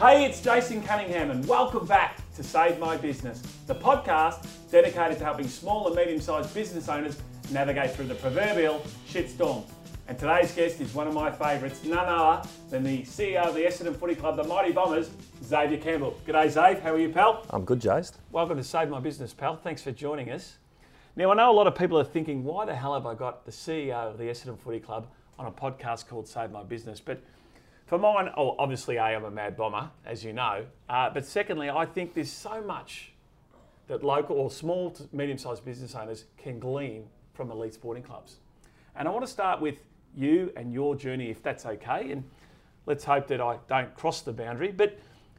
Hey, 0.00 0.24
it's 0.24 0.40
Jason 0.40 0.82
Cunningham, 0.82 1.30
and 1.30 1.46
welcome 1.46 1.84
back 1.84 2.22
to 2.34 2.42
Save 2.42 2.78
My 2.78 2.96
Business, 2.96 3.42
the 3.66 3.74
podcast 3.74 4.46
dedicated 4.70 5.18
to 5.18 5.24
helping 5.24 5.46
small 5.46 5.88
and 5.88 5.94
medium 5.94 6.22
sized 6.22 6.54
business 6.54 6.88
owners 6.88 7.20
navigate 7.50 7.90
through 7.90 8.06
the 8.06 8.14
proverbial 8.14 8.82
shitstorm. 9.06 9.62
And 10.08 10.18
today's 10.18 10.52
guest 10.52 10.80
is 10.80 10.94
one 10.94 11.06
of 11.06 11.12
my 11.12 11.30
favourites, 11.30 11.84
none 11.84 12.06
other 12.06 12.48
than 12.70 12.82
the 12.82 13.02
CEO 13.02 13.44
of 13.44 13.54
the 13.54 13.60
Essendon 13.60 13.94
Footy 13.94 14.14
Club, 14.14 14.36
the 14.38 14.44
Mighty 14.44 14.72
Bombers, 14.72 15.10
Xavier 15.44 15.76
Campbell. 15.76 16.18
G'day, 16.26 16.46
Xav. 16.46 16.80
How 16.80 16.94
are 16.94 16.98
you, 16.98 17.10
pal? 17.10 17.44
I'm 17.50 17.66
good, 17.66 17.80
Jace. 17.80 18.12
Welcome 18.32 18.56
to 18.56 18.64
Save 18.64 18.88
My 18.88 19.00
Business, 19.00 19.34
pal. 19.34 19.56
Thanks 19.56 19.82
for 19.82 19.92
joining 19.92 20.30
us. 20.30 20.56
Now, 21.14 21.30
I 21.30 21.34
know 21.34 21.50
a 21.50 21.52
lot 21.52 21.66
of 21.66 21.74
people 21.74 21.98
are 21.98 22.04
thinking, 22.04 22.42
why 22.42 22.64
the 22.64 22.74
hell 22.74 22.94
have 22.94 23.04
I 23.04 23.14
got 23.14 23.44
the 23.44 23.52
CEO 23.52 23.92
of 23.92 24.16
the 24.16 24.24
Essendon 24.24 24.58
Footy 24.58 24.80
Club 24.80 25.08
on 25.38 25.44
a 25.44 25.52
podcast 25.52 26.08
called 26.08 26.26
Save 26.26 26.52
My 26.52 26.62
Business? 26.62 27.00
But 27.00 27.20
for 27.90 27.98
mine, 27.98 28.30
oh, 28.36 28.54
obviously, 28.56 28.98
A, 28.98 29.02
I'm 29.02 29.24
a 29.24 29.32
mad 29.32 29.56
bomber, 29.56 29.90
as 30.06 30.22
you 30.22 30.32
know. 30.32 30.64
Uh, 30.88 31.10
but 31.10 31.26
secondly, 31.26 31.68
I 31.70 31.84
think 31.84 32.14
there's 32.14 32.30
so 32.30 32.62
much 32.62 33.10
that 33.88 34.04
local 34.04 34.36
or 34.36 34.48
small 34.48 34.92
to 34.92 35.08
medium 35.10 35.36
sized 35.36 35.64
business 35.64 35.96
owners 35.96 36.26
can 36.38 36.60
glean 36.60 37.08
from 37.34 37.50
elite 37.50 37.74
sporting 37.74 38.04
clubs. 38.04 38.36
And 38.94 39.08
I 39.08 39.10
want 39.10 39.26
to 39.26 39.30
start 39.30 39.60
with 39.60 39.78
you 40.14 40.52
and 40.54 40.72
your 40.72 40.94
journey, 40.94 41.30
if 41.30 41.42
that's 41.42 41.66
okay. 41.66 42.12
And 42.12 42.22
let's 42.86 43.02
hope 43.02 43.26
that 43.26 43.40
I 43.40 43.58
don't 43.68 43.92
cross 43.96 44.20
the 44.20 44.32
boundary. 44.32 44.70
But, 44.70 44.96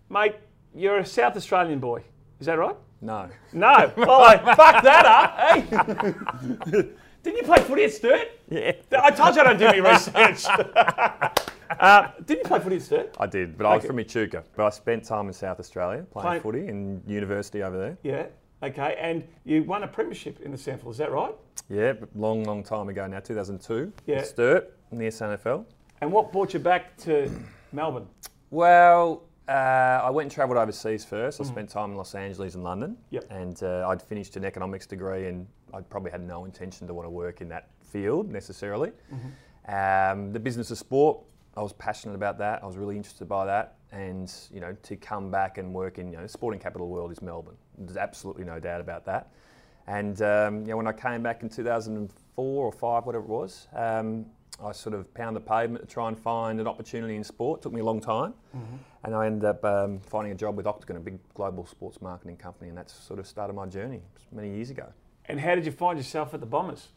mate, 0.10 0.36
you're 0.76 0.98
a 0.98 1.06
South 1.06 1.38
Australian 1.38 1.80
boy. 1.80 2.04
Is 2.42 2.48
that 2.48 2.60
right? 2.60 2.76
No. 3.00 3.30
No. 3.54 3.94
Well, 3.96 4.24
I 4.24 4.38
fuck 4.56 4.84
that 4.84 5.06
up. 5.06 5.40
Hey. 5.40 6.84
Didn't 7.24 7.38
you 7.38 7.44
play 7.44 7.62
footy 7.62 7.86
at 7.86 7.94
Sturt? 7.94 8.28
Yeah. 8.50 8.74
I 9.02 9.12
told 9.12 9.36
you 9.36 9.42
I 9.42 9.46
don't 9.46 9.58
do 9.58 9.68
any 9.68 9.80
research. 9.80 10.44
uh, 11.80 12.12
didn't 12.26 12.40
you 12.44 12.48
play 12.48 12.60
footy 12.60 12.76
at 12.78 12.82
Sturt? 12.82 13.16
I 13.20 13.26
did, 13.28 13.58
but 13.58 13.66
I 13.66 13.76
was 13.76 13.80
Okay. 13.80 13.88
from 13.88 14.00
Echuca. 14.00 14.44
But 14.56 14.66
I 14.66 14.70
spent 14.70 15.04
time 15.04 15.28
in 15.28 15.34
South 15.34 15.60
Australia 15.60 16.04
playing 16.12 16.26
Playing- 16.28 16.42
footy 16.42 16.68
in 16.68 17.02
university 17.08 17.64
over 17.64 17.78
there. 17.78 17.98
Yeah. 18.04 18.28
Okay. 18.64 18.96
And 19.00 19.24
you 19.44 19.64
won 19.64 19.84
a 19.84 19.88
premiership 19.88 20.40
in 20.42 20.52
the 20.52 20.58
SANFL. 20.58 20.92
Is 20.92 20.98
that 20.98 21.12
right? 21.12 21.34
Yeah, 21.70 21.94
long, 22.16 22.44
long 22.44 22.64
time 22.64 22.90
ago 22.90 23.08
now, 23.08 23.20
2002. 23.20 23.92
Yeah. 24.06 24.24
Sturt, 24.24 24.76
the 24.92 25.06
SANFL. 25.08 25.66
And 26.02 26.12
what 26.12 26.32
brought 26.32 26.54
you 26.54 26.60
back 26.60 26.96
to 26.98 27.30
Melbourne? 27.72 28.08
Well, 28.50 29.24
uh, 29.48 29.52
I 29.52 30.10
went 30.10 30.26
and 30.26 30.32
travelled 30.32 30.58
overseas 30.58 31.04
first. 31.06 31.42
I 31.42 31.44
spent 31.44 31.70
time 31.70 31.92
in 31.92 31.98
Los 31.98 32.14
Angeles 32.16 32.56
and 32.56 32.64
London. 32.64 32.92
Mm. 32.92 32.96
Yep. 33.12 33.26
And 33.32 33.64
uh, 33.64 33.88
I'd 33.90 34.02
finished 34.02 34.36
an 34.38 34.46
economics 34.46 34.86
degree 34.86 35.28
and 35.28 35.48
I 35.74 35.82
probably 35.82 36.12
had 36.12 36.22
no 36.22 36.46
intention 36.46 36.86
to 36.88 36.94
want 36.94 37.06
to 37.06 37.10
work 37.10 37.42
in 37.42 37.50
that 37.50 37.70
field 37.82 38.30
necessarily. 38.32 38.92
Mm-hmm. 39.14 39.30
Um, 39.74 40.34
the 40.34 40.40
business 40.40 40.72
of 40.72 40.78
sport, 40.78 41.20
I 41.56 41.62
was 41.62 41.74
passionate 41.74 42.16
about 42.16 42.38
that. 42.38 42.64
I 42.64 42.66
was 42.66 42.78
really 42.78 42.96
interested 42.96 43.28
by 43.28 43.46
that. 43.46 43.76
And, 43.92 44.34
you 44.54 44.62
know, 44.62 44.76
to 44.84 44.96
come 44.96 45.30
back 45.30 45.58
and 45.58 45.74
work 45.74 46.00
in, 46.00 46.12
you 46.12 46.18
know, 46.18 46.28
sporting 46.28 46.62
capital 46.62 46.88
world 46.88 47.12
is 47.12 47.22
Melbourne. 47.22 47.58
There's 47.78 47.98
absolutely 47.98 48.46
no 48.46 48.60
doubt 48.60 48.80
about 48.80 49.06
that. 49.06 49.32
And, 49.88 50.22
um, 50.22 50.62
you 50.62 50.68
know, 50.68 50.78
when 50.78 50.88
I 50.88 50.94
came 50.94 51.22
back 51.22 51.44
in 51.44 51.50
2004 51.50 52.66
or 52.66 52.72
five, 52.72 53.06
whatever 53.06 53.26
it 53.26 53.30
was, 53.30 53.68
um, 53.76 54.26
I 54.64 54.72
sort 54.72 54.96
of 54.96 55.12
pounded 55.14 55.44
the 55.44 55.50
pavement 55.50 55.88
to 55.88 55.94
try 55.94 56.08
and 56.08 56.18
find 56.18 56.60
an 56.60 56.68
opportunity 56.68 57.16
in 57.16 57.24
sport. 57.24 57.60
It 57.60 57.64
took 57.64 57.74
me 57.74 57.82
a 57.82 57.84
long 57.84 58.00
time. 58.00 58.34
And 59.04 59.16
I 59.16 59.26
ended 59.26 59.46
up 59.46 59.66
um, 59.66 60.00
finding 60.00 60.32
a 60.32 60.36
job 60.36 60.56
with 60.56 60.68
Octagon, 60.68 60.98
a 60.98 61.00
big 61.00 61.20
global 61.34 61.66
sports 61.66 62.02
marketing 62.02 62.38
company, 62.38 62.70
and 62.70 62.78
that's 62.78 62.94
sort 62.94 63.20
of 63.20 63.28
started 63.28 63.54
my 63.54 63.66
journey 63.66 64.02
many 64.32 64.54
years 64.54 64.70
ago. 64.70 64.86
And 65.26 65.40
how 65.40 65.56
did 65.56 65.66
you 65.66 65.72
find 65.72 65.98
yourself 65.98 66.34
at 66.34 66.40
the 66.40 66.46
Bombers? 66.46 66.90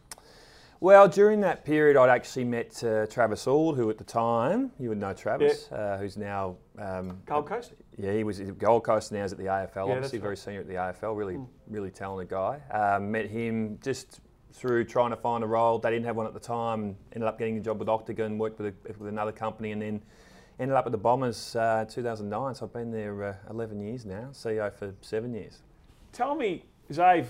Well, 0.81 1.09
during 1.09 1.41
that 1.41 1.65
period, 1.65 1.97
I'd 1.97 2.11
actually 2.11 2.45
met 2.45 2.83
uh, 2.85 3.07
Travis 3.07 3.47
Auld, 3.47 3.77
who 3.77 3.89
at 3.91 3.99
the 3.99 4.05
time, 4.05 4.71
you 4.79 4.89
would 4.89 4.99
know 4.99 5.13
Travis, 5.13 5.71
uh, 5.73 5.97
who's 5.99 6.17
now. 6.17 6.57
Um, 6.79 7.21
Gold 7.27 7.47
Coast? 7.47 7.73
Yeah, 7.97 8.13
he 8.13 8.25
was 8.25 8.41
at 8.41 8.59
Gold 8.59 8.85
Coast 8.85 9.13
now, 9.13 9.23
he's 9.23 9.33
at 9.33 9.39
the 9.39 9.45
AFL, 9.45 9.75
Yeah, 9.89 9.95
obviously 9.95 10.19
that's 10.19 10.23
very 10.23 10.37
senior 10.37 10.61
at 10.61 10.69
the 10.69 10.75
AFL, 10.75 11.17
really, 11.17 11.39
really 11.69 11.91
talented 11.91 12.29
guy. 12.29 12.61
Um, 12.71 13.11
met 13.11 13.31
him 13.31 13.79
just 13.83 14.21
through 14.53 14.85
trying 14.85 15.11
to 15.11 15.17
find 15.17 15.43
a 15.43 15.47
role. 15.47 15.79
They 15.79 15.91
didn't 15.91 16.07
have 16.07 16.17
one 16.17 16.27
at 16.27 16.35
the 16.35 16.41
time, 16.41 16.97
ended 17.13 17.29
up 17.29 17.39
getting 17.39 17.57
a 17.59 17.61
job 17.61 17.79
with 17.79 17.89
Octagon, 17.89 18.39
worked 18.39 18.59
with, 18.59 18.75
a, 18.75 18.93
with 18.99 19.09
another 19.09 19.33
company, 19.33 19.73
and 19.73 19.81
then 19.81 20.03
ended 20.59 20.77
up 20.77 20.87
at 20.87 20.93
the 20.93 20.99
Bombers 20.99 21.57
uh, 21.57 21.85
2009. 21.89 22.55
So 22.55 22.67
I've 22.67 22.73
been 22.73 22.91
there 22.91 23.25
uh, 23.25 23.35
11 23.51 23.81
years 23.81 24.05
now, 24.05 24.29
CEO 24.33 24.73
for 24.73 24.95
seven 25.01 25.35
years. 25.35 25.63
Tell 26.13 26.35
me, 26.35 26.65
Xav, 26.91 27.27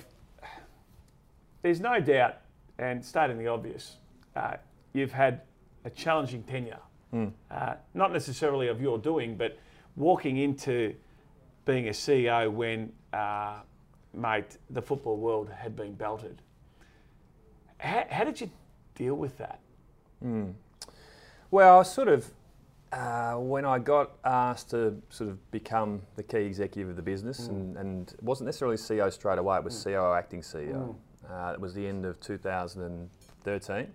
there's 1.63 1.81
no 1.81 2.01
doubt, 2.01 2.37
and 2.79 3.05
stating 3.05 3.39
the 3.39 3.47
obvious, 3.49 3.97
uh, 4.37 4.55
you've 4.93 5.13
had 5.13 5.43
a 5.85 5.91
challenging 5.91 6.43
tenure. 6.43 6.79
Uh, 7.51 7.75
not 7.95 8.13
necessarily 8.13 8.69
of 8.69 8.81
your 8.81 8.99
doing, 8.99 9.37
but 9.37 9.57
walking 9.97 10.39
into 10.39 10.95
being 11.65 11.87
a 11.89 11.93
CEO 11.93 12.51
when, 12.51 12.93
uh, 13.13 13.61
mate, 14.13 14.59
the 14.71 14.83
football 14.83 15.17
world 15.17 15.49
had 15.51 15.77
been 15.77 15.95
belted. 15.95 16.43
How, 17.79 18.05
how 18.11 18.25
did 18.25 18.41
you 18.41 18.51
deal 18.95 19.15
with 19.15 19.39
that? 19.39 19.61
Well, 21.51 21.81
I 21.81 21.83
sort 21.85 22.09
of, 22.09 22.31
uh, 22.93 23.35
when 23.35 23.65
I 23.65 23.79
got 23.79 24.13
asked 24.25 24.71
to 24.71 25.01
sort 25.11 25.31
of 25.31 25.51
become 25.51 26.03
the 26.17 26.23
key 26.23 26.39
executive 26.39 26.91
of 26.91 26.97
the 26.97 27.03
business, 27.03 27.47
and, 27.49 27.77
and 27.77 28.11
it 28.13 28.23
wasn't 28.23 28.47
necessarily 28.47 28.77
CEO 28.77 29.13
straight 29.13 29.39
away, 29.39 29.59
it 29.59 29.65
was 29.65 29.75
CEO 29.75 30.17
acting 30.17 30.41
CEO. 30.41 30.95
Uh, 31.31 31.53
it 31.55 31.61
was 31.61 31.75
the 31.75 31.87
end 31.87 32.05
of 32.05 32.21
2013, 32.21 33.89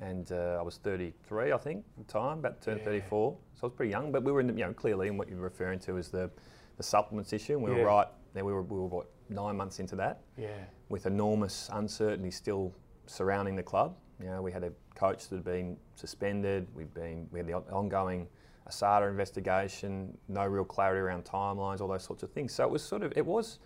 and 0.00 0.32
uh, 0.32 0.56
I 0.58 0.62
was 0.62 0.76
33, 0.78 1.52
I 1.52 1.56
think, 1.58 1.84
at 1.98 2.06
the 2.06 2.12
time, 2.12 2.38
about 2.38 2.60
to 2.60 2.64
turn 2.70 2.78
Yeah. 2.78 2.84
34. 2.84 3.36
So 3.54 3.60
I 3.62 3.66
was 3.66 3.72
pretty 3.74 3.90
young, 3.90 4.12
but 4.12 4.22
we 4.22 4.30
were 4.32 4.40
in, 4.40 4.46
the, 4.48 4.52
you 4.52 4.64
know, 4.64 4.72
clearly, 4.72 5.08
and 5.08 5.18
what 5.18 5.28
you're 5.28 5.38
referring 5.38 5.78
to 5.80 5.96
is 5.96 6.08
the, 6.10 6.30
the 6.76 6.82
supplements 6.82 7.32
issue, 7.32 7.54
and 7.54 7.62
we 7.62 7.70
Yeah. 7.70 7.78
were 7.78 7.84
right, 7.86 8.06
there 8.34 8.44
we 8.44 8.52
were, 8.52 8.62
we 8.62 8.78
were, 8.78 8.86
what, 8.86 9.06
nine 9.30 9.56
months 9.56 9.80
into 9.80 9.96
that 9.96 10.22
Yeah. 10.36 10.48
with 10.88 11.06
enormous 11.06 11.68
uncertainty 11.72 12.30
still 12.30 12.72
surrounding 13.06 13.56
the 13.56 13.62
club. 13.62 13.96
You 14.20 14.26
know, 14.26 14.42
we 14.42 14.52
had 14.52 14.64
a 14.64 14.72
coach 14.94 15.28
that 15.28 15.36
had 15.36 15.44
been 15.44 15.76
suspended. 15.94 16.66
We've 16.74 16.92
been 16.92 17.28
we 17.30 17.38
had 17.38 17.46
the 17.46 17.54
ongoing 17.54 18.26
ASADA 18.68 19.08
investigation. 19.08 20.16
No 20.28 20.44
real 20.46 20.64
clarity 20.64 21.00
around 21.00 21.24
timelines, 21.24 21.80
all 21.80 21.88
those 21.88 22.02
sorts 22.04 22.22
of 22.24 22.30
things. 22.32 22.52
So 22.52 22.64
it 22.64 22.70
was 22.70 22.82
sort 22.82 23.02
of 23.02 23.12
it 23.16 23.24
was, 23.24 23.58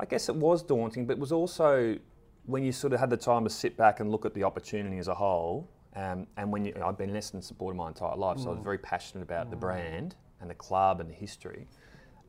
I 0.00 0.04
guess 0.04 0.28
it 0.28 0.34
was 0.34 0.62
daunting, 0.62 1.06
but 1.06 1.14
it 1.14 1.18
was 1.18 1.32
also 1.32 1.96
when 2.46 2.64
you 2.64 2.72
sort 2.72 2.92
of 2.92 3.00
had 3.00 3.10
the 3.10 3.16
time 3.16 3.44
to 3.44 3.50
sit 3.50 3.76
back 3.76 4.00
and 4.00 4.10
look 4.10 4.24
at 4.26 4.34
the 4.34 4.44
opportunity 4.44 4.98
as 4.98 5.08
a 5.08 5.14
whole. 5.14 5.70
Um, 5.94 6.26
and 6.36 6.50
when 6.50 6.64
you, 6.64 6.74
I've 6.84 6.96
been 6.96 7.10
an 7.10 7.16
Essendon 7.16 7.44
supporter 7.44 7.76
my 7.76 7.88
entire 7.88 8.16
life, 8.16 8.38
so 8.38 8.48
I 8.48 8.52
was 8.52 8.62
very 8.62 8.78
passionate 8.78 9.22
about 9.22 9.50
the 9.50 9.56
brand 9.56 10.16
and 10.40 10.48
the 10.48 10.54
club 10.54 11.00
and 11.00 11.08
the 11.08 11.14
history 11.14 11.68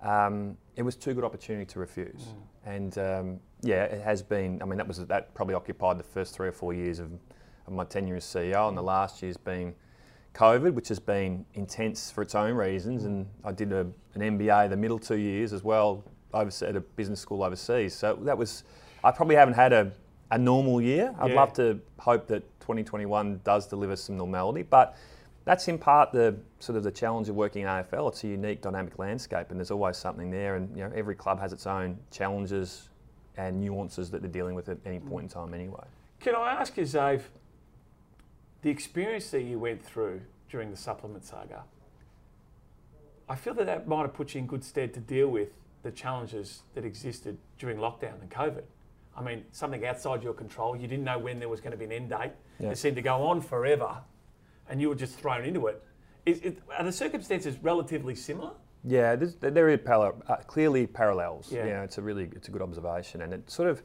um, 0.04 0.58
it 0.76 0.84
was 0.84 0.96
too 0.96 1.14
good 1.14 1.24
opportunity 1.24 1.66
to 1.66 1.80
refuse. 1.80 2.28
And 2.66 2.98
um, 2.98 3.40
yeah, 3.62 3.84
it 3.84 4.02
has 4.04 4.22
been. 4.22 4.62
I 4.62 4.66
mean, 4.66 4.78
that 4.78 4.88
was 4.88 4.98
that 4.98 5.34
probably 5.34 5.56
occupied 5.56 5.98
the 5.98 6.04
first 6.04 6.36
three 6.36 6.48
or 6.48 6.52
four 6.52 6.74
years 6.74 7.00
of, 7.00 7.12
of 7.68 7.74
my 7.74 7.86
tenure 7.86 8.18
as 8.18 8.26
CEO, 8.26 8.68
and 8.68 8.78
the 8.78 8.84
last 8.84 9.22
year's 9.22 9.38
been 9.38 9.74
COVID, 10.34 10.74
which 10.74 10.90
has 10.90 11.00
been 11.00 11.46
intense 11.54 12.12
for 12.12 12.22
its 12.22 12.36
own 12.36 12.56
reasons. 12.56 13.06
And 13.06 13.28
I 13.44 13.52
did 13.52 13.72
a, 13.72 13.88
an 14.14 14.22
MBA 14.38 14.70
the 14.70 14.78
middle 14.78 15.00
two 15.00 15.18
years 15.18 15.54
as 15.54 15.64
well, 15.64 16.04
at 16.34 16.76
a 16.76 16.82
business 16.82 17.20
school 17.20 17.44
overseas. 17.44 17.94
So 17.96 18.16
that 18.24 18.38
was. 18.38 18.64
I 19.04 19.12
probably 19.12 19.36
haven't 19.36 19.56
had 19.56 19.74
a, 19.74 19.92
a 20.32 20.38
normal 20.38 20.82
year. 20.82 21.14
I'd 21.20 21.32
Yeah. 21.32 21.36
love 21.36 21.54
to 21.54 21.80
hope 22.00 22.28
that 22.28 22.42
2021 22.62 23.42
does 23.44 23.68
deliver 23.68 23.96
some 23.98 24.18
normality, 24.18 24.64
but 24.64 24.96
that's 25.46 25.68
in 25.68 25.78
part 25.78 26.14
the 26.14 26.38
sort 26.60 26.78
of 26.78 26.84
the 26.84 26.92
challenge 26.92 27.28
of 27.28 27.36
working 27.36 27.64
in 27.64 27.68
AFL. 27.68 28.08
It's 28.10 28.24
a 28.24 28.28
unique, 28.28 28.62
dynamic 28.62 28.98
landscape, 28.98 29.52
and 29.52 29.60
there's 29.60 29.72
always 29.72 29.98
something 29.98 30.32
there. 30.32 30.56
And 30.56 30.76
you 30.76 30.84
know, 30.84 30.92
every 30.96 31.16
club 31.16 31.40
has 31.42 31.52
its 31.52 31.68
own 31.68 32.00
challenges 32.12 32.90
and 33.36 33.60
nuances 33.60 34.10
that 34.12 34.22
they're 34.22 34.32
dealing 34.32 34.56
with 34.56 34.70
at 34.70 34.78
any 34.86 35.00
point 35.00 35.24
in 35.24 35.30
time, 35.30 35.54
anyway. 35.54 35.84
Can 36.22 36.36
I 36.36 36.52
ask 36.54 36.78
you, 36.78 36.84
Xav, 36.84 37.24
the 38.62 38.70
experience 38.70 39.30
that 39.32 39.42
you 39.42 39.60
went 39.60 39.84
through 39.84 40.22
during 40.50 40.72
the 40.72 40.78
supplement 40.78 41.26
saga, 41.26 41.64
I 43.28 43.36
feel 43.36 43.54
that 43.56 43.66
that 43.66 43.88
might 43.88 44.04
have 44.04 44.14
put 44.14 44.34
you 44.34 44.40
in 44.40 44.48
good 44.48 44.64
stead 44.64 44.94
to 44.94 45.00
deal 45.02 45.28
with 45.28 45.50
the 45.84 45.92
challenges 45.92 46.64
that 46.74 46.86
existed 46.86 47.38
during 47.60 47.78
lockdown 47.78 48.20
and 48.22 48.30
COVID. 48.30 48.64
I 49.16 49.22
mean, 49.22 49.44
something 49.52 49.86
outside 49.86 50.24
your 50.24 50.34
control. 50.34 50.76
You 50.76 50.88
didn't 50.88 51.06
know 51.06 51.20
when 51.20 51.40
there 51.40 51.50
was 51.50 51.62
going 51.62 51.72
to 51.72 51.78
be 51.78 51.86
an 51.86 51.92
end 51.92 52.10
date. 52.10 52.32
Yeah. 52.60 52.72
It 52.72 52.78
seemed 52.78 52.96
to 52.96 53.02
go 53.02 53.24
on 53.24 53.42
forever, 53.42 53.98
and 54.70 54.82
you 54.82 54.90
were 54.90 54.96
just 54.96 55.20
thrown 55.20 55.46
into 55.46 55.68
it. 55.68 55.84
Is, 56.26 56.40
it 56.42 56.58
are 56.78 56.84
the 56.84 56.92
circumstances 56.92 57.58
relatively 57.62 58.16
similar? 58.16 58.52
Yeah, 58.86 59.16
there 59.16 59.70
are 59.70 59.78
parallel, 59.78 60.24
uh, 60.28 60.38
clearly 60.38 60.88
parallels. 60.88 61.52
Yeah. 61.52 61.66
Yeah, 61.66 61.84
it's 61.84 61.98
a 62.00 62.02
really 62.02 62.30
it's 62.36 62.48
a 62.48 62.52
good 62.52 62.62
observation, 62.62 63.22
and 63.22 63.34
it 63.34 63.50
sort 63.52 63.70
of, 63.70 63.84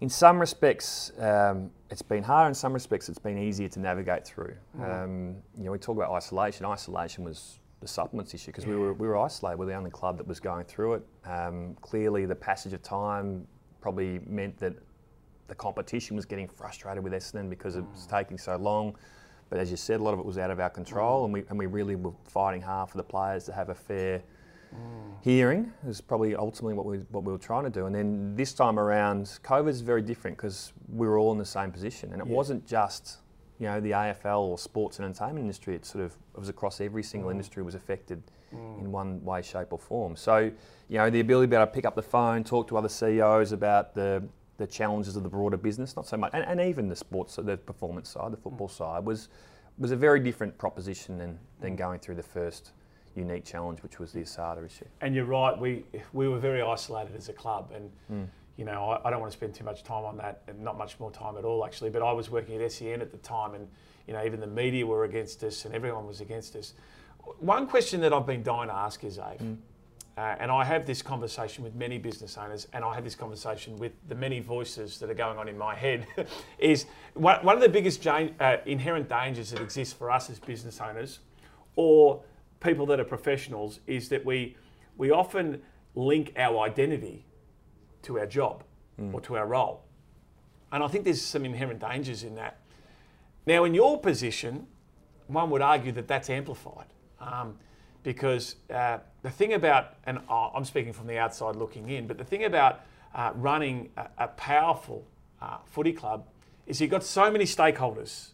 in 0.00 0.08
some 0.08 0.38
respects, 0.38 1.12
um, 1.18 1.70
it's 1.90 2.02
been 2.02 2.22
harder. 2.22 2.48
In 2.48 2.54
some 2.54 2.72
respects, 2.72 3.08
it's 3.08 3.18
been 3.18 3.38
easier 3.38 3.68
to 3.68 3.80
navigate 3.80 4.24
through. 4.24 4.54
Um, 4.82 5.36
you 5.56 5.64
know, 5.64 5.72
we 5.72 5.78
talk 5.78 5.96
about 5.96 6.12
isolation. 6.12 6.64
Isolation 6.64 7.24
was 7.24 7.58
the 7.80 7.88
supplements 7.88 8.34
issue 8.34 8.46
because 8.46 8.66
we 8.66 8.76
were 8.76 8.92
we 8.92 9.06
were 9.06 9.16
isolated. 9.16 9.58
We're 9.58 9.66
the 9.66 9.74
only 9.74 9.90
club 9.90 10.16
that 10.18 10.26
was 10.26 10.40
going 10.40 10.64
through 10.64 10.94
it. 10.94 11.02
Um, 11.24 11.76
clearly, 11.80 12.26
the 12.26 12.34
passage 12.34 12.72
of 12.72 12.82
time 12.82 13.46
probably 13.80 14.20
meant 14.26 14.58
that 14.58 14.74
the 15.46 15.54
competition 15.54 16.16
was 16.16 16.24
getting 16.24 16.48
frustrated 16.48 17.02
with 17.02 17.12
Essendon 17.12 17.48
because 17.48 17.76
it 17.76 17.84
was 17.92 18.06
taking 18.06 18.36
so 18.38 18.56
long. 18.56 18.96
But 19.48 19.58
as 19.60 19.70
you 19.70 19.76
said, 19.76 20.00
a 20.00 20.02
lot 20.02 20.12
of 20.12 20.18
it 20.20 20.26
was 20.26 20.36
out 20.38 20.50
of 20.50 20.60
our 20.60 20.70
control, 20.70 21.24
and 21.24 21.32
we 21.32 21.44
and 21.48 21.58
we 21.58 21.66
really 21.66 21.96
were 21.96 22.12
fighting 22.24 22.60
hard 22.62 22.90
for 22.90 22.96
the 22.96 23.04
players 23.04 23.44
to 23.44 23.52
have 23.52 23.68
a 23.70 23.74
fair 23.74 24.22
hearing. 25.22 25.72
Is 25.86 26.00
probably 26.00 26.34
ultimately 26.34 26.74
what 26.74 26.84
we 26.86 26.98
what 27.10 27.24
we 27.24 27.32
were 27.32 27.38
trying 27.38 27.64
to 27.64 27.70
do. 27.70 27.86
And 27.86 27.94
then 27.94 28.34
this 28.34 28.52
time 28.52 28.78
around, 28.78 29.24
COVID 29.44 29.68
is 29.68 29.80
very 29.80 30.02
different 30.02 30.36
because 30.36 30.72
we 30.92 31.06
were 31.06 31.18
all 31.18 31.32
in 31.32 31.38
the 31.38 31.44
same 31.44 31.70
position, 31.70 32.12
and 32.12 32.20
it 32.20 32.28
Yeah. 32.28 32.34
wasn't 32.34 32.66
just 32.66 33.18
you 33.58 33.66
know 33.66 33.80
the 33.80 33.90
AFL 33.90 34.40
or 34.40 34.58
sports 34.58 34.98
and 34.98 35.06
entertainment 35.06 35.40
industry. 35.40 35.74
It 35.74 35.84
sort 35.84 36.04
of 36.04 36.12
it 36.34 36.38
was 36.38 36.48
across 36.48 36.80
every 36.80 37.02
single 37.02 37.28
mm. 37.28 37.32
industry 37.32 37.62
was 37.62 37.74
affected 37.74 38.22
mm. 38.54 38.80
in 38.80 38.92
one 38.92 39.24
way, 39.24 39.42
shape, 39.42 39.72
or 39.72 39.78
form. 39.78 40.16
So 40.16 40.50
you 40.88 40.98
know 40.98 41.10
the 41.10 41.20
ability 41.20 41.46
to 41.46 41.50
be 41.50 41.56
able 41.56 41.66
to 41.66 41.72
pick 41.72 41.84
up 41.84 41.94
the 41.94 42.02
phone, 42.02 42.44
talk 42.44 42.68
to 42.68 42.76
other 42.76 42.88
CEOs 42.88 43.52
about 43.52 43.94
the 43.94 44.22
the 44.58 44.66
challenges 44.66 45.16
of 45.16 45.22
the 45.22 45.28
broader 45.28 45.56
business, 45.56 45.94
not 45.94 46.06
so 46.06 46.16
much, 46.16 46.32
and, 46.34 46.44
and 46.44 46.60
even 46.60 46.88
the 46.88 46.96
sports, 46.96 47.36
the 47.36 47.56
performance 47.56 48.08
side, 48.08 48.32
the 48.32 48.36
football 48.36 48.68
mm. 48.68 48.76
side, 48.76 49.04
was 49.04 49.28
was 49.78 49.92
a 49.92 49.96
very 49.96 50.20
different 50.20 50.56
proposition 50.58 51.18
than, 51.18 51.38
than 51.60 51.76
going 51.76 52.00
through 52.00 52.16
the 52.16 52.22
first 52.22 52.72
unique 53.14 53.44
challenge, 53.44 53.80
which 53.82 53.98
was 53.98 54.12
the 54.12 54.20
ASADA 54.20 54.66
issue. 54.66 54.84
And 55.00 55.14
you're 55.14 55.24
right. 55.24 55.56
We 55.58 55.84
we 56.12 56.28
were 56.28 56.38
very 56.38 56.62
isolated 56.62 57.16
as 57.16 57.28
a 57.28 57.32
club, 57.32 57.72
and 57.74 57.90
Hmm. 58.08 58.24
You 58.58 58.64
know 58.66 58.90
I, 58.90 59.06
I 59.08 59.10
don't 59.10 59.20
want 59.20 59.32
to 59.32 59.38
spend 59.38 59.54
too 59.54 59.64
much 59.64 59.82
time 59.84 60.04
on 60.04 60.18
that, 60.18 60.42
and 60.48 60.60
not 60.60 60.76
much 60.76 61.00
more 61.00 61.10
time 61.10 61.38
at 61.38 61.44
all 61.46 61.64
actually. 61.64 61.88
But 61.88 62.02
I 62.02 62.12
was 62.12 62.28
working 62.28 62.60
at 62.60 62.70
SEN 62.72 63.00
at 63.00 63.10
the 63.10 63.16
time, 63.18 63.54
and 63.54 63.66
you 64.06 64.12
know 64.12 64.22
even 64.24 64.40
the 64.40 64.46
media 64.46 64.84
were 64.84 65.04
against 65.04 65.42
us, 65.44 65.64
and 65.64 65.74
everyone 65.74 66.06
was 66.06 66.20
against 66.20 66.54
us. 66.56 66.74
One 67.38 67.66
question 67.66 68.00
that 68.02 68.12
I've 68.12 68.26
been 68.26 68.42
dying 68.42 68.68
to 68.68 68.74
ask 68.74 69.04
is, 69.04 69.18
Ave, 69.18 69.36
Hmm. 69.38 69.54
uh, 70.16 70.20
and 70.40 70.50
I 70.50 70.64
have 70.64 70.86
this 70.86 71.02
conversation 71.02 71.62
with 71.62 71.74
many 71.74 71.98
business 71.98 72.36
owners, 72.38 72.66
and 72.72 72.84
I 72.84 72.94
have 72.94 73.04
this 73.04 73.14
conversation 73.14 73.76
with 73.76 73.92
the 74.08 74.14
many 74.14 74.40
voices 74.40 74.98
that 74.98 75.08
are 75.10 75.14
going 75.14 75.38
on 75.38 75.46
in 75.46 75.56
my 75.58 75.74
head, 75.74 76.06
is 76.58 76.86
one, 77.14 77.44
one 77.44 77.54
of 77.54 77.60
the 77.62 77.68
biggest 77.68 78.02
jan- 78.02 78.34
uh, 78.40 78.56
inherent 78.66 79.08
dangers 79.08 79.50
that 79.50 79.60
exist 79.60 79.96
for 79.98 80.10
us 80.10 80.30
as 80.30 80.38
business 80.40 80.80
owners, 80.80 81.20
or 81.76 82.22
people 82.60 82.86
that 82.86 82.98
are 82.98 83.04
professionals, 83.04 83.80
is 83.86 84.08
that 84.08 84.24
we 84.24 84.56
we 84.96 85.10
often 85.12 85.62
link 85.94 86.32
our 86.36 86.60
identity 86.60 87.24
to 88.02 88.18
our 88.18 88.26
job 88.26 88.64
or 89.12 89.20
to 89.20 89.36
our 89.36 89.46
role, 89.46 89.84
and 90.72 90.82
I 90.82 90.88
think 90.88 91.04
there's 91.04 91.22
some 91.22 91.44
inherent 91.44 91.80
dangers 91.80 92.24
in 92.24 92.34
that. 92.34 92.58
Now, 93.46 93.64
in 93.64 93.74
your 93.74 94.00
position, 94.00 94.66
one 95.28 95.50
would 95.50 95.62
argue 95.62 95.92
that 95.92 96.08
that's 96.08 96.28
amplified. 96.28 96.86
Um, 97.20 97.56
because 98.02 98.56
uh, 98.72 98.98
the 99.22 99.30
thing 99.30 99.52
about, 99.52 99.94
and 100.06 100.18
I'm 100.30 100.64
speaking 100.64 100.92
from 100.92 101.06
the 101.06 101.18
outside 101.18 101.56
looking 101.56 101.90
in, 101.90 102.06
but 102.06 102.16
the 102.16 102.24
thing 102.24 102.44
about 102.44 102.80
uh, 103.14 103.32
running 103.34 103.90
a, 103.96 104.06
a 104.18 104.28
powerful 104.28 105.04
uh, 105.42 105.58
footy 105.66 105.92
club 105.92 106.26
is 106.66 106.80
you've 106.80 106.90
got 106.90 107.04
so 107.04 107.30
many 107.30 107.44
stakeholders. 107.44 108.28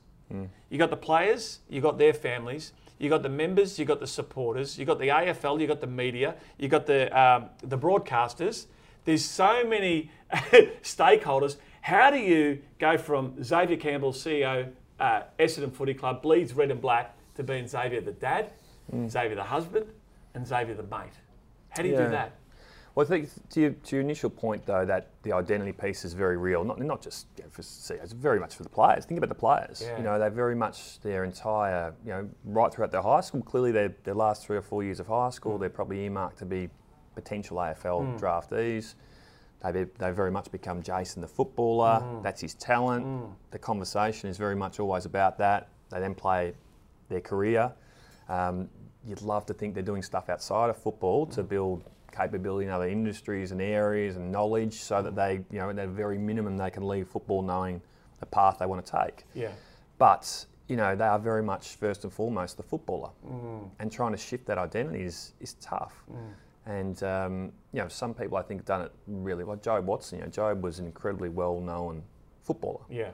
You've 0.71 0.79
got 0.79 0.91
the 0.91 0.97
players, 0.97 1.61
you've 1.69 1.83
got 1.83 1.99
their 1.99 2.13
families, 2.13 2.73
you've 2.99 3.11
got 3.11 3.23
the 3.23 3.29
members, 3.29 3.79
you've 3.79 3.89
got 3.89 4.01
the 4.01 4.07
supporters, 4.07 4.79
you've 4.79 4.89
got 4.89 4.99
the 4.99 5.09
AFL, 5.09 5.61
you've 5.61 5.69
got 5.69 5.81
the 5.81 5.87
media, 5.87 6.35
you've 6.59 6.71
got 6.71 6.87
the 6.87 7.17
um, 7.19 7.51
the 7.63 7.79
broadcasters. 7.79 8.67
There's 9.05 9.25
so 9.25 9.65
many 9.67 10.11
stakeholders. 10.83 11.57
How 11.83 12.11
do 12.11 12.17
you 12.19 12.61
go 12.79 12.97
from 12.97 13.43
Xavier 13.43 13.77
Campbell, 13.77 14.13
CEO, 14.13 14.71
uh, 14.99 15.23
Essendon 15.39 15.73
Footy 15.73 15.95
Club, 15.95 16.23
bleeds 16.23 16.55
red 16.55 16.71
and 16.71 16.81
black, 16.81 17.15
to 17.37 17.43
being 17.43 17.67
Xavier 17.67 18.01
the 18.01 18.13
dad, 18.13 18.53
Xavier 19.09 19.35
the 19.35 19.43
husband, 19.43 19.87
and 20.35 20.47
Xavier 20.47 20.75
the 20.75 20.83
mate? 20.85 21.13
How 21.71 21.83
do 21.83 21.89
you 21.89 21.95
Yeah. 21.95 22.05
do 22.05 22.11
that? 22.13 22.33
Well, 22.95 23.05
I 23.05 23.09
think 23.09 23.29
to 23.51 23.61
your, 23.61 23.71
to 23.73 23.97
your 23.97 24.03
initial 24.03 24.31
point, 24.31 24.65
though, 24.67 24.85
that 24.85 25.09
the 25.25 25.33
identity 25.33 25.73
piece 25.73 26.05
is 26.05 26.15
very 26.15 26.37
real. 26.37 26.63
Not, 26.63 26.81
not 26.81 27.03
just 27.03 27.27
you 27.37 27.43
know, 27.43 27.51
for 27.51 27.61
CEOs, 27.63 28.13
very 28.13 28.39
much 28.39 28.55
for 28.55 28.63
the 28.63 28.69
players. 28.69 29.05
Think 29.05 29.19
about 29.19 29.31
the 29.31 29.35
players. 29.35 29.83
Yeah. 29.85 29.97
You 29.99 30.05
know, 30.05 30.17
they 30.19 30.29
very 30.29 30.55
much 30.55 31.01
their 31.01 31.25
entire, 31.25 31.93
you 32.05 32.13
know, 32.13 32.29
right 32.45 32.73
throughout 32.73 32.93
their 32.93 33.03
high 33.03 33.21
school. 33.21 33.43
Clearly, 33.43 33.73
their, 33.73 33.97
their 34.05 34.15
last 34.15 34.47
three 34.47 34.57
or 34.57 34.63
four 34.63 34.85
years 34.85 35.01
of 35.01 35.09
high 35.09 35.31
school, 35.31 35.59
they're 35.59 35.69
probably 35.71 36.05
earmarked 36.05 36.39
to 36.39 36.45
be 36.47 36.69
potential 37.15 37.59
AFL 37.59 38.05
hmm. 38.05 38.17
draftees. 38.17 38.95
They, 39.63 39.73
be- 39.73 39.91
they 39.99 40.11
very 40.11 40.31
much 40.31 40.51
become 40.51 40.83
Jason 40.83 41.23
the 41.23 41.29
footballer. 41.29 42.01
Hmm. 42.01 42.23
That's 42.23 42.41
his 42.41 42.55
talent. 42.55 43.05
Hmm. 43.05 43.33
The 43.51 43.59
conversation 43.59 44.29
is 44.29 44.37
very 44.37 44.57
much 44.57 44.81
always 44.81 45.07
about 45.07 45.39
that. 45.39 45.69
They 45.91 46.01
then 46.01 46.15
play 46.15 46.55
their 47.09 47.21
career. 47.21 47.73
Um, 48.29 48.69
you'd 49.07 49.23
love 49.23 49.47
to 49.47 49.55
think 49.55 49.75
they're 49.75 49.83
doing 49.83 50.03
stuff 50.03 50.29
outside 50.29 50.71
of 50.71 50.77
football 50.77 51.27
to 51.27 51.43
build 51.43 51.85
capability 52.15 52.67
in 52.67 52.73
other 52.73 52.89
industries 52.89 53.51
and 53.53 53.61
areas 53.61 54.17
and 54.17 54.31
knowledge 54.31 54.75
so 54.75 55.03
that 55.03 55.15
they, 55.15 55.41
you 55.51 55.59
know, 55.59 55.71
at 55.71 55.79
a 55.79 55.87
very 55.87 56.17
minimum, 56.19 56.57
they 56.57 56.71
can 56.71 56.87
leave 56.87 57.09
football 57.09 57.43
knowing 57.43 57.83
the 58.21 58.27
path 58.27 58.59
they 58.61 58.67
want 58.67 58.85
to 58.85 58.93
take. 59.05 59.25
Yeah. 59.35 59.51
But, 59.99 60.47
you 60.69 60.77
know, 60.77 60.95
they 60.95 61.05
are 61.05 61.19
very 61.19 61.43
much 61.43 61.77
first 61.77 62.05
and 62.05 62.13
foremost 62.13 62.57
the 62.57 62.63
footballer. 62.63 63.11
And 63.79 63.91
trying 63.91 64.13
to 64.13 64.19
shift 64.19 64.47
that 64.47 64.59
identity 64.59 65.03
is, 65.03 65.33
is 65.41 65.55
tough. 65.55 66.05
And, 66.67 67.03
um, 67.03 67.53
you 67.73 67.81
know, 67.81 67.89
some 67.89 68.15
people 68.15 68.39
I 68.39 68.43
think 68.43 68.61
have 68.61 68.67
done 68.67 68.83
it 68.83 68.93
really 69.07 69.45
well. 69.45 69.57
Jobe 69.57 69.85
Watson, 69.85 70.19
you 70.19 70.25
know, 70.25 70.31
Jobe 70.31 70.61
was 70.63 70.79
an 70.79 70.87
incredibly 70.87 71.29
well 71.29 71.61
known 71.61 72.03
footballer. 72.43 72.81
Yeah. 72.89 73.11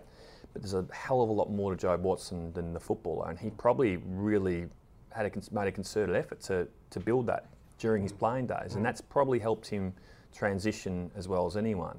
But 0.52 0.62
there's 0.62 0.74
a 0.74 0.84
hell 0.92 1.22
of 1.22 1.28
a 1.28 1.32
lot 1.32 1.50
more 1.50 1.74
to 1.74 1.86
Jobe 1.86 2.00
Watson 2.00 2.52
than 2.52 2.72
the 2.72 2.80
footballer, 2.80 3.28
and 3.28 3.38
he 3.38 3.50
probably 3.50 3.98
really 3.98 4.66
had 5.10 5.26
a, 5.26 5.54
made 5.54 5.68
a 5.68 5.72
concerted 5.72 6.16
effort 6.16 6.40
to, 6.42 6.66
to 6.90 7.00
build 7.00 7.26
that 7.26 7.46
during 7.78 8.02
his 8.02 8.12
playing 8.12 8.46
days, 8.46 8.74
and 8.74 8.84
that's 8.84 9.00
probably 9.00 9.38
helped 9.38 9.66
him 9.66 9.92
transition 10.34 11.10
as 11.16 11.28
well 11.28 11.46
as 11.46 11.56
anyone. 11.56 11.96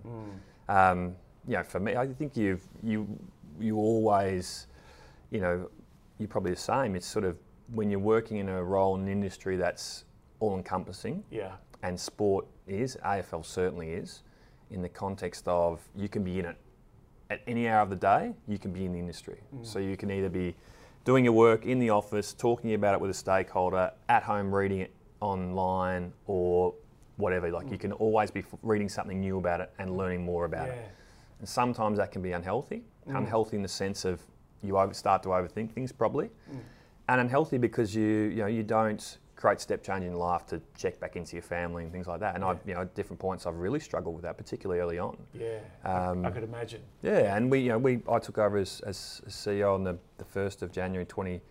Um, 0.70 1.16
you 1.48 1.58
know, 1.58 1.64
for 1.64 1.80
me, 1.80 1.96
I 1.96 2.08
think 2.08 2.38
you've 2.38 2.64
you 2.84 3.08
you 3.60 3.78
always, 3.78 4.68
you 5.32 5.42
know, 5.42 5.70
you're 6.18 6.28
probably 6.28 6.52
the 6.52 6.58
same. 6.58 6.96
It's 6.96 7.08
sort 7.08 7.26
of 7.26 7.38
when 7.74 7.90
you're 7.90 8.00
working 8.00 8.38
in 8.38 8.50
a 8.50 8.64
role 8.64 8.96
in 8.96 9.02
an 9.02 9.08
industry 9.08 9.56
that's 9.58 10.06
all 10.42 10.58
encompassing, 10.58 11.24
Yeah. 11.30 11.54
and 11.84 11.98
sport 11.98 12.46
is, 12.68 12.98
AFL 13.04 13.44
certainly 13.44 13.92
is, 13.92 14.24
in 14.70 14.82
the 14.82 14.90
context 14.90 15.48
of 15.48 15.88
you 15.96 16.10
can 16.10 16.24
be 16.24 16.40
in 16.40 16.46
it 16.46 16.58
at 17.30 17.42
any 17.48 17.70
hour 17.70 17.82
of 17.82 17.90
the 17.90 17.96
day, 17.96 18.34
you 18.46 18.60
can 18.60 18.74
be 18.74 18.86
in 18.86 18.92
the 18.92 19.00
industry. 19.00 19.40
Mm. 19.56 19.66
So 19.66 19.80
you 19.80 19.96
can 19.96 20.12
either 20.12 20.28
be 20.28 20.54
doing 21.06 21.24
your 21.24 21.34
work 21.34 21.66
in 21.66 21.80
the 21.80 21.90
office, 21.90 22.34
talking 22.34 22.74
about 22.74 22.94
it 22.94 23.00
with 23.00 23.10
a 23.10 23.14
stakeholder, 23.14 23.92
at 24.10 24.24
home 24.24 24.54
reading 24.54 24.80
it 24.80 24.94
online, 25.22 26.12
or 26.26 26.74
whatever. 27.16 27.50
Like 27.50 27.70
you 27.72 27.78
mm. 27.78 27.82
can 27.82 27.92
always 27.94 28.32
be 28.32 28.44
reading 28.64 28.90
something 28.90 29.22
new 29.22 29.38
about 29.38 29.62
it 29.62 29.72
and 29.80 29.96
learning 29.96 30.26
more 30.26 30.44
about 30.44 30.68
Yeah. 30.68 30.74
it. 30.74 30.92
And 31.40 31.48
sometimes 31.48 31.98
that 32.00 32.12
can 32.12 32.22
be 32.22 32.34
unhealthy. 32.34 32.84
Mm. 33.08 33.20
Unhealthy 33.20 33.56
in 33.56 33.64
the 33.64 33.70
sense 33.70 34.04
of 34.04 34.22
you 34.62 34.78
start 34.92 35.24
to 35.24 35.30
overthink 35.30 35.72
things 35.72 35.92
probably, 35.92 36.30
and 37.08 37.22
unhealthy 37.22 37.58
because 37.58 37.96
you 37.96 38.06
you 38.06 38.42
know 38.44 38.48
you 38.48 38.62
don't 38.62 39.18
create 39.42 39.60
step 39.60 39.82
change 39.84 40.06
in 40.06 40.14
life 40.14 40.46
to 40.46 40.62
check 40.78 41.00
back 41.00 41.16
into 41.16 41.36
your 41.36 41.42
family 41.42 41.84
and 41.84 41.92
things 41.92 42.06
like 42.06 42.20
that. 42.20 42.36
And 42.36 42.44
I've 42.44 42.60
you 42.66 42.76
know 42.76 42.82
at 42.82 42.94
different 42.94 43.20
points 43.20 43.48
I've 43.48 43.56
really 43.56 43.80
struggled 43.80 44.14
with 44.14 44.22
that, 44.24 44.38
particularly 44.38 44.80
early 44.80 45.00
on. 45.00 45.18
Yeah. 45.34 45.58
Um, 45.84 46.24
I, 46.24 46.30
I 46.30 46.32
could 46.32 46.44
imagine. 46.44 46.82
Yeah, 47.02 47.36
and 47.36 47.50
we 47.50 47.60
you 47.62 47.70
know 47.70 47.80
we 47.80 48.02
I 48.08 48.20
took 48.20 48.38
over 48.38 48.58
as, 48.58 48.82
as 48.86 49.22
CEO 49.28 49.74
on 49.74 49.84
the, 49.84 49.98
the 50.20 50.26
first 50.26 50.62
of 50.62 50.72
January 50.72 51.06
twenty. 51.06 51.42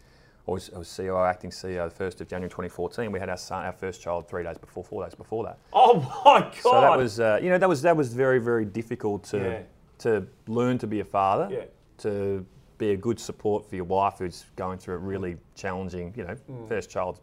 Or 0.47 0.55
was, 0.55 0.71
I 0.75 0.79
was 0.79 0.89
CEO, 0.89 1.29
acting 1.29 1.51
CEO, 1.51 1.85
the 1.85 1.95
first 1.95 2.23
of 2.23 2.27
January 2.27 2.49
2014. 2.49 3.13
We 3.13 3.21
had 3.21 3.29
our 3.29 3.37
son, 3.37 3.67
our 3.67 3.73
first 3.73 4.01
child, 4.01 4.27
three 4.27 4.43
days 4.43 4.57
before, 4.57 4.83
four 4.83 5.05
days 5.05 5.15
before 5.15 5.45
that. 5.45 5.59
Oh 5.75 6.01
my 6.25 6.41
God. 6.41 6.55
So 6.63 6.81
that 6.81 6.97
was, 6.97 7.21
uh, 7.21 7.39
you 7.43 7.51
know, 7.51 7.59
that 7.59 7.69
was 7.69 7.83
that 7.83 7.95
was 7.97 8.15
very 8.15 8.39
very 8.39 8.65
difficult 8.65 9.23
to 9.25 9.37
Yeah. 9.39 9.63
to 9.99 10.27
learn 10.49 10.79
to 10.79 10.87
be 10.87 11.01
a 11.01 11.05
father, 11.05 11.49
Yeah. 11.51 11.65
to 11.99 12.47
be 12.79 12.93
a 12.93 12.97
good 12.97 13.21
support 13.21 13.69
for 13.69 13.77
your 13.77 13.85
wife 13.85 14.15
who's 14.19 14.47
going 14.57 14.79
through 14.79 14.95
a 14.95 14.99
really 14.99 15.37
challenging, 15.55 16.15
you 16.17 16.25
know, 16.25 16.37
Mm. 16.51 16.69
first 16.69 16.89
child. 16.89 17.21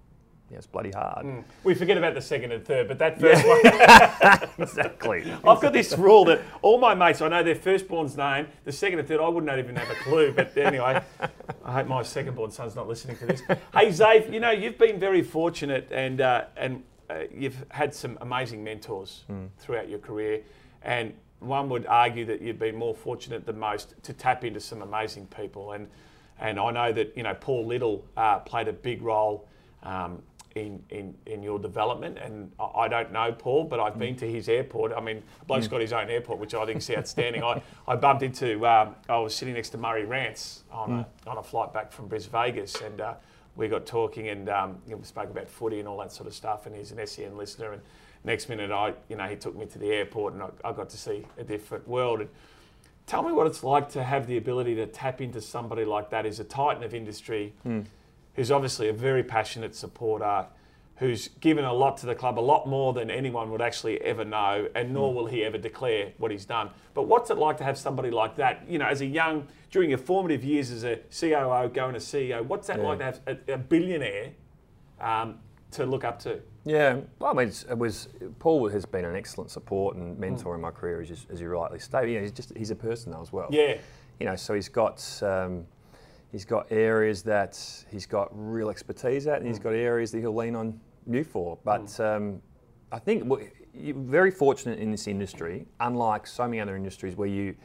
Yeah, 0.49 0.57
it's 0.57 0.67
bloody 0.67 0.91
hard. 0.91 1.43
We 1.65 1.75
forget 1.75 1.97
about 1.97 2.13
the 2.13 2.21
second 2.21 2.53
and 2.53 2.63
third, 2.63 2.87
but 2.87 2.97
that 2.99 3.19
first 3.19 3.45
one. 3.45 4.49
exactly. 4.59 5.29
I've 5.43 5.59
got 5.59 5.73
this 5.73 5.97
rule 5.97 6.23
that 6.25 6.41
all 6.61 6.79
my 6.79 6.95
mates, 6.95 7.21
I 7.21 7.27
know 7.27 7.43
their 7.43 7.55
firstborn's 7.55 8.15
name, 8.15 8.47
the 8.63 8.71
second 8.71 8.99
and 8.99 9.07
third, 9.07 9.19
I 9.19 9.27
wouldn't 9.27 9.59
even 9.59 9.75
have 9.75 9.89
a 9.89 9.95
clue. 9.95 10.31
But 10.31 10.55
anyway, 10.55 11.01
I 11.65 11.71
hope 11.71 11.87
my 11.87 12.01
secondborn 12.01 12.53
son's 12.53 12.77
not 12.77 12.87
listening 12.87 13.17
to 13.17 13.25
this. 13.25 13.41
Hey, 13.73 13.89
Xav, 13.89 14.31
you 14.31 14.39
know, 14.39 14.51
you've 14.51 14.77
been 14.77 14.99
very 14.99 15.21
fortunate 15.21 15.89
and, 15.91 16.21
uh, 16.21 16.45
and 16.55 16.83
uh, 17.09 17.23
you've 17.33 17.65
had 17.69 17.93
some 17.93 18.17
amazing 18.21 18.63
mentors 18.63 19.25
throughout 19.59 19.89
your 19.89 19.99
career. 19.99 20.43
And 20.81 21.13
one 21.39 21.67
would 21.69 21.85
argue 21.87 22.23
that 22.25 22.41
you've 22.41 22.59
been 22.59 22.75
more 22.75 22.95
fortunate 22.95 23.45
than 23.45 23.59
most 23.59 23.95
to 24.03 24.13
tap 24.13 24.45
into 24.45 24.61
some 24.61 24.81
amazing 24.81 25.27
people. 25.27 25.73
And, 25.73 25.89
and 26.39 26.57
I 26.57 26.71
know 26.71 26.93
that, 26.93 27.17
you 27.17 27.23
know, 27.23 27.33
Paul 27.33 27.65
Little 27.65 28.05
uh, 28.15 28.39
played 28.39 28.69
a 28.69 28.73
big 28.73 29.01
role. 29.01 29.45
Um, 29.83 30.23
in, 30.65 30.83
in, 30.89 31.15
in 31.25 31.43
your 31.43 31.59
development. 31.59 32.17
And 32.17 32.51
I, 32.59 32.81
I 32.81 32.87
don't 32.87 33.11
know 33.11 33.31
Paul, 33.31 33.65
but 33.65 33.79
I've 33.79 33.97
been 33.97 34.15
to 34.17 34.29
his 34.29 34.49
airport. 34.49 34.91
I 34.93 34.99
mean, 34.99 35.23
bloke's 35.47 35.67
got 35.67 35.81
his 35.81 35.93
own 35.93 36.09
airport, 36.09 36.39
which 36.39 36.53
I 36.53 36.65
think 36.65 36.79
is 36.79 36.89
outstanding. 36.89 37.43
I, 37.43 37.61
I 37.87 37.95
bumped 37.95 38.23
into, 38.23 38.65
um, 38.65 38.95
I 39.07 39.17
was 39.17 39.35
sitting 39.35 39.53
next 39.53 39.69
to 39.69 39.77
Murray 39.77 40.05
Rance 40.05 40.63
on, 40.71 40.91
a, 41.25 41.29
on 41.29 41.37
a 41.37 41.43
flight 41.43 41.73
back 41.73 41.91
from 41.91 42.07
Bris 42.07 42.25
Vegas, 42.25 42.81
and 42.81 43.01
uh, 43.01 43.13
we 43.55 43.67
got 43.67 43.85
talking 43.85 44.29
and 44.29 44.49
um, 44.49 44.77
you 44.85 44.91
know, 44.91 44.97
we 44.97 45.03
spoke 45.03 45.29
about 45.29 45.49
footy 45.49 45.79
and 45.79 45.87
all 45.87 45.97
that 45.99 46.11
sort 46.11 46.27
of 46.27 46.33
stuff. 46.33 46.65
And 46.65 46.75
he's 46.75 46.91
an 46.91 47.05
SEN 47.05 47.37
listener. 47.37 47.73
And 47.73 47.81
next 48.23 48.49
minute, 48.49 48.71
I, 48.71 48.93
you 49.09 49.15
know, 49.15 49.25
he 49.25 49.35
took 49.35 49.55
me 49.55 49.65
to 49.65 49.79
the 49.79 49.89
airport, 49.89 50.33
and 50.33 50.43
I, 50.43 50.49
I 50.63 50.71
got 50.73 50.89
to 50.89 50.97
see 50.97 51.25
a 51.37 51.43
different 51.43 51.87
world. 51.87 52.21
And 52.21 52.29
Tell 53.07 53.23
me 53.23 53.31
what 53.31 53.47
it's 53.47 53.63
like 53.63 53.89
to 53.91 54.03
have 54.03 54.27
the 54.27 54.35
ability 54.35 54.75
to 54.75 54.85
tap 54.85 55.21
into 55.21 55.39
somebody 55.39 55.85
like 55.85 56.09
that 56.09 56.25
who's 56.25 56.41
a 56.41 56.43
titan 56.43 56.83
of 56.83 56.93
industry, 56.93 57.53
who's 58.37 58.51
obviously 58.51 58.87
a 58.87 58.93
very 58.93 59.23
passionate 59.23 59.75
supporter, 59.75 60.45
who's 60.97 61.27
given 61.39 61.65
a 61.65 61.73
lot 61.73 61.97
to 61.97 62.05
the 62.05 62.15
club, 62.15 62.39
a 62.39 62.41
lot 62.41 62.67
more 62.67 62.93
than 62.93 63.09
anyone 63.11 63.51
would 63.51 63.61
actually 63.61 63.99
ever 64.01 64.23
know, 64.23 64.67
and 64.75 64.93
nor 64.93 65.13
will 65.13 65.25
he 65.25 65.43
ever 65.43 65.57
declare 65.57 66.11
what 66.19 66.31
he's 66.31 66.45
done. 66.45 66.69
But 66.93 67.03
what's 67.03 67.29
it 67.29 67.37
like 67.37 67.57
to 67.57 67.63
have 67.63 67.77
somebody 67.77 68.09
like 68.11 68.35
that, 68.37 68.63
you 68.69 68.77
know, 68.77 68.85
as 68.85 69.01
a 69.01 69.05
young, 69.05 69.47
during 69.71 69.89
your 69.89 69.97
formative 69.99 70.43
years 70.43 70.71
as 70.71 70.83
a 70.83 70.97
COO, 71.19 71.69
going 71.73 71.93
to 71.93 71.99
CEO, 71.99 72.43
what's 72.45 72.67
that 72.67 72.77
Yeah. 72.79 72.87
like 72.87 72.99
to 72.99 73.05
have 73.05 73.21
a, 73.27 73.53
a 73.53 73.57
billionaire 73.57 74.31
um, 75.01 75.39
to 75.71 75.85
look 75.85 76.03
up 76.03 76.19
to? 76.19 76.39
Yeah, 76.63 76.97
well, 77.19 77.31
I 77.31 77.33
mean, 77.33 77.51
it 77.69 77.77
was 77.77 78.07
Paul 78.39 78.69
has 78.69 78.85
been 78.85 79.05
an 79.05 79.15
excellent 79.15 79.49
support 79.49 79.95
and 79.95 80.17
mentor 80.19 80.53
in 80.53 80.61
my 80.61 80.71
career, 80.71 81.01
as 81.01 81.09
you, 81.09 81.17
as 81.31 81.41
you 81.41 81.47
rightly 81.47 81.79
stated. 81.79 82.09
You 82.11 82.15
know, 82.17 82.21
he's 82.21 82.31
just 82.31 82.55
he's 82.57 82.71
a 82.71 82.75
person 82.75 83.11
though 83.13 83.21
as 83.21 83.31
well. 83.31 83.47
Yeah, 83.51 83.77
You 84.19 84.25
know, 84.27 84.35
so 84.35 84.53
he's 84.53 84.67
got 84.69 85.01
um, 85.23 85.65
he's 86.31 86.45
got 86.45 86.67
areas 86.71 87.23
that 87.23 87.59
he's 87.89 88.05
got 88.05 88.29
real 88.31 88.69
expertise 88.69 89.27
at, 89.27 89.39
and 89.39 89.47
he's 89.47 89.57
hmm. 89.57 89.63
got 89.63 89.73
areas 89.73 90.11
that 90.11 90.19
he'll 90.19 90.35
lean 90.35 90.55
on 90.55 90.79
you 91.09 91.23
for. 91.23 91.57
But 91.63 91.91
hmm. 91.91 92.01
um, 92.01 92.41
I 92.91 92.99
think 92.99 93.31
you're 93.73 93.95
very 93.95 94.31
fortunate 94.31 94.79
in 94.79 94.91
this 94.91 95.07
industry, 95.07 95.65
unlike 95.79 96.27
so 96.27 96.45
many 96.47 96.59
other 96.59 96.75
industries 96.75 97.15
where 97.15 97.27
you 97.27 97.55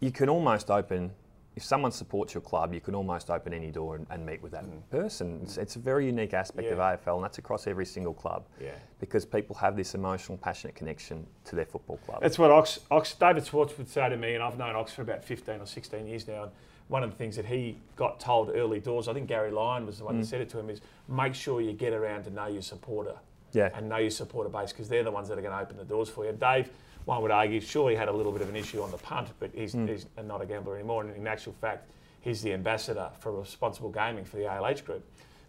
you 0.00 0.12
can 0.12 0.28
almost 0.28 0.70
open. 0.70 1.12
If 1.56 1.64
someone 1.64 1.90
supports 1.90 2.34
your 2.34 2.40
club, 2.40 2.72
you 2.72 2.80
can 2.80 2.94
almost 2.94 3.30
open 3.30 3.52
any 3.52 3.72
door 3.72 3.96
and, 3.96 4.06
and 4.10 4.24
meet 4.24 4.40
with 4.40 4.52
that 4.52 4.62
hmm. 4.62 4.78
person. 4.96 5.40
It's, 5.42 5.56
it's 5.56 5.74
a 5.74 5.80
very 5.80 6.06
unique 6.06 6.32
aspect 6.32 6.70
of 6.70 6.78
AFL, 6.78 7.16
and 7.16 7.24
that's 7.24 7.38
across 7.38 7.66
every 7.66 7.84
single 7.84 8.14
club 8.14 8.46
yeah. 8.60 8.70
because 9.00 9.24
people 9.24 9.56
have 9.56 9.74
this 9.74 9.96
emotional, 9.96 10.38
passionate 10.38 10.76
connection 10.76 11.26
to 11.46 11.56
their 11.56 11.64
football 11.64 11.96
club. 12.06 12.20
That's 12.22 12.38
what 12.38 12.52
Ox, 12.52 12.78
Ox, 12.92 13.12
David 13.14 13.44
Schwarz 13.44 13.76
would 13.76 13.88
say 13.88 14.08
to 14.08 14.16
me, 14.16 14.34
and 14.34 14.42
I've 14.44 14.56
known 14.56 14.76
Ox 14.76 14.92
for 14.92 15.02
about 15.02 15.24
15 15.24 15.60
or 15.60 15.66
16 15.66 16.06
years 16.06 16.28
now. 16.28 16.50
And 16.88 16.92
one 16.92 17.02
of 17.02 17.10
the 17.10 17.16
things 17.16 17.36
that 17.36 17.46
he 17.46 17.78
got 17.96 18.20
told 18.20 18.50
early 18.54 18.80
doors, 18.80 19.08
I 19.08 19.12
think 19.12 19.28
Gary 19.28 19.50
Lyon 19.50 19.86
was 19.86 19.98
the 19.98 20.04
one 20.04 20.16
that 20.16 20.24
mm. 20.24 20.30
said 20.30 20.40
it 20.40 20.48
to 20.50 20.58
him, 20.58 20.70
is 20.70 20.80
make 21.08 21.34
sure 21.34 21.60
you 21.60 21.72
get 21.72 21.92
around 21.92 22.24
to 22.24 22.30
know 22.30 22.46
your 22.46 22.62
supporter 22.62 23.14
yeah, 23.52 23.70
and 23.74 23.88
know 23.88 23.96
your 23.96 24.10
supporter 24.10 24.50
base 24.50 24.72
because 24.72 24.88
they're 24.88 25.04
the 25.04 25.10
ones 25.10 25.28
that 25.28 25.38
are 25.38 25.42
going 25.42 25.54
to 25.54 25.60
open 25.60 25.76
the 25.76 25.84
doors 25.84 26.08
for 26.08 26.24
you. 26.24 26.32
Dave, 26.32 26.70
one 27.04 27.22
would 27.22 27.30
argue, 27.30 27.60
sure, 27.60 27.90
he 27.90 27.96
had 27.96 28.08
a 28.08 28.12
little 28.12 28.32
bit 28.32 28.42
of 28.42 28.48
an 28.48 28.56
issue 28.56 28.82
on 28.82 28.90
the 28.90 28.98
punt, 28.98 29.28
but 29.38 29.50
he's, 29.54 29.74
mm. 29.74 29.88
he's 29.88 30.06
not 30.24 30.42
a 30.42 30.46
gambler 30.46 30.76
anymore. 30.76 31.02
And 31.02 31.16
in 31.16 31.26
actual 31.26 31.54
fact, 31.54 31.88
he's 32.20 32.42
the 32.42 32.52
ambassador 32.52 33.10
for 33.20 33.32
responsible 33.32 33.90
gaming 33.90 34.24
for 34.24 34.36
the 34.36 34.42
ALH 34.42 34.84
group. 34.84 35.04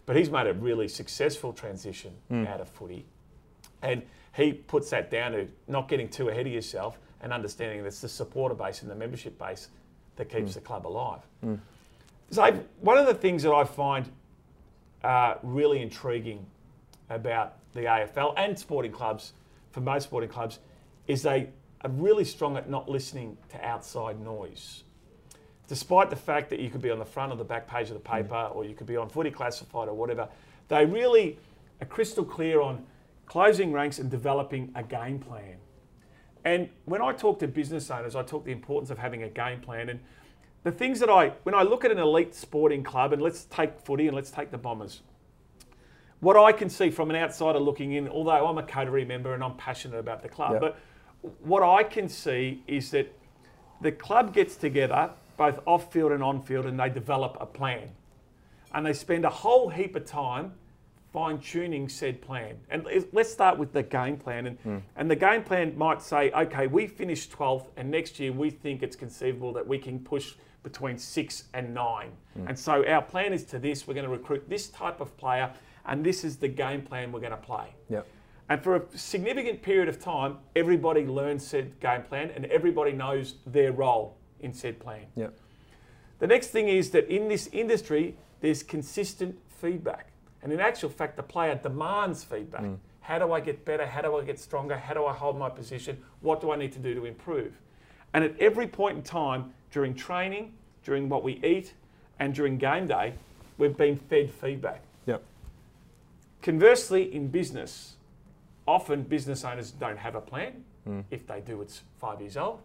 But 0.06 0.16
he's 0.16 0.30
made 0.30 0.46
a 0.46 0.54
really 0.54 0.88
successful 0.88 1.52
transition 1.52 2.12
mm. 2.30 2.48
out 2.48 2.60
of 2.60 2.68
footy. 2.68 3.04
And 3.82 4.02
he 4.34 4.52
puts 4.52 4.90
that 4.90 5.10
down 5.10 5.32
to 5.32 5.48
not 5.68 5.88
getting 5.88 6.08
too 6.08 6.28
ahead 6.28 6.46
of 6.46 6.52
yourself 6.52 6.98
and 7.20 7.32
understanding 7.32 7.82
that 7.82 7.88
it's 7.88 8.00
the 8.00 8.08
supporter 8.08 8.54
base 8.54 8.82
and 8.82 8.90
the 8.90 8.94
membership 8.94 9.38
base 9.38 9.68
that 10.16 10.28
keeps 10.28 10.52
hmm. 10.52 10.58
the 10.58 10.60
club 10.60 10.86
alive. 10.86 11.20
Hmm. 11.42 11.54
So, 12.30 12.64
one 12.80 12.98
of 12.98 13.06
the 13.06 13.14
things 13.14 13.42
that 13.42 13.52
I 13.52 13.64
find 13.64 14.08
uh, 15.02 15.34
really 15.42 15.82
intriguing 15.82 16.46
about 17.08 17.56
the 17.74 17.80
AFL 17.80 18.34
and 18.36 18.58
sporting 18.58 18.92
clubs, 18.92 19.32
for 19.72 19.80
most 19.80 20.04
sporting 20.04 20.30
clubs, 20.30 20.60
is 21.06 21.22
they 21.22 21.48
are 21.82 21.90
really 21.90 22.24
strong 22.24 22.56
at 22.56 22.68
not 22.68 22.88
listening 22.88 23.36
to 23.48 23.64
outside 23.64 24.20
noise. 24.20 24.84
Despite 25.66 26.10
the 26.10 26.16
fact 26.16 26.50
that 26.50 26.60
you 26.60 26.68
could 26.68 26.82
be 26.82 26.90
on 26.90 26.98
the 26.98 27.04
front 27.04 27.32
or 27.32 27.36
the 27.36 27.44
back 27.44 27.66
page 27.66 27.90
of 27.90 28.02
the 28.02 28.08
hmm. 28.08 28.22
paper 28.22 28.50
or 28.52 28.64
you 28.64 28.74
could 28.74 28.86
be 28.86 28.96
on 28.96 29.08
footy 29.08 29.30
classified 29.30 29.88
or 29.88 29.94
whatever, 29.94 30.28
they 30.68 30.84
really 30.86 31.38
are 31.80 31.86
crystal 31.86 32.24
clear 32.24 32.60
on 32.60 32.84
closing 33.26 33.72
ranks 33.72 33.98
and 33.98 34.10
developing 34.10 34.70
a 34.74 34.82
game 34.82 35.18
plan. 35.18 35.56
And 36.44 36.68
when 36.84 37.02
I 37.02 37.12
talk 37.12 37.38
to 37.40 37.48
business 37.48 37.90
owners, 37.90 38.16
I 38.16 38.22
talk 38.22 38.44
the 38.44 38.52
importance 38.52 38.90
of 38.90 38.98
having 38.98 39.22
a 39.22 39.28
game 39.28 39.60
plan. 39.60 39.88
And 39.88 40.00
the 40.62 40.72
things 40.72 41.00
that 41.00 41.10
I, 41.10 41.30
when 41.42 41.54
I 41.54 41.62
look 41.62 41.84
at 41.84 41.90
an 41.90 41.98
elite 41.98 42.34
sporting 42.34 42.82
club, 42.82 43.12
and 43.12 43.20
let's 43.22 43.44
take 43.44 43.78
footy 43.80 44.06
and 44.06 44.14
let's 44.16 44.30
take 44.30 44.50
the 44.50 44.58
Bombers, 44.58 45.02
what 46.20 46.36
I 46.36 46.52
can 46.52 46.68
see 46.68 46.90
from 46.90 47.10
an 47.10 47.16
outsider 47.16 47.58
looking 47.58 47.92
in, 47.92 48.08
although 48.08 48.46
I'm 48.46 48.58
a 48.58 48.62
coterie 48.62 49.04
member 49.06 49.34
and 49.34 49.42
I'm 49.42 49.54
passionate 49.56 49.98
about 49.98 50.22
the 50.22 50.28
club, 50.28 50.52
Yep. 50.52 50.60
but 50.60 50.78
what 51.40 51.62
I 51.62 51.82
can 51.82 52.08
see 52.08 52.62
is 52.66 52.90
that 52.90 53.12
the 53.80 53.92
club 53.92 54.34
gets 54.34 54.56
together, 54.56 55.10
both 55.38 55.60
off 55.66 55.90
field 55.92 56.12
and 56.12 56.22
on 56.22 56.42
field, 56.42 56.66
and 56.66 56.78
they 56.78 56.90
develop 56.90 57.36
a 57.40 57.46
plan. 57.46 57.90
And 58.74 58.84
they 58.84 58.92
spend 58.92 59.24
a 59.24 59.30
whole 59.30 59.70
heap 59.70 59.96
of 59.96 60.04
time 60.04 60.52
fine 61.12 61.38
tuning 61.38 61.88
said 61.88 62.20
plan. 62.20 62.56
And 62.70 62.86
let's- 63.12 63.32
start 63.32 63.58
with 63.58 63.72
the 63.72 63.82
game 63.82 64.16
plan. 64.16 64.46
And, 64.46 64.58
hmm. 64.58 64.78
and 64.96 65.10
the 65.10 65.16
game 65.16 65.42
plan 65.42 65.76
might 65.76 66.02
say, 66.02 66.30
okay, 66.32 66.66
we 66.66 66.86
finished 66.86 67.32
12th, 67.32 67.66
and 67.76 67.90
next 67.90 68.18
year 68.20 68.32
we 68.32 68.50
think 68.50 68.82
it's 68.82 68.96
conceivable 68.96 69.52
that 69.54 69.66
we 69.66 69.78
can 69.78 70.00
push 70.00 70.34
between 70.62 70.98
six 70.98 71.44
and 71.54 71.72
nine. 71.72 72.10
Hmm. 72.34 72.48
And 72.48 72.58
so 72.58 72.86
our 72.86 73.02
plan 73.02 73.32
is 73.32 73.44
to 73.44 73.58
this 73.58 73.86
we're 73.86 73.94
going 73.94 74.04
to 74.04 74.12
recruit 74.12 74.48
this 74.48 74.68
type 74.68 75.00
of 75.00 75.16
player, 75.16 75.50
and 75.86 76.04
this 76.04 76.24
is 76.24 76.36
the 76.36 76.48
game 76.48 76.82
plan 76.82 77.12
we're 77.12 77.20
going 77.20 77.30
to 77.30 77.36
play. 77.36 77.74
Yep. 77.88 78.06
And 78.50 78.62
for 78.62 78.76
a 78.76 78.82
significant 78.98 79.62
period 79.62 79.88
of 79.88 80.00
time, 80.00 80.38
everybody 80.56 81.06
learns 81.06 81.46
said 81.46 81.78
game 81.78 82.02
plan 82.02 82.32
and 82.34 82.46
everybody 82.46 82.90
knows 82.90 83.36
their 83.46 83.70
role 83.70 84.16
in 84.40 84.52
said 84.52 84.80
plan. 84.80 85.06
Yep. 85.14 85.38
The 86.18 86.26
next 86.26 86.48
thing 86.48 86.68
is 86.68 86.90
that 86.90 87.08
in 87.08 87.28
this 87.28 87.48
industry, 87.52 88.16
there's 88.40 88.64
consistent 88.64 89.38
feedback. 89.48 90.09
And 90.42 90.52
in 90.52 90.60
actual 90.60 90.88
fact, 90.88 91.16
the 91.16 91.22
player 91.22 91.54
demands 91.54 92.24
feedback. 92.24 92.62
Mm. 92.62 92.78
How 93.00 93.18
do 93.18 93.32
I 93.32 93.40
get 93.40 93.64
better? 93.64 93.86
How 93.86 94.02
do 94.02 94.16
I 94.16 94.24
get 94.24 94.38
stronger? 94.38 94.76
How 94.76 94.94
do 94.94 95.04
I 95.04 95.12
hold 95.12 95.38
my 95.38 95.48
position? 95.48 96.02
What 96.20 96.40
do 96.40 96.50
I 96.52 96.56
need 96.56 96.72
to 96.72 96.78
do 96.78 96.94
to 96.94 97.04
improve? 97.04 97.52
And 98.12 98.24
at 98.24 98.38
every 98.40 98.66
point 98.66 98.96
in 98.96 99.02
time, 99.02 99.52
during 99.70 99.94
training, 99.94 100.52
during 100.84 101.08
what 101.08 101.22
we 101.22 101.34
eat, 101.44 101.74
and 102.18 102.34
during 102.34 102.58
game 102.58 102.86
day, 102.86 103.14
we've 103.58 103.76
been 103.76 103.96
fed 103.96 104.30
feedback. 104.30 104.82
Yep. 105.06 105.22
Conversely, 106.42 107.14
in 107.14 107.28
business, 107.28 107.96
often 108.66 109.02
business 109.02 109.44
owners 109.44 109.70
don't 109.70 109.98
have 109.98 110.14
a 110.14 110.20
plan. 110.20 110.64
Mm. 110.88 111.04
If 111.10 111.26
they 111.26 111.40
do, 111.40 111.60
it's 111.62 111.82
five 111.98 112.20
years 112.20 112.36
old. 112.36 112.60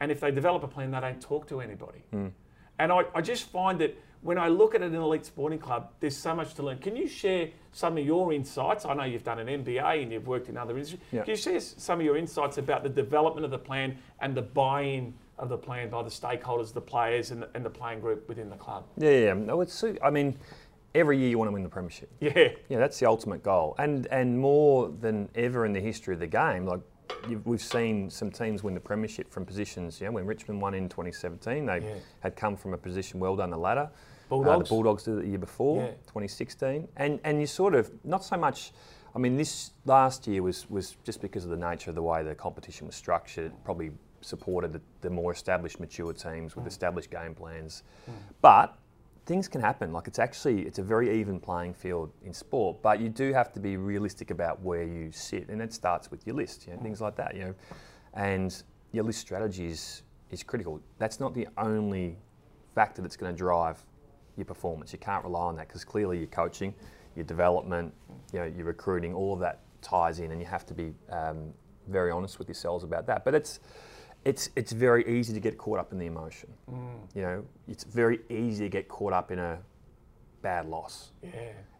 And 0.00 0.12
if 0.12 0.20
they 0.20 0.30
develop 0.30 0.62
a 0.62 0.68
plan, 0.68 0.90
they 0.90 1.00
don't 1.00 1.20
talk 1.20 1.48
to 1.48 1.60
anybody. 1.60 2.02
Mm. 2.14 2.32
And 2.78 2.92
I, 2.92 3.04
I 3.14 3.20
just 3.22 3.44
find 3.44 3.80
that 3.80 3.96
when 4.26 4.38
I 4.38 4.48
look 4.48 4.74
at 4.74 4.82
an 4.82 4.92
elite 4.94 5.24
sporting 5.24 5.58
club, 5.60 5.92
there's 6.00 6.16
so 6.16 6.34
much 6.34 6.54
to 6.54 6.62
learn. 6.64 6.78
Can 6.78 6.96
you 6.96 7.06
share 7.06 7.48
some 7.70 7.96
of 7.96 8.04
your 8.04 8.32
insights? 8.32 8.84
I 8.84 8.92
know 8.92 9.04
you've 9.04 9.22
done 9.22 9.38
an 9.38 9.46
MBA 9.64 10.02
and 10.02 10.10
you've 10.12 10.26
worked 10.26 10.48
in 10.48 10.56
other 10.56 10.74
industries. 10.76 11.00
Yeah. 11.12 11.22
Can 11.22 11.30
you 11.30 11.36
share 11.36 11.60
some 11.60 12.00
of 12.00 12.04
your 12.04 12.16
insights 12.16 12.58
about 12.58 12.82
the 12.82 12.88
development 12.88 13.44
of 13.44 13.52
the 13.52 13.58
plan 13.58 13.96
and 14.20 14.34
the 14.36 14.42
buy-in 14.42 15.14
of 15.38 15.48
the 15.48 15.56
plan 15.56 15.90
by 15.90 16.02
the 16.02 16.10
stakeholders, 16.10 16.72
the 16.72 16.80
players, 16.80 17.30
and 17.30 17.42
the, 17.42 17.48
and 17.54 17.64
the 17.64 17.70
playing 17.70 18.00
group 18.00 18.28
within 18.28 18.50
the 18.50 18.56
club? 18.56 18.84
Yeah, 18.96 19.10
yeah. 19.10 19.34
No, 19.34 19.60
it's. 19.60 19.84
I 20.02 20.10
mean, 20.10 20.36
every 20.94 21.18
year 21.18 21.28
you 21.28 21.38
want 21.38 21.48
to 21.48 21.52
win 21.52 21.62
the 21.62 21.68
premiership. 21.68 22.10
Yeah, 22.20 22.48
Yeah, 22.68 22.78
that's 22.78 22.98
the 22.98 23.06
ultimate 23.06 23.44
goal, 23.44 23.76
and 23.78 24.06
and 24.08 24.36
more 24.38 24.88
than 25.00 25.28
ever 25.36 25.64
in 25.66 25.72
the 25.72 25.80
history 25.80 26.14
of 26.14 26.20
the 26.20 26.26
game, 26.26 26.66
like 26.66 26.80
you've, 27.28 27.46
we've 27.46 27.62
seen 27.62 28.10
some 28.10 28.30
teams 28.32 28.64
win 28.64 28.74
the 28.74 28.80
premiership 28.80 29.30
from 29.30 29.44
positions. 29.44 30.00
You 30.00 30.06
know, 30.06 30.12
when 30.12 30.26
Richmond 30.26 30.60
won 30.60 30.74
in 30.74 30.88
2017, 30.88 31.66
they 31.66 31.78
Yeah. 31.80 31.94
had 32.20 32.34
come 32.34 32.56
from 32.56 32.72
a 32.74 32.78
position 32.78 33.20
well 33.20 33.36
down 33.36 33.50
the 33.50 33.58
ladder. 33.58 33.88
Uh, 34.30 34.58
the 34.58 34.64
Bulldogs 34.64 35.04
did 35.04 35.18
it 35.18 35.22
the 35.22 35.28
year 35.28 35.38
before, 35.38 35.82
Yeah. 35.82 35.90
2016, 36.08 36.88
and 36.96 37.20
and 37.24 37.40
you 37.40 37.46
sort 37.46 37.74
of 37.74 37.90
not 38.04 38.24
so 38.24 38.36
much. 38.36 38.72
I 39.14 39.18
mean, 39.18 39.36
this 39.36 39.70
last 39.84 40.26
year 40.26 40.42
was 40.42 40.68
was 40.70 40.96
just 41.04 41.20
because 41.20 41.44
of 41.44 41.50
the 41.50 41.56
nature 41.56 41.90
of 41.90 41.94
the 41.94 42.02
way 42.02 42.22
the 42.22 42.34
competition 42.34 42.86
was 42.86 42.96
structured. 42.96 43.52
Probably 43.64 43.90
supported 44.20 44.72
the, 44.72 44.80
the 45.02 45.10
more 45.10 45.32
established, 45.32 45.78
mature 45.78 46.12
teams 46.12 46.56
with 46.56 46.64
Mm. 46.64 46.68
established 46.68 47.10
game 47.10 47.34
plans, 47.34 47.82
but 48.42 48.76
things 49.24 49.46
can 49.48 49.60
happen. 49.60 49.92
Like 49.92 50.08
it's 50.08 50.18
actually 50.18 50.62
it's 50.66 50.78
a 50.78 50.82
very 50.82 51.20
even 51.20 51.38
playing 51.40 51.74
field 51.74 52.10
in 52.24 52.32
sport, 52.34 52.82
but 52.82 53.00
you 53.00 53.08
do 53.08 53.32
have 53.32 53.52
to 53.52 53.60
be 53.60 53.76
realistic 53.76 54.30
about 54.30 54.60
where 54.62 54.82
you 54.84 55.12
sit, 55.12 55.48
and 55.48 55.62
it 55.62 55.72
starts 55.72 56.10
with 56.10 56.26
your 56.26 56.34
list, 56.36 56.66
you 56.66 56.74
know, 56.74 56.80
things 56.82 57.00
like 57.00 57.14
that, 57.16 57.34
you 57.36 57.44
know, 57.44 57.54
and 58.14 58.62
your 58.92 59.04
list 59.04 59.20
strategy 59.20 59.66
is 59.66 60.02
is 60.30 60.42
critical. 60.42 60.80
That's 60.98 61.20
not 61.20 61.32
the 61.34 61.46
only 61.56 62.18
factor 62.74 63.00
that's 63.02 63.16
going 63.16 63.32
to 63.32 63.38
drive 63.38 63.78
your 64.36 64.44
performance. 64.44 64.92
You 64.92 64.98
can't 64.98 65.24
rely 65.24 65.44
on 65.46 65.56
that 65.56 65.68
because 65.68 65.84
clearly 65.84 66.18
your 66.18 66.26
coaching, 66.28 66.74
your 67.14 67.24
development, 67.24 67.92
you 68.32 68.38
know, 68.40 68.46
your 68.46 68.66
recruiting, 68.66 69.14
all 69.14 69.32
of 69.32 69.40
that 69.40 69.60
ties 69.82 70.18
in, 70.20 70.30
and 70.32 70.40
you 70.40 70.46
have 70.46 70.66
to 70.66 70.74
be 70.74 70.92
um, 71.10 71.52
very 71.88 72.10
honest 72.10 72.38
with 72.38 72.48
yourselves 72.48 72.84
about 72.84 73.06
that. 73.06 73.24
But 73.24 73.34
it's 73.34 73.60
it's 74.24 74.50
it's 74.56 74.72
very 74.72 75.06
easy 75.06 75.32
to 75.34 75.40
get 75.40 75.56
caught 75.56 75.78
up 75.78 75.92
in 75.92 75.98
the 75.98 76.06
emotion. 76.06 76.50
You 77.14 77.22
know, 77.22 77.44
it's 77.68 77.84
very 77.84 78.20
easy 78.28 78.64
to 78.64 78.68
get 78.70 78.88
caught 78.88 79.12
up 79.12 79.30
in 79.30 79.38
a 79.38 79.58
bad 80.42 80.66
loss. 80.66 81.12
yeah, 81.22 81.30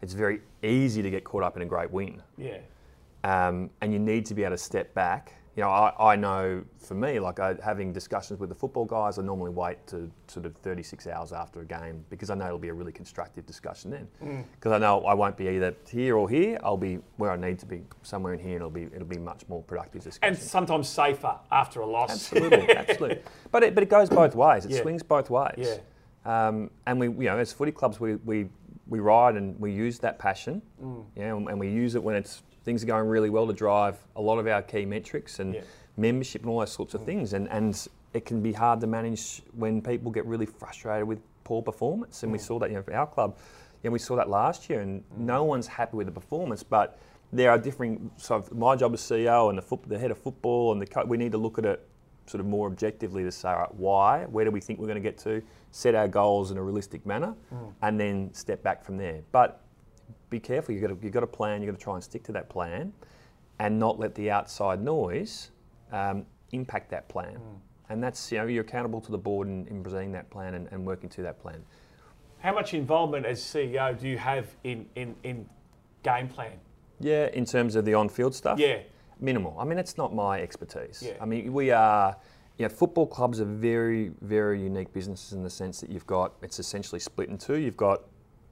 It's 0.01 0.13
very 0.13 0.41
easy 0.63 1.01
to 1.01 1.09
get 1.09 1.23
caught 1.23 1.43
up 1.43 1.55
in 1.55 1.61
a 1.61 1.65
great 1.65 1.91
win. 1.91 2.21
yeah. 2.37 2.57
Um, 3.23 3.69
and 3.81 3.91
you 3.91 3.99
need 3.99 4.25
to 4.27 4.33
be 4.35 4.43
able 4.43 4.55
to 4.55 4.57
step 4.57 4.93
back 4.93 5.33
you 5.57 5.63
know, 5.63 5.69
I, 5.71 6.13
I 6.13 6.15
know 6.15 6.63
for 6.77 6.93
me, 6.93 7.19
like 7.19 7.39
I, 7.39 7.55
having 7.63 7.91
discussions 7.91 8.39
with 8.39 8.49
the 8.49 8.55
football 8.55 8.85
guys, 8.85 9.17
I 9.17 9.23
normally 9.23 9.49
wait 9.49 9.85
to 9.87 10.09
sort 10.27 10.45
of 10.45 10.55
36 10.57 11.07
hours 11.07 11.33
after 11.33 11.61
a 11.61 11.65
game 11.65 12.05
because 12.11 12.29
I 12.29 12.35
know 12.35 12.45
it'll 12.45 12.59
be 12.59 12.67
a 12.67 12.73
really 12.75 12.91
constructive 12.91 13.43
discussion 13.47 13.89
then. 13.89 14.45
Because 14.51 14.71
I 14.71 14.77
know 14.77 15.03
I 15.03 15.15
won't 15.15 15.35
be 15.35 15.49
either 15.49 15.73
here 15.89 16.15
or 16.15 16.29
here. 16.29 16.59
I'll 16.63 16.77
be 16.77 16.99
where 17.17 17.31
I 17.31 17.37
need 17.37 17.57
to 17.57 17.65
be, 17.65 17.81
somewhere 18.03 18.35
in 18.35 18.39
here, 18.39 18.49
and 18.51 18.57
it'll 18.57 18.69
be 18.69 18.83
it'll 18.83 19.07
be 19.07 19.17
much 19.17 19.49
more 19.49 19.63
productive 19.63 20.03
discussion. 20.03 20.35
And 20.35 20.37
sometimes 20.37 20.87
safer 20.87 21.35
after 21.51 21.79
a 21.81 21.87
loss. 21.87 22.11
Absolutely, 22.11 22.69
absolutely. 22.77 23.23
But 23.51 23.63
it, 23.63 23.73
but 23.73 23.81
it 23.81 23.89
goes 23.89 24.09
both 24.09 24.35
ways. 24.35 24.63
It 24.65 24.71
Yeah. 24.71 24.81
swings 24.83 25.01
both 25.01 25.31
ways. 25.31 25.55
Yeah. 25.57 25.77
Um, 26.47 26.69
and 26.85 26.99
we, 26.99 27.07
you 27.07 27.31
know, 27.31 27.39
as 27.39 27.51
footy 27.51 27.71
clubs, 27.71 27.99
we, 27.99 28.15
we, 28.17 28.47
we 28.87 28.99
ride 28.99 29.35
and 29.35 29.59
we 29.59 29.71
use 29.71 29.97
that 29.99 30.19
passion. 30.19 30.61
Mm. 30.83 31.05
You 31.15 31.21
know, 31.23 31.47
and 31.47 31.59
we 31.59 31.69
use 31.69 31.95
it 31.95 32.03
when 32.03 32.15
it's 32.15 32.43
things 32.67 32.83
are 32.83 32.87
going 32.87 33.07
really 33.07 33.29
well 33.29 33.47
to 33.47 33.53
drive 33.53 33.95
a 34.17 34.21
lot 34.21 34.37
of 34.39 34.45
our 34.45 34.61
key 34.61 34.85
metrics 34.85 35.39
and 35.39 35.53
Yeah. 35.53 35.61
Mm. 35.61 35.65
membership 36.07 36.41
and 36.41 36.49
all 36.51 36.59
those 36.59 36.73
sorts 36.73 36.93
of 36.95 37.01
things. 37.03 37.31
And 37.31 37.47
and 37.49 37.71
it 38.13 38.25
can 38.25 38.41
be 38.41 38.51
hard 38.51 38.81
to 38.81 38.87
manage 38.87 39.41
when 39.55 39.81
people 39.81 40.11
get 40.11 40.25
really 40.25 40.45
frustrated 40.45 41.07
with 41.07 41.19
poor 41.45 41.61
performance. 41.61 42.19
Mm. 42.19 42.23
And 42.23 42.31
we 42.33 42.39
saw 42.39 42.59
that, 42.59 42.69
you 42.69 42.75
know, 42.75 42.83
for 42.83 42.93
our 42.93 43.07
club, 43.07 43.37
know, 43.85 43.91
we 43.91 43.99
saw 43.99 44.15
that 44.17 44.29
last 44.29 44.69
year, 44.69 44.81
and 44.81 45.01
no 45.17 45.45
one's 45.45 45.67
happy 45.67 45.95
with 45.97 46.07
the 46.07 46.13
performance, 46.21 46.61
but. 46.63 46.99
There 47.33 47.51
are 47.51 47.57
different. 47.57 48.09
So 48.15 48.41
my 48.53 48.77
job 48.77 48.93
as 48.93 49.01
CEO 49.01 49.49
and 49.49 49.57
the, 49.57 49.61
foot, 49.61 49.81
the 49.85 49.99
head 49.99 50.11
of 50.11 50.17
football 50.17 50.71
and 50.71 50.81
the 50.81 50.85
co- 50.85 51.03
we 51.03 51.17
need 51.17 51.33
to 51.33 51.37
look 51.37 51.57
at 51.59 51.65
it 51.65 51.85
sort 52.25 52.39
of 52.39 52.45
more 52.47 52.67
objectively 52.67 53.21
to 53.23 53.31
say, 53.33 53.49
all 53.49 53.59
right, 53.63 53.75
why? 53.75 54.23
Where 54.35 54.45
do 54.45 54.51
we 54.51 54.61
think 54.61 54.79
we're 54.79 54.87
going 54.93 55.03
to 55.03 55.09
get 55.11 55.17
to? 55.29 55.41
Set 55.71 55.93
our 55.93 56.07
goals 56.07 56.51
in 56.51 56.57
a 56.57 56.63
realistic 56.63 57.05
manner, 57.05 57.35
and 57.81 57.99
then 57.99 58.33
step 58.33 58.63
back 58.63 58.81
from 58.81 58.95
there. 58.95 59.19
But 59.33 59.59
be 60.29 60.39
careful. 60.39 60.73
You've 60.73 60.81
got 60.81 60.99
to 60.99 61.05
you 61.05 61.09
got 61.09 61.23
a 61.23 61.27
plan. 61.27 61.61
you've 61.61 61.71
got 61.71 61.79
to 61.79 61.83
try 61.83 61.95
and 61.95 62.03
stick 62.03 62.23
to 62.23 62.31
that 62.33 62.49
plan, 62.49 62.93
and 63.59 63.79
not 63.79 63.99
let 63.99 64.15
the 64.15 64.29
outside 64.31 64.81
noise 64.81 65.51
um, 65.91 66.25
impact 66.51 66.89
that 66.91 67.07
plan. 67.09 67.39
And 67.89 68.03
that's 68.03 68.31
you 68.31 68.37
know 68.39 68.47
you're 68.47 68.63
accountable 68.63 69.01
to 69.01 69.11
the 69.11 69.17
board 69.17 69.47
in, 69.47 69.67
in 69.67 69.81
presenting 69.81 70.11
that 70.13 70.29
plan 70.29 70.55
and, 70.55 70.67
and 70.71 70.85
working 70.85 71.09
to 71.09 71.21
that 71.23 71.39
plan. 71.39 71.63
How 72.39 72.53
much 72.53 72.73
involvement 72.73 73.25
as 73.25 73.41
CEO 73.41 73.99
do 73.99 74.07
you 74.07 74.17
have 74.17 74.47
in, 74.63 74.85
in, 74.95 75.15
in 75.23 75.49
game 76.03 76.27
plan? 76.27 76.51
Yeah, 76.99 77.27
in 77.33 77.45
terms 77.45 77.75
of 77.75 77.85
the 77.85 77.93
on-field 77.93 78.35
stuff. 78.35 78.59
Yeah. 78.59 78.79
minimal. 79.19 79.55
I 79.59 79.65
mean, 79.65 79.79
it's 79.79 79.97
not 79.97 80.13
my 80.13 80.41
expertise. 80.41 81.03
Yeah. 81.05 81.13
I 81.21 81.25
mean, 81.25 81.51
we 81.53 81.71
are. 81.71 82.15
You 82.57 82.65
know, 82.65 82.69
football 82.69 83.05
clubs 83.05 83.39
are 83.39 83.45
very, 83.45 84.11
very 84.21 84.59
unique 84.59 84.91
businesses 84.91 85.33
in 85.33 85.43
the 85.43 85.49
sense 85.49 85.79
that 85.79 85.91
you've 85.91 86.07
got 86.07 86.33
it's 86.41 86.57
essentially 86.57 86.99
split 86.99 87.29
in 87.29 87.37
two. 87.37 87.59
You've 87.59 87.77
got 87.77 88.01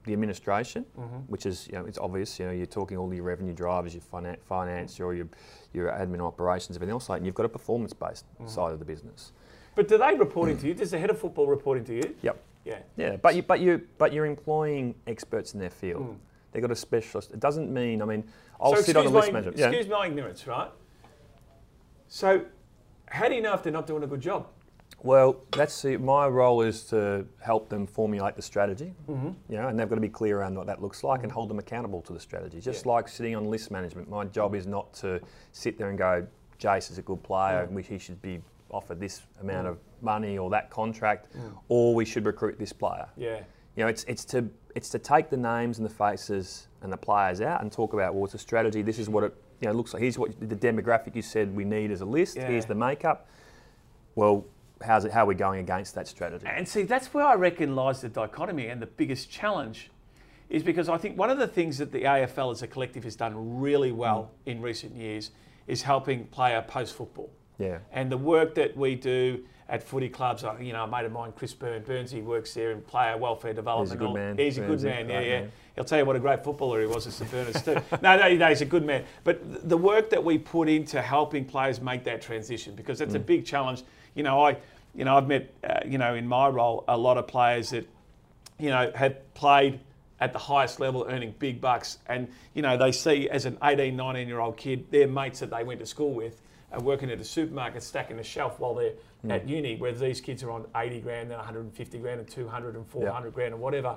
the 0.06 0.12
administration, 0.14 0.86
Mm-hmm. 0.98 1.16
which 1.26 1.44
is 1.44 1.66
you 1.66 1.74
know 1.74 1.84
it's 1.84 1.98
obvious. 1.98 2.38
You 2.40 2.46
know, 2.46 2.52
you're 2.52 2.64
talking 2.66 2.96
all 2.96 3.12
your 3.12 3.24
revenue 3.24 3.52
drivers, 3.52 3.92
your 3.92 4.02
finan- 4.02 4.40
finance, 4.40 4.98
your 4.98 5.12
your 5.14 5.28
your 5.74 5.90
admin 5.90 6.20
operations, 6.20 6.76
everything 6.76 6.92
else 6.92 7.08
like. 7.10 7.18
And 7.18 7.26
you've 7.26 7.34
got 7.34 7.44
a 7.44 7.50
performance-based 7.50 8.24
Mm-hmm. 8.36 8.48
side 8.48 8.72
of 8.72 8.78
the 8.78 8.84
business. 8.84 9.32
But 9.74 9.88
do 9.88 9.98
they 9.98 10.14
report 10.14 10.48
into 10.48 10.66
you? 10.66 10.72
Does 10.74 10.90
the 10.92 10.98
head 10.98 11.10
of 11.10 11.18
football 11.18 11.46
report 11.48 11.76
into 11.76 11.92
you? 11.94 12.14
Yep. 12.22 12.42
Yeah. 12.64 12.78
Yeah, 12.96 13.16
but 13.16 13.34
you 13.34 13.42
but 13.42 13.60
you 13.60 13.82
but 13.98 14.12
you're 14.12 14.24
employing 14.26 14.94
experts 15.06 15.52
in 15.54 15.60
their 15.60 15.70
field. 15.70 16.02
Hmm. 16.06 16.12
They've 16.52 16.62
got 16.62 16.70
a 16.70 16.76
specialist. 16.76 17.32
It 17.32 17.40
doesn't 17.40 17.70
mean. 17.72 18.00
I 18.00 18.06
mean, 18.06 18.24
I'll 18.60 18.74
so 18.76 18.80
sit 18.82 18.96
on 18.96 19.02
a 19.04 19.08
excuse 19.08 19.14
list 19.14 19.28
my, 19.28 19.32
management. 19.32 19.58
Yeah. 19.58 19.66
Excuse 19.68 19.88
my 19.88 20.06
ignorance, 20.06 20.46
right? 20.46 20.70
So, 22.08 22.44
how 23.06 23.28
do 23.28 23.34
you 23.34 23.42
know 23.42 23.52
if 23.54 23.62
they're 23.62 23.72
not 23.72 23.86
doing 23.86 24.02
a 24.04 24.06
good 24.06 24.20
job? 24.20 24.46
Well, 25.02 25.36
that's 25.52 25.82
the, 25.82 25.98
my 25.98 26.26
role 26.26 26.62
is 26.62 26.82
to 26.84 27.26
help 27.40 27.68
them 27.68 27.86
formulate 27.86 28.34
the 28.34 28.42
strategy, 28.42 28.94
Mm-hmm. 29.08 29.28
you 29.48 29.56
know, 29.56 29.68
and 29.68 29.78
they've 29.78 29.88
got 29.88 29.94
to 29.96 30.00
be 30.00 30.08
clear 30.08 30.40
around 30.40 30.56
what 30.56 30.66
that 30.66 30.82
looks 30.82 31.04
like 31.04 31.22
and 31.22 31.30
hold 31.30 31.48
them 31.50 31.58
accountable 31.58 32.02
to 32.02 32.12
the 32.12 32.18
strategy. 32.20 32.60
Just 32.60 32.86
Yeah. 32.86 32.92
like 32.92 33.08
sitting 33.08 33.36
on 33.36 33.44
list 33.44 33.70
management, 33.70 34.08
my 34.08 34.24
job 34.24 34.54
is 34.54 34.66
not 34.66 34.92
to 34.94 35.20
sit 35.52 35.78
there 35.78 35.90
and 35.90 35.98
go, 35.98 36.26
Jace 36.58 36.90
is 36.90 36.98
a 36.98 37.02
good 37.02 37.22
player, 37.22 37.60
Mm. 37.60 37.66
and 37.66 37.76
we, 37.76 37.82
he 37.82 37.98
should 37.98 38.20
be 38.22 38.40
offered 38.70 38.98
this 38.98 39.22
amount 39.42 39.68
of 39.68 39.78
money 40.00 40.38
or 40.38 40.50
that 40.50 40.70
contract, 40.70 41.28
Mm. 41.36 41.52
or 41.68 41.94
we 41.94 42.04
should 42.04 42.24
recruit 42.24 42.58
this 42.58 42.72
player. 42.72 43.06
Yeah. 43.16 43.40
You 43.76 43.82
know, 43.84 43.88
it's 43.88 44.04
it's 44.04 44.24
to 44.26 44.48
it's 44.74 44.88
to 44.88 44.98
take 44.98 45.28
the 45.28 45.36
names 45.36 45.78
and 45.78 45.84
the 45.86 45.92
faces 45.92 46.68
and 46.80 46.90
the 46.90 46.96
players 46.96 47.40
out 47.42 47.60
and 47.60 47.70
talk 47.70 47.92
about 47.92 48.14
well, 48.14 48.24
it's 48.24 48.32
a 48.34 48.38
strategy. 48.38 48.80
This 48.82 48.98
is 48.98 49.08
what 49.10 49.22
it 49.24 49.34
you 49.60 49.68
know 49.68 49.74
looks 49.74 49.92
like. 49.92 50.02
Here's 50.02 50.18
what 50.18 50.30
the 50.40 50.56
demographic 50.56 51.14
you 51.14 51.20
said 51.22 51.54
we 51.54 51.64
need 51.64 51.90
as 51.90 52.00
a 52.00 52.06
list. 52.06 52.36
Yeah. 52.36 52.48
Here's 52.48 52.64
the 52.64 52.74
makeup. 52.74 53.28
Well, 54.14 54.46
how's 54.84 55.04
it? 55.04 55.12
How 55.12 55.22
are 55.24 55.26
we 55.26 55.34
going 55.34 55.60
against 55.60 55.94
that 55.94 56.08
strategy? 56.08 56.46
And 56.46 56.66
see, 56.68 56.82
that's 56.82 57.12
where 57.14 57.24
I 57.24 57.34
reckon 57.34 57.74
lies 57.74 58.00
the 58.00 58.08
dichotomy 58.08 58.66
and 58.68 58.80
the 58.80 58.86
biggest 58.86 59.30
challenge 59.30 59.90
is 60.48 60.62
because 60.62 60.88
I 60.88 60.96
think 60.98 61.18
one 61.18 61.30
of 61.30 61.38
the 61.38 61.48
things 61.48 61.78
that 61.78 61.90
the 61.92 62.02
AFL 62.02 62.52
as 62.52 62.62
a 62.62 62.66
collective 62.68 63.02
has 63.04 63.16
done 63.16 63.58
really 63.60 63.90
well 63.90 64.30
in 64.46 64.60
recent 64.62 64.94
years 64.94 65.30
is 65.66 65.82
helping 65.82 66.24
player 66.26 66.62
post 66.62 66.94
football. 66.94 67.30
Yeah. 67.58 67.78
And 67.92 68.12
the 68.12 68.16
work 68.18 68.54
that 68.54 68.76
we 68.76 68.94
do 68.94 69.44
at 69.68 69.82
footy 69.82 70.08
clubs, 70.08 70.44
like, 70.44 70.60
you 70.60 70.72
know, 70.72 70.84
a 70.84 70.86
mate 70.86 71.04
of 71.06 71.10
mine, 71.10 71.32
Chris 71.34 71.52
Byrne, 71.52 71.82
he 72.06 72.20
works 72.20 72.54
there 72.54 72.70
in 72.70 72.80
player 72.82 73.16
welfare 73.16 73.52
development. 73.52 73.88
He's 73.90 73.96
a 73.96 73.98
good 73.98 74.14
man, 74.14 74.38
He's 74.38 74.58
a 74.58 74.60
good 74.60 74.82
man, 74.82 75.08
yeah, 75.08 75.20
yeah. 75.20 75.40
man. 75.40 75.52
He'll 75.74 75.84
tell 75.84 75.98
you 75.98 76.04
what 76.04 76.14
a 76.14 76.20
great 76.20 76.44
footballer 76.44 76.80
he 76.80 76.86
was 76.86 77.06
at 77.08 77.12
St 77.12 77.30
Bernard's 77.30 77.62
too. 77.62 77.74
no, 78.02 78.16
no, 78.16 78.34
no, 78.36 78.48
he's 78.48 78.60
a 78.60 78.64
good 78.66 78.84
man. 78.86 79.04
But 79.24 79.68
the 79.68 79.76
work 79.76 80.10
that 80.10 80.22
we 80.22 80.38
put 80.38 80.68
into 80.68 81.02
helping 81.02 81.44
players 81.44 81.80
make 81.80 82.04
that 82.04 82.22
transition, 82.22 82.76
because 82.76 83.00
that's 83.00 83.14
a 83.14 83.18
Mm. 83.18 83.26
big 83.26 83.44
challenge. 83.44 83.82
You 84.16 84.22
know, 84.24 84.42
I, 84.44 84.56
you 84.94 85.04
know, 85.04 85.16
I've 85.16 85.28
met, 85.28 85.52
uh, 85.62 85.80
you 85.86 85.98
know, 85.98 86.14
in 86.14 86.26
my 86.26 86.48
role, 86.48 86.82
a 86.88 86.96
lot 86.96 87.18
of 87.18 87.28
players 87.28 87.70
that, 87.70 87.86
you 88.58 88.70
know, 88.70 88.90
have 88.94 89.34
played 89.34 89.78
at 90.18 90.32
the 90.32 90.38
highest 90.38 90.80
level, 90.80 91.06
earning 91.08 91.34
big 91.38 91.60
bucks, 91.60 91.98
and 92.08 92.26
you 92.54 92.62
know, 92.62 92.78
they 92.78 92.90
see 92.90 93.28
as 93.28 93.44
an 93.44 93.58
18, 93.62 93.94
19 93.94 94.26
year 94.26 94.40
old 94.40 94.56
kid, 94.56 94.90
their 94.90 95.06
mates 95.06 95.40
that 95.40 95.50
they 95.50 95.62
went 95.62 95.78
to 95.80 95.86
school 95.86 96.14
with 96.14 96.40
are 96.72 96.80
working 96.80 97.10
at 97.10 97.20
a 97.20 97.24
supermarket 97.24 97.82
stacking 97.82 98.16
the 98.16 98.24
shelf 98.24 98.58
while 98.58 98.74
they're 98.74 98.94
Mm. 99.24 99.30
at 99.34 99.48
uni, 99.48 99.76
where 99.76 99.92
these 99.92 100.20
kids 100.20 100.42
are 100.42 100.50
on 100.50 100.66
80 100.76 101.00
grand, 101.00 101.30
then 101.30 101.38
150 101.38 101.98
grand, 101.98 102.20
and 102.20 102.28
200 102.28 102.76
and 102.76 102.86
400 102.86 103.32
grand, 103.34 103.54
and 103.54 103.62
whatever. 103.62 103.96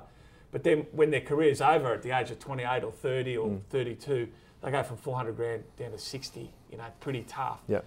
But 0.50 0.64
then 0.64 0.86
when 0.92 1.10
their 1.10 1.20
career's 1.20 1.60
over 1.60 1.92
at 1.92 2.02
the 2.02 2.10
age 2.10 2.30
of 2.30 2.38
28 2.38 2.82
or 2.82 2.90
30 2.90 3.36
or 3.36 3.48
Mm. 3.50 3.60
32, 3.68 4.28
they 4.62 4.70
go 4.70 4.82
from 4.82 4.96
400 4.96 5.36
grand 5.36 5.62
down 5.76 5.90
to 5.92 5.98
60. 5.98 6.50
You 6.70 6.78
know, 6.78 6.84
pretty 7.00 7.22
tough. 7.28 7.60
Yeah. 7.68 7.80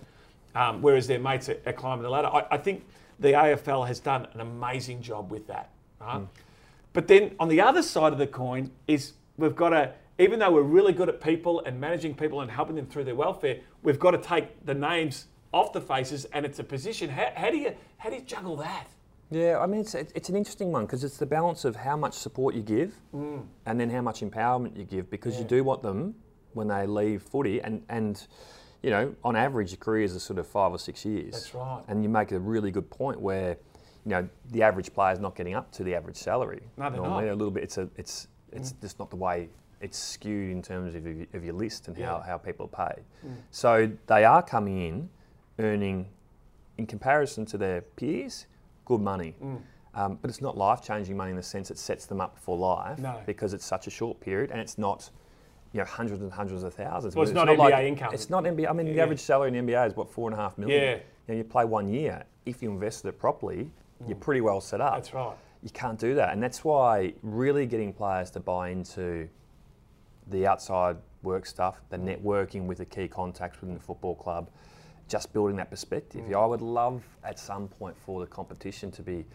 Um, 0.55 0.81
whereas 0.81 1.07
their 1.07 1.19
mates 1.19 1.49
are, 1.49 1.57
are 1.65 1.73
climbing 1.73 2.03
the 2.03 2.09
ladder. 2.09 2.27
I, 2.27 2.45
I 2.51 2.57
think 2.57 2.85
the 3.19 3.29
AFL 3.29 3.87
has 3.87 3.99
done 3.99 4.27
an 4.33 4.39
amazing 4.39 5.01
job 5.01 5.31
with 5.31 5.47
that. 5.47 5.69
Right? 5.99 6.21
Mm. 6.21 6.27
But 6.93 7.07
then 7.07 7.35
on 7.39 7.47
the 7.47 7.61
other 7.61 7.81
side 7.81 8.13
of 8.13 8.19
the 8.19 8.27
coin 8.27 8.71
is 8.87 9.13
we've 9.37 9.55
got 9.55 9.69
to, 9.69 9.93
even 10.19 10.39
though 10.39 10.51
we're 10.51 10.61
really 10.61 10.93
good 10.93 11.09
at 11.09 11.19
people 11.21 11.61
and 11.65 11.79
managing 11.79 12.13
people 12.13 12.41
and 12.41 12.51
helping 12.51 12.75
them 12.75 12.85
through 12.85 13.05
their 13.05 13.15
welfare, 13.15 13.59
we've 13.81 13.99
got 13.99 14.11
to 14.11 14.19
take 14.19 14.63
the 14.65 14.75
names 14.75 15.25
off 15.53 15.73
the 15.73 15.81
faces 15.81 16.25
and 16.25 16.45
it's 16.45 16.59
a 16.59 16.63
position. 16.63 17.09
How, 17.09 17.31
how 17.35 17.49
do 17.49 17.57
you 17.57 17.75
how 17.97 18.09
do 18.09 18.15
you 18.15 18.21
juggle 18.21 18.55
that? 18.57 18.87
Yeah, 19.31 19.59
I 19.59 19.65
mean, 19.65 19.81
it's, 19.81 19.95
it's 19.95 20.29
an 20.29 20.35
interesting 20.35 20.71
one 20.71 20.85
because 20.85 21.03
it's 21.03 21.17
the 21.17 21.25
balance 21.25 21.65
of 21.65 21.75
how 21.75 21.97
much 21.97 22.13
support 22.13 22.53
you 22.53 22.61
give 22.61 22.93
and 23.65 23.79
then 23.79 23.89
how 23.89 24.01
much 24.01 24.21
empowerment 24.21 24.77
you 24.77 24.83
give 24.83 25.09
because 25.09 25.39
you 25.39 25.45
Mm. 25.45 25.47
Do 25.47 25.63
want 25.63 25.81
them 25.81 26.15
when 26.53 26.67
they 26.67 26.85
leave 26.85 27.23
footy 27.23 27.59
and, 27.59 27.81
and 27.89 28.27
you 28.83 28.89
know, 28.89 29.15
on 29.23 29.35
average, 29.35 29.71
your 29.71 29.77
careers 29.79 30.15
are 30.15 30.19
sort 30.19 30.37
of 30.37 30.45
five 30.45 30.71
or 30.71 30.77
six 30.77 31.05
years. 31.05 31.31
That's 31.31 31.55
right. 31.55 31.81
And 31.87 32.03
you 32.03 32.09
make 32.09 32.31
a 32.33 32.39
really 32.39 32.69
good 32.69 32.89
point 32.89 33.19
where, 33.19 33.57
you 34.05 34.09
know, 34.11 34.27
the 34.51 34.61
average 34.61 34.93
player 34.93 35.13
is 35.13 35.19
not 35.19 35.35
getting 35.35 35.55
up 35.55 35.71
to 35.71 35.83
the 35.83 35.95
average 35.95 36.17
salary. 36.17 36.61
No, 36.77 36.89
they're 36.89 36.99
normally. 36.99 37.25
not. 37.25 37.31
Mm. 37.31 37.33
A 37.33 37.35
little 37.35 37.51
bit, 37.51 37.63
it's, 37.63 37.77
a, 37.77 37.89
it's, 37.95 38.27
it's 38.51 38.73
just 38.73 38.99
not 38.99 39.09
the 39.09 39.15
way 39.15 39.47
it's 39.79 39.97
skewed 39.97 40.51
in 40.51 40.61
terms 40.61 40.95
of, 40.95 41.05
your- 41.07 41.25
of 41.33 41.43
your 41.45 41.53
list 41.53 41.87
and 41.87 41.97
how, 41.97 42.17
Yeah. 42.17 42.23
how 42.25 42.37
people 42.37 42.69
are 42.73 42.87
paid. 42.89 43.03
Mm. 43.25 43.35
So 43.51 43.89
they 44.07 44.25
are 44.25 44.43
coming 44.43 44.77
in 44.81 45.09
earning, 45.59 46.07
in 46.77 46.85
comparison 46.85 47.45
to 47.47 47.57
their 47.57 47.81
peers, 47.81 48.47
good 48.85 48.99
money. 49.01 49.35
Mm. 49.41 49.61
Um, 49.95 50.17
but 50.21 50.29
it's 50.29 50.41
not 50.41 50.57
life 50.57 50.81
changing 50.81 51.15
money 51.15 51.29
in 51.29 51.37
the 51.37 51.43
sense 51.43 51.69
it 51.71 51.77
sets 51.77 52.05
them 52.07 52.19
up 52.19 52.37
for 52.39 52.57
life 52.57 52.97
No. 52.99 53.21
because 53.27 53.53
it's 53.53 53.63
such 53.65 53.87
a 53.87 53.91
short 53.91 54.19
period 54.19 54.49
and 54.51 54.59
it's 54.59 54.77
not 54.77 55.09
you 55.73 55.79
know 55.79 55.85
hundreds 55.85 56.21
and 56.21 56.31
hundreds 56.31 56.63
of 56.63 56.73
thousands. 56.73 57.15
Well, 57.15 57.23
it's 57.23 57.31
But 57.33 57.45
not 57.45 57.57
like- 57.57 57.73
NBA 57.73 57.87
income. 57.87 58.13
It's 58.13 58.29
not 58.29 58.43
NBA. 58.45 58.69
I 58.69 58.73
mean, 58.73 58.85
the 58.85 58.99
average 58.99 59.19
salary 59.19 59.49
in 59.49 59.65
the 59.65 59.73
NBA 59.73 59.87
is 59.87 59.95
what 59.95 60.09
four 60.09 60.29
and 60.29 60.39
a 60.39 60.41
half 60.41 60.57
million. 60.57 60.81
Yeah. 60.81 60.95
You, 60.95 61.01
know, 61.29 61.35
you 61.35 61.43
play 61.43 61.65
one 61.65 61.89
year. 61.89 62.23
If 62.45 62.61
you 62.61 62.69
invested 62.71 63.09
it 63.09 63.19
properly, 63.19 63.69
you're 64.07 64.17
pretty 64.17 64.41
well 64.41 64.61
set 64.61 64.81
up. 64.81 64.93
Mm. 64.93 64.95
That's 64.97 65.13
right. 65.13 65.35
You 65.63 65.69
can't 65.69 65.97
do 65.97 66.13
that, 66.15 66.33
and 66.33 66.43
that's 66.43 66.63
why 66.63 67.13
really 67.23 67.65
getting 67.65 67.93
players 67.93 68.29
to 68.31 68.39
buy 68.39 68.69
into 68.69 69.29
the 70.27 70.45
outside 70.45 70.97
work 71.23 71.45
stuff, 71.45 71.81
the 71.89 71.97
networking 71.97 72.65
with 72.65 72.77
the 72.79 72.85
key 72.85 73.07
contacts 73.07 73.61
within 73.61 73.73
the 73.75 73.81
football 73.81 74.13
club, 74.15 74.49
just 75.07 75.31
building 75.31 75.55
that 75.55 75.69
perspective. 75.69 76.23
Yeah, 76.29 76.39
I 76.39 76.45
would 76.45 76.61
love 76.61 77.01
at 77.23 77.39
some 77.39 77.67
point 77.69 77.97
for 77.97 78.19
the 78.19 78.27
competition 78.27 78.91
to 78.91 79.01
be 79.01 79.25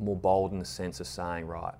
more 0.00 0.16
bold 0.16 0.50
in 0.52 0.58
the 0.58 0.64
sense 0.64 0.98
of 0.98 1.06
saying, 1.06 1.46
right, 1.46 1.74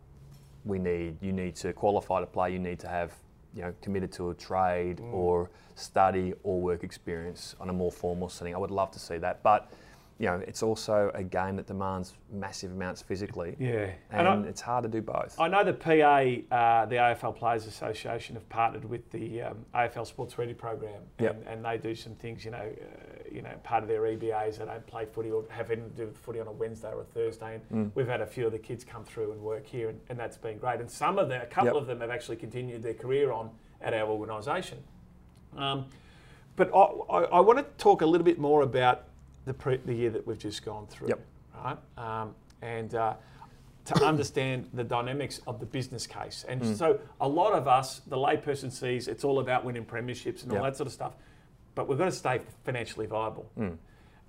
we 0.64 0.78
need 0.78 1.16
you 1.20 1.32
need 1.32 1.56
to 1.56 1.72
qualify 1.72 2.20
to 2.20 2.26
play. 2.26 2.52
You 2.52 2.60
need 2.60 2.78
to 2.80 2.88
have 2.88 3.12
you 3.54 3.62
know 3.62 3.72
committed 3.82 4.12
to 4.12 4.30
a 4.30 4.34
trade 4.34 5.00
or 5.12 5.50
study 5.74 6.34
or 6.42 6.60
work 6.60 6.84
experience 6.84 7.54
on 7.60 7.68
a 7.68 7.72
more 7.72 7.90
formal 7.92 8.28
setting. 8.28 8.54
I 8.54 8.58
would 8.58 8.70
love 8.70 8.90
to 8.92 8.98
see 8.98 9.18
that, 9.18 9.42
but 9.42 9.70
you 10.18 10.26
know 10.26 10.42
it's 10.46 10.62
also 10.62 11.10
a 11.14 11.22
game 11.22 11.56
that 11.56 11.66
demands 11.66 12.14
massive 12.30 12.70
amounts 12.72 13.02
physically, 13.02 13.56
Yeah. 13.58 13.90
and, 14.10 14.26
And 14.28 14.46
I- 14.46 14.48
it's 14.48 14.60
hard 14.60 14.82
to 14.84 14.88
do 14.88 15.02
both. 15.02 15.38
I 15.40 15.48
know 15.48 15.64
the 15.64 15.72
PA, 15.72 16.44
uh, 16.50 16.86
the 16.86 16.96
AFL 16.96 17.32
Players 17.36 17.66
Association, 17.66 18.36
have 18.36 18.48
partnered 18.48 18.84
with 18.84 19.10
the 19.10 19.42
um, 19.42 19.64
AFL 19.74 20.04
Sports 20.06 20.38
Ready 20.38 20.54
program, 20.54 21.02
and, 21.18 21.24
Yep. 21.26 21.44
and 21.46 21.64
they 21.64 21.78
do 21.78 21.94
some 21.94 22.14
things. 22.14 22.44
You 22.44 22.52
know, 22.52 22.58
uh, 22.58 23.11
you 23.32 23.42
know, 23.42 23.50
part 23.62 23.82
of 23.82 23.88
their 23.88 24.02
EBAs, 24.02 24.58
they 24.58 24.64
don't 24.64 24.86
play 24.86 25.04
footy 25.06 25.30
or 25.30 25.44
have 25.50 25.70
anything 25.70 25.90
to 25.90 25.96
do 25.96 26.06
with 26.06 26.16
footy 26.18 26.40
on 26.40 26.46
a 26.46 26.52
Wednesday 26.52 26.88
or 26.92 27.00
a 27.00 27.04
Thursday. 27.04 27.54
And 27.70 27.88
Mm. 27.90 27.90
we've 27.94 28.06
had 28.08 28.20
a 28.20 28.26
few 28.26 28.46
of 28.46 28.52
the 28.52 28.58
kids 28.58 28.84
come 28.84 29.04
through 29.04 29.32
and 29.32 29.40
work 29.40 29.66
here, 29.66 29.88
and, 29.88 30.00
and 30.08 30.18
that's 30.18 30.36
been 30.36 30.58
great. 30.58 30.80
And 30.80 30.90
some 30.90 31.18
of 31.18 31.28
them, 31.28 31.40
a 31.42 31.46
couple 31.46 31.66
Yep. 31.74 31.76
of 31.76 31.86
them, 31.86 32.00
have 32.00 32.10
actually 32.10 32.36
continued 32.36 32.82
their 32.82 32.94
career 32.94 33.32
on 33.32 33.50
at 33.80 33.94
our 33.94 34.08
organisation. 34.08 34.78
Um, 35.56 35.86
but 36.56 36.70
I, 36.74 36.78
I, 36.78 37.22
I 37.24 37.40
want 37.40 37.58
to 37.58 37.64
talk 37.82 38.02
a 38.02 38.06
little 38.06 38.24
bit 38.24 38.38
more 38.38 38.62
about 38.62 39.04
the, 39.44 39.54
pre, 39.54 39.78
the 39.78 39.94
year 39.94 40.10
that 40.10 40.26
we've 40.26 40.38
just 40.38 40.64
gone 40.64 40.86
through, 40.86 41.08
Yep. 41.08 41.20
right? 41.64 41.78
Um, 41.96 42.34
and 42.60 42.94
uh, 42.94 43.14
to 43.86 43.94
understand 44.04 44.68
the 44.72 44.84
dynamics 44.84 45.40
of 45.46 45.58
the 45.60 45.66
business 45.66 46.06
case. 46.06 46.44
And 46.48 46.62
Mm. 46.62 46.76
so 46.76 47.00
a 47.20 47.28
lot 47.28 47.54
of 47.54 47.66
us, 47.66 48.00
the 48.06 48.16
layperson 48.16 48.70
sees 48.70 49.08
it's 49.08 49.24
all 49.24 49.40
about 49.40 49.64
winning 49.64 49.84
premierships 49.84 50.42
and 50.44 50.52
all 50.52 50.62
that 50.62 50.76
sort 50.76 50.86
of 50.86 50.92
stuff, 50.92 51.14
but 51.74 51.88
we've 51.88 51.98
got 51.98 52.06
to 52.06 52.12
stay 52.12 52.40
financially 52.64 53.06
viable. 53.06 53.50
Mm. 53.58 53.76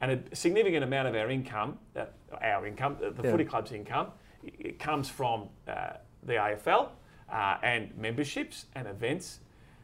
And 0.02 0.12
a 0.32 0.36
significant 0.36 0.84
amount 0.84 1.08
of 1.08 1.16
our 1.16 1.30
income, 1.30 1.78
uh, 1.96 2.06
our 2.42 2.66
income, 2.68 2.98
the, 3.00 3.12
the 3.12 3.24
Yeah. 3.24 3.32
footy 3.32 3.46
club's 3.46 3.72
income, 3.72 4.08
it 4.44 4.80
comes 4.80 5.10
from 5.10 5.50
uh, 5.68 5.94
the 6.24 6.34
AFL 6.34 6.90
uh, 7.32 7.58
and 7.64 7.96
memberships 7.98 8.66
and 8.76 8.88
events. 8.88 9.40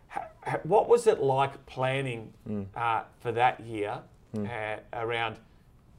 Ha, 0.09 0.21
ha, 0.43 0.57
what 0.63 0.89
was 0.89 1.07
it 1.07 1.19
like 1.21 1.65
planning 1.65 2.33
Mm. 2.47 2.65
uh, 2.75 3.03
for 3.19 3.31
that 3.31 3.59
year 3.61 3.99
uh, 4.37 4.77
around 4.93 5.37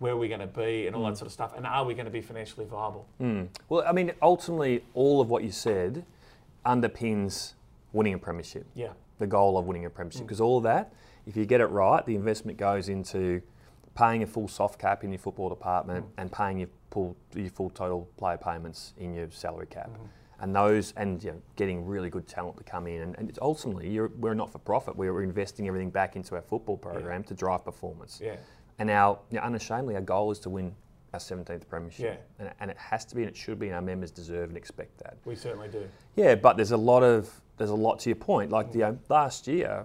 where 0.01 0.17
we're 0.17 0.29
going 0.29 0.41
to 0.41 0.47
be 0.47 0.87
and 0.87 0.97
all 0.97 1.05
that 1.07 1.17
sort 1.17 1.27
of 1.27 1.33
stuff? 1.33 1.55
And 1.57 1.67
are 1.67 1.85
we 1.85 1.95
going 1.95 2.07
to 2.07 2.11
be 2.11 2.21
financially 2.21 2.67
viable? 2.67 3.07
Mm. 3.21 3.49
Well, 3.69 3.85
I 3.87 3.93
mean, 3.93 4.13
ultimately, 4.23 4.85
all 4.95 5.21
of 5.21 5.31
what 5.31 5.45
you 5.45 5.51
said 5.51 6.05
underpins 6.67 7.55
winning 7.93 8.15
a 8.15 8.19
premiership. 8.19 8.67
Yeah. 8.75 8.93
the 9.19 9.27
goal 9.27 9.59
of 9.59 9.67
winning 9.67 9.85
a 9.85 9.91
Mm. 9.91 9.95
premiership. 9.95 10.23
Because 10.23 10.41
all 10.41 10.57
of 10.57 10.63
that, 10.65 10.93
if 11.31 11.37
you 11.37 11.47
get 11.47 11.61
it 11.61 11.67
right, 11.67 12.05
the 12.05 12.17
investment 12.17 12.59
goes 12.59 12.89
into 12.89 13.41
paying 13.95 14.25
a 14.25 14.27
full 14.27 14.49
soft 14.49 14.81
cap 14.81 15.05
in 15.05 15.11
your 15.13 15.19
football 15.21 15.49
department 15.49 16.05
Mm. 16.07 16.11
and 16.19 16.33
paying 16.33 16.59
your 16.59 16.69
full, 16.91 17.17
your 17.37 17.51
full 17.51 17.71
total 17.71 18.09
player 18.17 18.37
payments 18.37 18.95
in 18.99 19.15
your 19.15 19.31
salary 19.31 19.67
cap. 19.67 19.91
Mm-hmm. 19.91 20.05
And 20.41 20.57
those, 20.57 20.93
and 20.97 21.23
you 21.23 21.31
know, 21.31 21.43
getting 21.55 21.87
really 21.87 22.11
good 22.11 22.27
talent 22.27 22.57
to 22.57 22.65
come 22.65 22.87
in. 22.89 23.03
And, 23.03 23.17
and 23.19 23.29
it's 23.29 23.39
ultimately, 23.41 23.89
you're, 23.91 24.11
we're 24.19 24.35
not 24.35 24.51
for 24.51 24.59
profit. 24.59 24.97
We're 24.97 25.23
investing 25.23 25.69
everything 25.69 25.91
back 25.91 26.17
into 26.17 26.35
our 26.35 26.43
football 26.43 26.77
program 26.77 27.23
to 27.25 27.35
drive 27.35 27.65
performance. 27.65 28.21
Yeah. 28.21 28.37
And 28.79 28.91
our, 28.91 29.19
you 29.31 29.37
know, 29.37 29.45
unashamedly, 29.45 29.95
our 29.95 30.01
goal 30.01 30.33
is 30.33 30.41
to 30.41 30.51
win 30.51 30.75
our 31.13 31.21
17th 31.21 31.69
premiership. 31.69 32.27
Yeah. 32.39 32.45
And, 32.47 32.55
and 32.59 32.71
it 32.71 32.79
has 32.79 33.05
to 33.07 33.15
be, 33.15 33.23
and 33.23 33.31
it 33.31 33.37
should 33.37 33.59
be, 33.61 33.67
and 33.67 33.77
our 33.77 33.83
members 33.83 34.11
deserve 34.11 34.49
and 34.49 34.57
expect 34.57 34.99
that. 34.99 35.19
We 35.25 35.37
certainly 35.37 35.69
do. 35.69 35.87
Yeah, 36.17 36.35
but 36.35 36.57
there's 36.57 36.73
a 36.73 36.77
lot 36.77 37.03
of 37.05 37.41
there's 37.59 37.71
a 37.71 37.75
lot 37.75 37.99
to 38.01 38.09
your 38.09 38.17
point. 38.17 38.51
Like 38.51 38.73
the 38.73 38.83
uh, 38.85 38.93
last 39.11 39.47
year, 39.47 39.85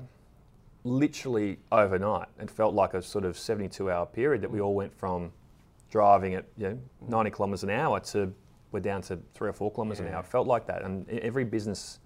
literally 0.86 1.58
overnight, 1.72 2.28
it 2.40 2.50
felt 2.50 2.74
like 2.74 2.94
a 2.94 3.02
sort 3.02 3.26
of 3.26 3.38
72 3.38 3.92
hour 3.92 4.06
period 4.06 4.42
that 4.44 4.52
we 4.52 4.62
all 4.62 4.76
went 4.76 4.94
from 4.98 5.32
driving 5.92 6.36
at 6.36 6.46
you 6.58 6.70
know 6.70 6.80
90 7.08 7.32
kilometres 7.32 7.64
an 7.64 7.70
hour 7.70 8.00
to 8.00 8.34
we're 8.72 8.80
down 8.80 9.02
to 9.02 9.18
three 9.34 9.50
or 9.50 9.54
four 9.54 9.72
kilometres 9.72 10.00
an 10.02 10.08
hour. 10.08 10.20
It 10.20 10.26
felt 10.28 10.48
like 10.48 10.68
that, 10.68 10.82
and 10.84 11.10
every 11.10 11.44
business 11.46 12.00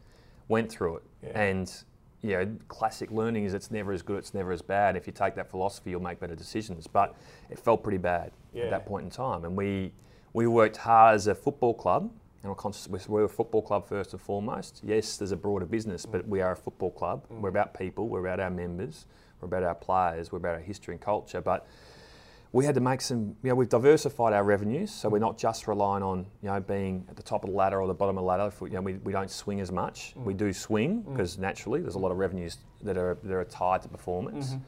went 0.50 0.70
through 0.72 0.98
it. 0.98 1.04
Yeah. 1.24 1.42
And 1.42 1.84
you 2.22 2.32
know, 2.32 2.56
classic 2.68 3.12
learning 3.12 3.46
is 3.46 3.54
it's 3.54 3.72
never 3.72 3.92
as 3.92 4.02
good, 4.02 4.18
it's 4.20 4.34
never 4.34 4.52
as 4.52 4.62
bad. 4.62 4.96
If 4.96 5.08
you 5.08 5.14
take 5.14 5.36
that 5.36 5.50
philosophy, 5.50 5.92
you'll 5.92 6.02
make 6.02 6.20
better 6.20 6.36
decisions. 6.36 6.86
But 6.86 7.16
it 7.50 7.58
felt 7.58 7.82
pretty 7.82 7.98
bad 7.98 8.32
Yeah. 8.54 8.66
at 8.66 8.70
that 8.72 8.86
point 8.86 9.06
in 9.06 9.10
time, 9.10 9.46
and 9.46 9.56
we 9.58 9.94
we 10.34 10.46
worked 10.48 10.78
hard 10.78 11.16
as 11.16 11.28
a 11.28 11.34
football 11.36 11.74
club. 11.74 12.12
And 12.42 12.50
we're, 12.50 12.56
conscious, 12.56 12.88
we're 13.08 13.26
a 13.26 13.30
football 13.30 13.62
club 13.62 13.88
first 13.88 14.14
and 14.14 14.22
foremost. 14.22 14.82
Yes, 14.84 15.18
there's 15.18 15.34
a 15.34 15.38
broader 15.38 15.66
business, 15.66 16.06
but 16.06 16.28
we 16.28 16.42
are 16.42 16.54
a 16.54 16.56
football 16.56 16.92
club. 16.92 17.26
Mm. 17.30 17.42
We're 17.42 17.50
about 17.50 17.78
people, 17.78 18.08
we're 18.08 18.22
about 18.26 18.40
our 18.40 18.50
members, 18.50 19.08
we're 19.42 19.48
about 19.48 19.64
our 19.64 19.76
players, 19.76 20.32
we're 20.32 20.38
about 20.38 20.56
our 20.56 20.62
history 20.62 20.94
and 20.94 21.02
culture. 21.02 21.42
But 21.42 21.68
we 22.52 22.66
had 22.66 22.76
to 22.76 22.82
make 22.82 23.02
some, 23.02 23.36
you 23.44 23.50
know, 23.50 23.56
we've 23.56 23.70
diversified 23.70 24.34
our 24.34 24.44
revenues, 24.44 24.90
so 24.90 25.10
we're 25.10 25.20
not 25.20 25.38
just 25.38 25.68
relying 25.68 26.02
on, 26.02 26.26
you 26.42 26.50
know, 26.50 26.60
being 26.60 27.06
at 27.10 27.16
the 27.16 27.24
top 27.24 27.44
of 27.44 27.50
the 27.50 27.56
ladder 27.56 27.82
or 27.82 27.88
the 27.88 27.94
bottom 27.94 28.18
of 28.18 28.24
the 28.24 28.28
ladder. 28.28 28.48
If 28.48 28.62
we, 28.62 28.70
you 28.70 28.76
know, 28.76 28.82
we, 28.82 28.94
we 28.94 29.12
don't 29.12 29.30
swing 29.30 29.60
as 29.60 29.72
much. 29.72 30.14
Mm. 30.18 30.24
We 30.24 30.34
do 30.34 30.54
swing 30.54 31.04
mm. 31.04 31.12
because 31.12 31.38
naturally 31.38 31.82
there's 31.82 31.96
a 31.96 32.00
lot 32.00 32.12
of 32.12 32.18
revenues 32.18 32.58
that 32.84 32.98
are 32.98 33.18
that 33.24 33.34
are 33.34 33.44
tied 33.44 33.82
to 33.82 33.90
performance. 33.90 34.52
Mm-hmm. 34.52 34.64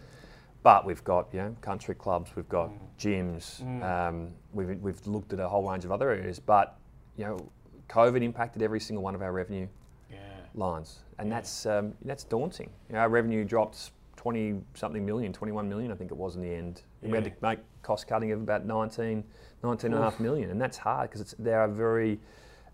But 0.63 0.85
we've 0.85 1.03
got, 1.03 1.29
you 1.33 1.39
know, 1.39 1.55
country 1.61 1.95
clubs, 1.95 2.35
we've 2.35 2.49
got 2.49 2.69
gyms, 2.99 3.63
um, 3.81 4.29
we've, 4.53 4.79
we've 4.79 5.07
looked 5.07 5.33
at 5.33 5.39
a 5.39 5.49
whole 5.49 5.67
range 5.67 5.85
of 5.85 5.91
other 5.91 6.11
areas. 6.11 6.39
But, 6.39 6.77
you 7.17 7.25
know, 7.25 7.49
COVID 7.91 8.23
impacted 8.23 8.61
every 8.61 8.79
single 8.79 9.03
one 9.03 9.15
of 9.15 9.21
our 9.21 9.31
revenue 9.33 9.67
Yeah. 10.09 10.17
lines, 10.55 11.03
and 11.19 11.29
Yeah. 11.29 11.35
that's 11.35 11.65
um, 11.65 11.93
that's 12.03 12.23
daunting. 12.23 12.69
You 12.89 12.93
know, 12.95 12.99
our 13.01 13.09
revenue 13.09 13.43
dropped 13.43 13.91
20 14.15 14.61
something 14.75 15.05
million, 15.05 15.33
21 15.33 15.67
million, 15.67 15.91
I 15.91 15.95
think 15.95 16.11
it 16.11 16.17
was 16.17 16.35
in 16.35 16.41
the 16.41 16.53
end. 16.53 16.83
And 17.01 17.11
We 17.11 17.17
had 17.17 17.25
to 17.25 17.31
make 17.41 17.59
cost 17.81 18.07
cutting 18.07 18.31
of 18.31 18.39
about 18.41 18.65
19, 18.65 19.23
19 19.63 19.91
and 19.93 19.99
a 19.99 20.03
half 20.03 20.19
million, 20.19 20.51
and 20.51 20.61
that's 20.61 20.77
hard 20.77 21.09
because 21.09 21.35
there 21.39 21.59
are 21.59 21.67
very 21.67 22.19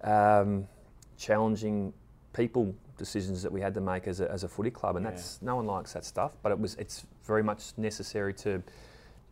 um, 0.04 0.68
challenging 1.18 1.94
people 2.34 2.74
decisions 2.98 3.42
that 3.44 3.52
we 3.52 3.62
had 3.62 3.74
to 3.74 3.82
make 3.82 4.08
as 4.08 4.20
a, 4.20 4.30
as 4.32 4.44
a 4.44 4.48
footy 4.48 4.70
club, 4.72 4.96
and 4.98 5.06
Yeah. 5.06 5.12
that's 5.12 5.42
no 5.42 5.56
one 5.56 5.66
likes 5.66 5.94
that 5.94 6.06
stuff, 6.06 6.36
but 6.44 6.52
it 6.52 6.60
was 6.60 6.76
it's 6.76 7.06
very 7.24 7.44
much 7.44 7.74
necessary 7.78 8.34
to 8.36 8.62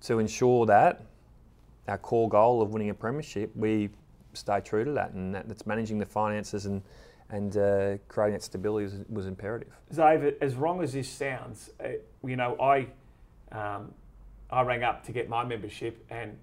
to 0.01 0.19
ensure 0.19 0.65
that 0.67 1.01
our 1.87 1.97
core 1.97 2.29
goal 2.29 2.61
of 2.61 2.71
winning 2.73 2.89
a 2.89 2.93
premiership, 2.93 3.55
we 3.55 3.89
stay 4.35 4.59
true 4.61 4.83
to 4.85 4.91
that, 4.91 5.11
and 5.11 5.33
that, 5.35 5.47
that's 5.47 5.65
managing 5.65 5.97
the 5.99 6.05
finances 6.05 6.65
and 6.65 6.81
and 7.31 7.57
uh, 7.57 7.97
creating 8.07 8.33
that 8.33 8.43
stability 8.43 8.83
was, 8.85 8.93
was 9.09 9.25
imperative. 9.25 9.73
David, 9.91 10.35
as 10.41 10.53
wrong 10.55 10.83
as 10.83 10.93
this 10.93 11.09
sounds, 11.09 11.71
uh, 11.83 11.87
you 12.23 12.35
know, 12.35 12.55
I 12.59 12.87
um, 13.51 13.91
I 14.51 14.61
rang 14.61 14.83
up 14.83 15.03
to 15.05 15.11
get 15.11 15.27
my 15.27 15.43
membership 15.43 16.05
and 16.11 16.37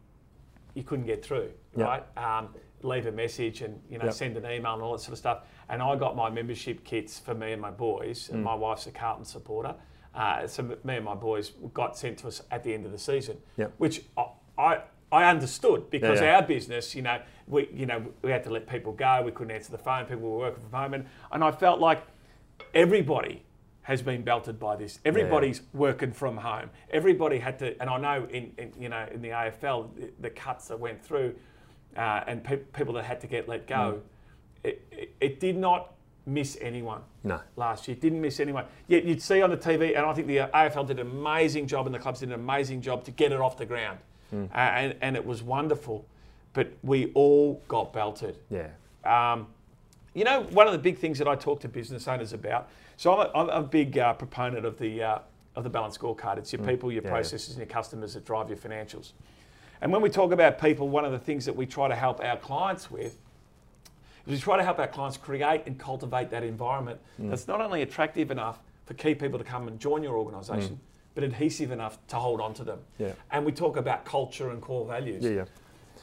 you 0.74 0.82
couldn't 0.82 1.06
get 1.06 1.24
through, 1.24 1.50
Yep. 1.76 1.86
right? 1.86 2.04
Um, 2.38 2.48
leave 2.82 3.06
a 3.06 3.12
message 3.12 3.62
and 3.62 3.80
you 3.88 3.98
know 3.98 4.06
Yep. 4.06 4.14
send 4.14 4.36
an 4.36 4.44
email 4.44 4.74
and 4.74 4.82
all 4.82 4.92
that 4.92 4.98
sort 5.00 5.12
of 5.12 5.18
stuff. 5.18 5.42
And 5.68 5.80
I 5.80 5.94
got 5.94 6.16
my 6.16 6.30
membership 6.30 6.82
kits 6.84 7.18
for 7.18 7.34
me 7.34 7.52
and 7.52 7.62
my 7.62 7.70
boys. 7.70 8.28
Mm. 8.28 8.34
And 8.34 8.44
my 8.44 8.54
wife's 8.54 8.86
a 8.88 8.90
Carlton 8.90 9.24
supporter, 9.24 9.76
uh, 10.16 10.46
so 10.48 10.62
me 10.64 10.96
and 10.96 11.04
my 11.04 11.14
boys 11.14 11.52
got 11.72 11.96
sent 11.96 12.18
to 12.18 12.26
us 12.28 12.42
at 12.50 12.64
the 12.64 12.74
end 12.74 12.86
of 12.86 12.90
the 12.92 12.98
season, 12.98 13.38
Yep. 13.56 13.72
which 13.78 14.02
I. 14.16 14.26
I 14.58 14.82
I 15.12 15.28
understood 15.28 15.90
because 15.90 16.20
yeah. 16.20 16.36
our 16.36 16.42
business, 16.42 16.94
you 16.94 17.02
know, 17.02 17.20
we 17.46 17.68
you 17.72 17.86
know 17.86 18.04
we 18.22 18.30
had 18.30 18.42
to 18.44 18.50
let 18.50 18.66
people 18.66 18.92
go. 18.92 19.22
We 19.24 19.30
couldn't 19.30 19.54
answer 19.54 19.70
the 19.70 19.78
phone. 19.78 20.06
People 20.06 20.30
were 20.30 20.38
working 20.38 20.62
from 20.62 20.72
home, 20.72 20.94
and, 20.94 21.06
and 21.30 21.44
I 21.44 21.52
felt 21.52 21.80
like 21.80 22.02
everybody 22.74 23.44
has 23.82 24.00
been 24.00 24.22
belted 24.22 24.58
by 24.58 24.76
this. 24.76 25.00
Everybody's 25.04 25.62
working 25.74 26.12
from 26.12 26.36
home. 26.36 26.70
Everybody 26.90 27.38
had 27.38 27.58
to, 27.58 27.80
and 27.80 27.90
I 27.90 27.98
know 27.98 28.26
in, 28.30 28.52
in 28.56 28.72
you 28.78 28.88
know 28.88 29.06
in 29.12 29.20
the 29.20 29.28
AFL 29.28 29.94
the, 29.94 30.10
the 30.20 30.30
cuts 30.30 30.68
that 30.68 30.80
went 30.80 31.04
through, 31.04 31.34
uh, 31.96 32.22
and 32.26 32.42
pe- 32.42 32.56
people 32.56 32.94
that 32.94 33.04
had 33.04 33.20
to 33.20 33.26
get 33.26 33.48
let 33.48 33.66
go, 33.66 34.00
it, 34.64 34.86
it, 34.90 35.14
it 35.20 35.40
did 35.40 35.56
not 35.58 35.92
miss 36.24 36.56
anyone 36.60 37.02
No. 37.24 37.40
last 37.56 37.88
year. 37.88 37.96
Didn't 37.96 38.20
miss 38.20 38.40
anyone. 38.40 38.64
Yet 38.86 39.04
you'd 39.04 39.20
see 39.20 39.42
on 39.42 39.50
the 39.50 39.56
TV, 39.56 39.96
and 39.96 40.06
I 40.06 40.12
think 40.14 40.26
the 40.26 40.38
AFL 40.38 40.86
did 40.86 41.00
an 41.00 41.06
amazing 41.06 41.66
job, 41.66 41.86
and 41.86 41.94
the 41.94 41.98
clubs 41.98 42.20
did 42.20 42.28
an 42.28 42.36
amazing 42.36 42.80
job 42.80 43.04
to 43.04 43.10
get 43.10 43.32
it 43.32 43.40
off 43.40 43.56
the 43.56 43.66
ground, 43.66 43.98
uh, 44.32 44.56
and, 44.56 44.94
and 45.00 45.16
it 45.16 45.24
was 45.24 45.42
wonderful. 45.42 46.06
But 46.52 46.72
we 46.82 47.10
all 47.14 47.62
got 47.68 47.92
belted. 47.92 48.36
Yeah. 48.50 48.68
Um, 49.04 49.46
you 50.14 50.24
know, 50.24 50.42
one 50.50 50.66
of 50.66 50.72
the 50.72 50.78
big 50.78 50.98
things 50.98 51.18
that 51.18 51.26
I 51.28 51.34
talk 51.34 51.60
to 51.60 51.68
business 51.68 52.06
owners 52.06 52.32
about. 52.32 52.68
So 52.96 53.18
I'm 53.18 53.48
a, 53.48 53.52
I'm 53.52 53.64
a 53.64 53.66
big 53.66 53.96
uh, 53.98 54.12
proponent 54.14 54.66
of 54.66 54.78
the 54.78 55.02
uh, 55.02 55.18
of 55.56 55.64
the 55.64 55.70
balanced 55.70 56.00
scorecard. 56.00 56.38
It's 56.38 56.52
your 56.52 56.62
people, 56.62 56.92
your 56.92 57.02
yeah, 57.02 57.08
yeah. 57.08 57.12
processes, 57.14 57.50
and 57.50 57.58
your 57.58 57.66
customers 57.66 58.14
that 58.14 58.24
drive 58.24 58.48
your 58.48 58.58
financials. 58.58 59.12
And 59.80 59.90
when 59.92 60.00
we 60.00 60.08
talk 60.10 60.32
about 60.32 60.60
people, 60.60 60.88
one 60.88 61.04
of 61.04 61.12
the 61.12 61.18
things 61.18 61.44
that 61.46 61.56
we 61.56 61.66
try 61.66 61.88
to 61.88 61.94
help 61.94 62.22
our 62.22 62.36
clients 62.36 62.90
with 62.90 63.18
is 64.26 64.32
we 64.32 64.38
try 64.38 64.56
to 64.56 64.62
help 64.62 64.78
our 64.78 64.86
clients 64.86 65.16
create 65.16 65.62
and 65.66 65.78
cultivate 65.78 66.30
that 66.30 66.44
environment 66.44 67.00
Mm. 67.20 67.30
that's 67.30 67.48
not 67.48 67.60
only 67.60 67.82
attractive 67.82 68.30
enough 68.30 68.60
for 68.86 68.94
key 68.94 69.14
people 69.14 69.38
to 69.38 69.44
come 69.44 69.66
and 69.68 69.80
join 69.80 70.02
your 70.02 70.16
organisation, 70.16 70.78
but 71.14 71.24
adhesive 71.24 71.70
enough 71.70 71.98
to 72.08 72.16
hold 72.16 72.40
on 72.40 72.54
to 72.54 72.64
them. 72.64 72.78
Mm. 72.98 73.06
Yeah. 73.08 73.12
And 73.30 73.44
we 73.44 73.52
talk 73.52 73.76
about 73.76 74.04
culture 74.04 74.50
and 74.50 74.60
core 74.60 74.86
values. 74.86 75.22
Yeah, 75.22 75.30
yeah. 75.30 75.44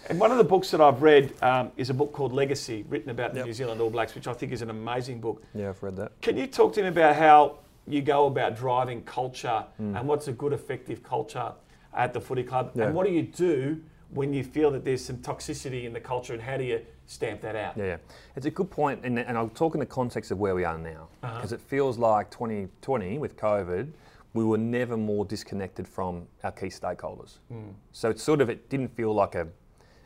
And 0.08 0.20
one 0.20 0.32
of 0.32 0.38
the 0.38 0.44
books 0.44 0.72
that 0.72 0.80
I've 0.80 1.02
read 1.02 1.34
um, 1.44 1.72
is 1.76 1.90
a 1.90 1.94
book 1.94 2.14
called 2.14 2.32
Legacy, 2.32 2.86
written 2.88 3.10
about 3.10 3.34
the 3.34 3.40
Yep. 3.40 3.46
New 3.48 3.54
Zealand 3.54 3.82
All 3.82 3.90
Blacks, 3.90 4.16
which 4.16 4.28
I 4.28 4.34
think 4.34 4.52
is 4.54 4.62
an 4.62 4.70
amazing 4.70 5.20
book. 5.20 5.44
Yeah, 5.54 5.70
I've 5.70 5.84
read 5.84 5.98
that. 5.98 6.20
Can 6.22 6.38
you 6.38 6.48
talk 6.48 6.74
to 6.74 6.82
me 6.82 6.88
about 6.88 7.16
how 7.16 7.58
you 7.86 8.02
go 8.02 8.28
about 8.28 8.56
driving 8.56 9.02
culture 9.04 9.66
Hmm. 9.78 9.96
and 9.98 10.08
what's 10.08 10.28
a 10.28 10.32
good, 10.32 10.54
effective 10.54 11.04
culture 11.04 11.52
at 11.94 12.14
the 12.14 12.22
footy 12.22 12.44
club? 12.44 12.72
Yeah. 12.76 12.86
And 12.86 12.96
what 12.96 13.08
do 13.08 13.12
you 13.14 13.24
do 13.24 13.82
when 14.12 14.34
you 14.34 14.44
feel 14.44 14.72
that 14.72 14.86
there's 14.86 15.04
some 15.04 15.18
toxicity 15.18 15.84
in 15.86 15.94
the 15.94 16.00
culture 16.00 16.34
and 16.34 16.42
how 16.42 16.56
do 16.58 16.64
you 16.64 16.80
stamp 17.06 17.42
that 17.42 17.56
out? 17.58 17.76
Yeah, 17.76 17.84
yeah. 17.86 17.98
It's 18.38 18.46
a 18.46 18.52
good 18.52 18.70
point, 18.72 19.02
and, 19.04 19.20
and 19.20 19.38
I'll 19.38 19.50
talk 19.50 19.74
in 19.74 19.80
the 19.82 19.86
context 19.86 20.32
of 20.32 20.40
where 20.40 20.56
we 20.56 20.64
are 20.64 20.78
now, 20.78 21.08
Uh-huh. 21.24 21.36
because 21.36 21.52
it 21.52 21.60
feels 21.60 21.98
like 21.98 22.30
2020 22.32 23.18
with 23.18 23.36
COVID, 23.36 23.92
we 24.34 24.44
were 24.44 24.58
never 24.58 24.96
more 24.98 25.26
disconnected 25.26 25.88
from 25.88 26.28
our 26.44 26.52
key 26.52 26.68
stakeholders. 26.68 27.40
Hmm. 27.52 27.70
So 27.92 28.10
it 28.10 28.20
sort 28.20 28.42
of 28.42 28.50
it 28.50 28.70
didn't 28.70 28.90
feel 28.96 29.14
like 29.14 29.36
a, 29.36 29.48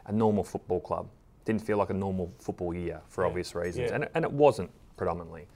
a 0.05 0.11
normal 0.11 0.43
football 0.43 0.79
club, 0.79 1.07
It 1.41 1.45
didn't 1.45 1.61
feel 1.61 1.77
like 1.77 1.89
a 1.89 1.93
normal 1.93 2.31
football 2.39 2.73
year 2.73 3.01
for 3.07 3.23
Yeah. 3.23 3.29
obvious 3.29 3.53
reasons, 3.55 3.89
Yeah. 3.89 3.95
And, 3.95 4.03
it- 4.05 4.11
and 4.15 4.23
it 4.25 4.31
wasn't 4.31 4.71
predominantly. 4.97 5.47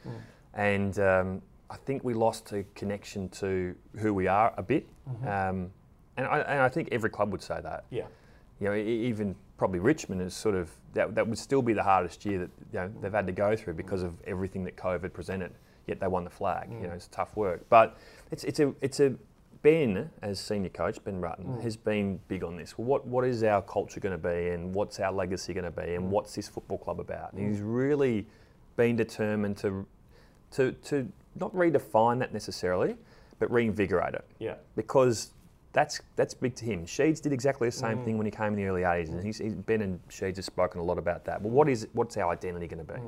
And 0.54 0.98
um, 1.00 1.42
I 1.70 1.78
think 1.78 2.04
we 2.04 2.14
lost 2.14 2.52
a 2.52 2.64
connection 2.76 3.30
to 3.30 3.76
who 4.00 4.14
we 4.14 4.28
are 4.28 4.54
a 4.58 4.64
bit. 4.64 4.88
Mm-hmm. 5.10 5.28
Um, 5.28 5.72
and 6.18 6.26
I, 6.26 6.40
and 6.40 6.62
I 6.62 6.70
think 6.70 6.90
every 6.92 7.10
club 7.10 7.32
would 7.32 7.42
say 7.44 7.60
that. 7.62 7.86
Yeah. 7.90 8.08
You 8.60 8.68
know, 8.70 8.76
even 8.76 9.36
probably 9.58 9.80
Richmond 9.80 10.22
is 10.22 10.34
sort 10.34 10.56
of 10.56 10.72
that. 10.94 11.14
That 11.14 11.28
would 11.28 11.38
still 11.38 11.62
be 11.62 11.74
the 11.74 11.84
hardest 11.84 12.26
year 12.26 12.40
that 12.40 12.50
you 12.74 12.80
know 12.80 12.92
they've 13.02 13.14
had 13.14 13.28
to 13.28 13.34
go 13.34 13.56
through 13.56 13.76
because 13.76 14.02
of 14.02 14.16
everything 14.26 14.64
that 14.64 14.76
COVID 14.76 15.14
presented. 15.14 15.52
Yet 15.88 16.00
they 16.00 16.08
won 16.08 16.24
the 16.24 16.30
flag. 16.30 16.70
You 16.70 16.78
mm. 16.78 16.84
know, 16.84 16.92
it's 16.92 17.08
tough 17.08 17.36
work, 17.36 17.66
but 17.70 17.98
it's 18.32 18.44
it's 18.44 18.60
a 18.60 18.74
it's 18.82 19.00
a 19.00 19.16
Ben 19.62 20.10
as 20.22 20.40
senior 20.40 20.70
coach 20.70 21.04
Ben 21.04 21.22
Rutten 21.22 21.46
mm. 21.46 21.62
has 21.62 21.76
been 21.76 22.20
big 22.28 22.44
on 22.44 22.58
this. 22.58 22.78
Well, 22.78 22.86
what 22.86 23.08
what 23.08 23.26
is 23.26 23.44
our 23.44 23.62
culture 23.62 24.00
going 24.00 24.20
to 24.20 24.30
be, 24.30 24.50
and 24.50 24.74
what's 24.74 25.00
our 25.00 25.12
legacy 25.12 25.54
going 25.54 25.66
to 25.66 25.72
be, 25.72 25.96
and 25.96 26.06
mm. 26.06 26.10
what's 26.10 26.36
this 26.36 26.48
football 26.48 26.78
club 26.78 27.00
about? 27.00 27.34
And 27.34 27.48
he's 27.48 27.62
really 27.62 28.28
been 28.76 28.96
determined 28.96 29.58
to 29.58 29.86
to 30.52 30.72
to 30.72 31.12
not 31.36 31.54
redefine 31.54 32.20
that 32.20 32.34
necessarily, 32.34 32.96
but 33.40 33.52
reinvigorate 33.52 34.14
it 34.14 34.26
Yeah. 34.40 34.56
because 34.76 35.32
that's 35.74 36.02
that's 36.16 36.34
big 36.34 36.56
to 36.56 36.66
him. 36.66 36.86
Sheeds 36.86 37.22
did 37.22 37.34
exactly 37.34 37.68
the 37.68 37.72
same 37.72 38.04
thing 38.04 38.18
when 38.18 38.26
he 38.26 38.32
came 38.32 38.48
in 38.48 38.56
the 38.56 38.66
early 38.66 38.82
80s, 38.82 39.10
and 39.10 39.24
he's, 39.24 39.38
he's 39.38 39.54
Ben 39.54 39.82
and 39.82 40.00
Sheeds 40.10 40.38
have 40.38 40.46
spoken 40.46 40.82
a 40.82 40.84
lot 40.84 40.98
about 40.98 41.26
that. 41.26 41.44
But 41.44 41.50
what 41.50 41.70
is 41.70 41.88
what's 41.94 42.18
our 42.18 42.32
identity 42.32 42.68
going 42.68 42.86
to 42.86 42.94
be 42.94 43.00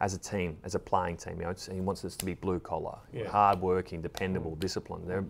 as 0.00 0.14
a 0.14 0.18
team, 0.18 0.56
as 0.64 0.74
a 0.74 0.78
playing 0.78 1.16
team? 1.16 1.40
You 1.40 1.46
know, 1.46 1.54
he 1.72 1.80
wants 1.80 2.04
us 2.04 2.16
to 2.16 2.24
be 2.24 2.34
blue 2.34 2.60
collar, 2.60 2.98
Yeah. 3.12 3.28
hard 3.28 3.60
working, 3.60 4.00
dependable, 4.00 4.54
disciplined. 4.56 5.08
They're- 5.08 5.24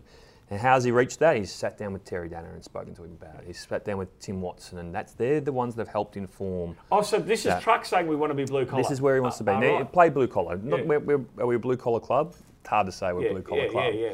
And 0.50 0.59
how's 0.59 0.83
he 0.83 0.90
reached 0.90 1.18
that? 1.18 1.37
He's 1.37 1.52
sat 1.52 1.76
down 1.76 1.92
with 1.92 2.04
Terry 2.07 2.26
Daniher 2.31 2.54
and 2.54 2.64
spoken 2.64 2.94
to 2.94 3.04
him 3.04 3.12
about 3.20 3.35
it. 3.40 3.44
He's 3.46 3.66
sat 3.68 3.85
down 3.85 3.98
with 3.98 4.18
Tim 4.18 4.40
Watson, 4.40 4.78
and 4.78 4.94
that's 4.94 5.12
they're 5.12 5.42
the 5.42 5.52
ones 5.52 5.74
that 5.74 5.83
have 5.87 5.92
helped 5.92 6.16
inform. 6.16 6.74
Oh, 6.90 7.02
so 7.02 7.18
this 7.18 7.44
is 7.44 7.52
Truck 7.62 7.85
saying 7.85 8.07
we 8.07 8.16
want 8.16 8.31
to 8.31 8.35
be 8.35 8.46
blue 8.46 8.64
collar. 8.64 8.83
This 8.83 8.90
is 8.90 9.02
where 9.02 9.14
he 9.14 9.20
wants 9.20 9.37
to 9.38 9.44
be. 9.44 9.52
Uh, 9.52 9.61
Now, 9.61 9.74
right. 9.76 9.92
Play 9.92 10.09
blue 10.09 10.26
collar. 10.26 10.57
Not, 10.57 10.78
Yeah. 10.81 10.85
we're, 10.87 10.98
we're, 11.00 11.20
are 11.38 11.46
we 11.46 11.57
a 11.57 11.59
blue 11.59 11.76
collar 11.76 12.00
club? 12.00 12.35
It's 12.61 12.68
hard 12.70 12.87
to 12.87 12.92
say 12.92 13.12
we're 13.12 13.20
a 13.20 13.24
Yeah, 13.24 13.33
blue 13.33 13.42
collar 13.42 13.62
yeah, 13.64 13.68
club. 13.68 13.92
yeah, 13.94 14.00
yeah. 14.00 14.12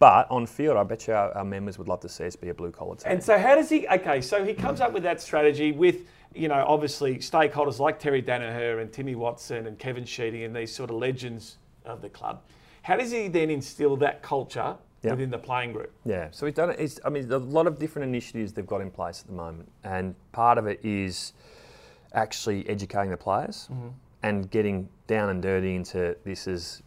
But 0.00 0.28
on 0.28 0.44
field, 0.46 0.76
I 0.76 0.82
bet 0.82 1.06
you 1.06 1.14
our, 1.14 1.30
our 1.38 1.44
members 1.44 1.78
would 1.78 1.86
love 1.88 2.00
to 2.00 2.08
see 2.08 2.26
us 2.26 2.34
be 2.34 2.48
a 2.48 2.54
blue 2.54 2.72
collar 2.72 2.96
team. 2.96 3.12
And 3.12 3.22
so, 3.22 3.38
how 3.38 3.54
does 3.54 3.68
he? 3.70 3.86
Okay, 3.86 4.20
so 4.20 4.44
he 4.44 4.54
comes 4.54 4.80
up 4.80 4.92
with 4.92 5.04
that 5.04 5.20
strategy 5.20 5.70
with, 5.70 5.98
you 6.36 6.48
know, 6.48 6.64
obviously 6.66 7.16
stakeholders 7.16 7.78
like 7.78 7.98
Terry 7.98 8.22
Daniher 8.22 8.80
and 8.80 8.92
Timmy 8.92 9.14
Watson 9.14 9.66
and 9.66 9.78
Kevin 9.78 10.04
Sheedy 10.04 10.44
and 10.44 10.54
these 10.54 10.74
sort 10.74 10.90
of 10.90 10.96
legends 10.96 11.56
of 11.84 12.02
the 12.02 12.08
club. 12.08 12.42
How 12.82 12.96
does 12.96 13.10
he 13.10 13.28
then 13.28 13.50
instill 13.50 13.96
that 13.96 14.22
culture 14.22 14.76
Yeah. 15.02 15.12
within 15.12 15.30
the 15.30 15.38
playing 15.38 15.72
group? 15.72 15.92
Yeah, 16.04 16.28
so 16.30 16.46
he's 16.46 16.54
done 16.54 16.70
it. 16.70 16.80
It's, 16.80 17.00
I 17.04 17.10
mean, 17.10 17.28
there's 17.28 17.42
a 17.42 17.44
lot 17.44 17.66
of 17.66 17.78
different 17.78 18.08
initiatives 18.08 18.52
they've 18.52 18.66
got 18.66 18.80
in 18.80 18.90
place 18.90 19.20
at 19.20 19.26
the 19.26 19.32
moment, 19.32 19.70
and 19.84 20.14
part 20.32 20.58
of 20.58 20.66
it 20.66 20.80
is 20.84 21.32
actually 22.12 22.68
educating 22.68 23.10
the 23.10 23.16
players 23.16 23.68
mm-hmm. 23.72 23.88
and 24.22 24.50
getting 24.50 24.88
down 25.06 25.28
and 25.28 25.42
dirty 25.42 25.74
into 25.74 26.16
this 26.24 26.46
is 26.46 26.82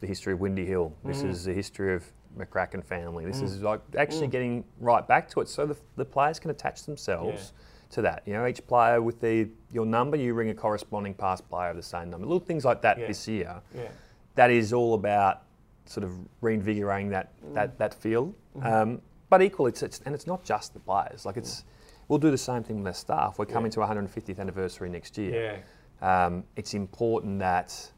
the 0.00 0.06
history 0.06 0.32
of 0.32 0.40
Windy 0.40 0.64
Hill. 0.64 0.92
This 1.04 1.22
mm. 1.22 1.30
is 1.30 1.44
the 1.44 1.52
history 1.52 1.94
of 1.94 2.04
McCracken 2.38 2.84
family. 2.84 3.24
This 3.24 3.40
mm. 3.40 3.44
is 3.44 3.62
like 3.62 3.80
actually 3.96 4.28
mm. 4.28 4.32
getting 4.32 4.64
right 4.78 5.06
back 5.06 5.28
to 5.30 5.40
it, 5.40 5.48
so 5.48 5.66
the, 5.66 5.76
the 5.96 6.04
players 6.04 6.38
can 6.38 6.50
attach 6.50 6.84
themselves 6.84 7.52
to 7.90 8.02
that. 8.02 8.22
You 8.26 8.34
know, 8.34 8.46
each 8.46 8.66
player 8.66 9.00
with 9.00 9.20
the 9.20 9.48
your 9.72 9.86
number, 9.86 10.16
you 10.16 10.34
ring 10.34 10.50
a 10.50 10.54
corresponding 10.54 11.14
past 11.14 11.48
player 11.48 11.70
of 11.70 11.76
the 11.76 11.82
same 11.82 12.10
number. 12.10 12.26
Little 12.26 12.40
things 12.40 12.64
like 12.64 12.82
that 12.82 12.98
Yeah. 12.98 13.06
this 13.06 13.26
year 13.28 13.60
Yeah. 13.74 13.88
that 14.34 14.50
is 14.50 14.72
all 14.72 14.94
about 14.94 15.42
sort 15.86 16.04
of 16.04 16.12
reinvigorating 16.40 17.10
that 17.10 17.32
Mm. 17.42 17.54
that, 17.54 17.78
that 17.78 17.94
field. 17.94 18.34
Mm-hmm. 18.56 18.66
Um, 18.66 19.02
but 19.30 19.42
equally, 19.42 19.70
it's, 19.70 19.82
it's 19.82 20.00
and 20.04 20.14
it's 20.14 20.26
not 20.26 20.42
just 20.44 20.74
the 20.74 20.80
players. 20.80 21.24
Like 21.26 21.36
it's, 21.36 21.64
we'll 22.08 22.18
do 22.18 22.30
the 22.30 22.38
same 22.38 22.62
thing 22.62 22.78
with 22.78 22.86
our 22.86 22.94
staff. 22.94 23.38
We're 23.38 23.46
coming 23.46 23.70
to 23.72 23.82
our 23.82 23.88
150th 23.88 24.38
anniversary 24.38 24.88
next 24.90 25.16
year. 25.18 25.62
Yeah. 26.02 26.26
Um, 26.26 26.44
it's 26.56 26.74
important 26.74 27.38
that 27.40 27.90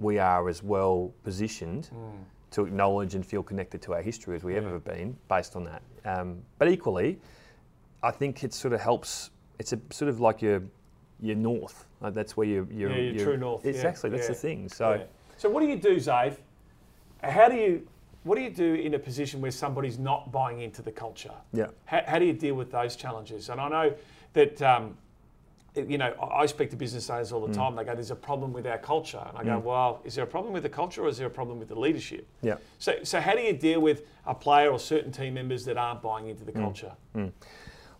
we 0.00 0.18
are 0.18 0.48
as 0.48 0.62
well 0.62 1.12
positioned 1.24 1.90
Mm. 1.94 2.24
to 2.52 2.64
acknowledge 2.64 3.14
and 3.14 3.24
feel 3.26 3.42
connected 3.42 3.82
to 3.82 3.94
our 3.94 4.00
history 4.02 4.36
as 4.36 4.44
we 4.44 4.56
ever 4.56 4.70
have 4.70 4.84
been, 4.84 5.16
based 5.28 5.56
on 5.56 5.64
that. 5.64 5.82
Um, 6.04 6.42
but 6.58 6.68
equally, 6.68 7.18
I 8.02 8.10
think 8.10 8.44
it 8.44 8.52
sort 8.54 8.72
of 8.74 8.80
helps. 8.80 9.30
It's 9.58 9.72
a 9.72 9.80
sort 9.90 10.08
of 10.08 10.20
like 10.20 10.42
your 10.42 10.62
your 11.20 11.36
north. 11.36 11.86
Like 12.00 12.14
that's 12.14 12.36
where 12.36 12.46
you 12.46 12.68
you're, 12.70 12.90
Yeah, 12.90 13.12
your 13.12 13.24
true 13.24 13.36
north, 13.36 13.64
yeah, 13.64 13.70
Exactly, 13.72 14.10
that's 14.10 14.22
yeah, 14.24 14.28
the 14.28 14.34
thing. 14.34 14.68
So. 14.68 14.90
Yeah. 14.94 15.02
So 15.36 15.48
what 15.48 15.60
do 15.60 15.66
you 15.66 15.76
do, 15.76 15.96
Xav? 15.96 16.36
How 17.22 17.48
do 17.48 17.56
you? 17.56 17.86
What 18.24 18.36
do 18.36 18.42
you 18.42 18.50
do 18.50 18.74
in 18.74 18.94
a 18.94 18.98
position 18.98 19.40
where 19.40 19.50
somebody's 19.52 19.98
not 19.98 20.30
buying 20.32 20.60
into 20.60 20.82
the 20.82 20.90
culture? 20.90 21.32
Yeah. 21.52 21.68
How, 21.86 22.02
how 22.06 22.18
do 22.18 22.24
you 22.24 22.32
deal 22.32 22.54
with 22.54 22.70
those 22.70 22.96
challenges? 22.96 23.48
And 23.48 23.60
I 23.60 23.68
know 23.68 23.94
that, 24.34 24.60
um, 24.60 24.96
you 25.76 25.96
know, 25.98 26.12
I 26.20 26.44
speak 26.46 26.70
to 26.70 26.76
business 26.76 27.08
owners 27.08 27.30
Mm. 27.30 27.34
all 27.34 27.46
the 27.46 27.54
time. 27.54 27.76
They 27.76 27.84
go, 27.84 27.94
"There's 27.94 28.10
a 28.10 28.16
problem 28.16 28.52
with 28.52 28.66
our 28.66 28.78
culture," 28.78 29.24
and 29.28 29.38
I 29.38 29.44
go, 29.44 29.58
"Well, 29.58 30.00
is 30.04 30.14
there 30.16 30.24
a 30.24 30.28
problem 30.28 30.52
with 30.52 30.64
the 30.64 30.68
culture, 30.68 31.04
or 31.04 31.08
is 31.08 31.16
there 31.18 31.28
a 31.28 31.30
problem 31.30 31.58
with 31.58 31.68
the 31.68 31.78
leadership?" 31.78 32.26
Yeah. 32.42 32.56
So, 32.78 33.02
so 33.04 33.20
how 33.20 33.34
do 33.34 33.40
you 33.40 33.52
deal 33.52 33.80
with 33.80 34.02
a 34.26 34.34
player 34.34 34.70
or 34.70 34.78
certain 34.80 35.12
team 35.12 35.34
members 35.34 35.64
that 35.66 35.76
aren't 35.78 36.02
buying 36.02 36.28
into 36.28 36.44
the 36.44 36.52
Mm. 36.52 37.32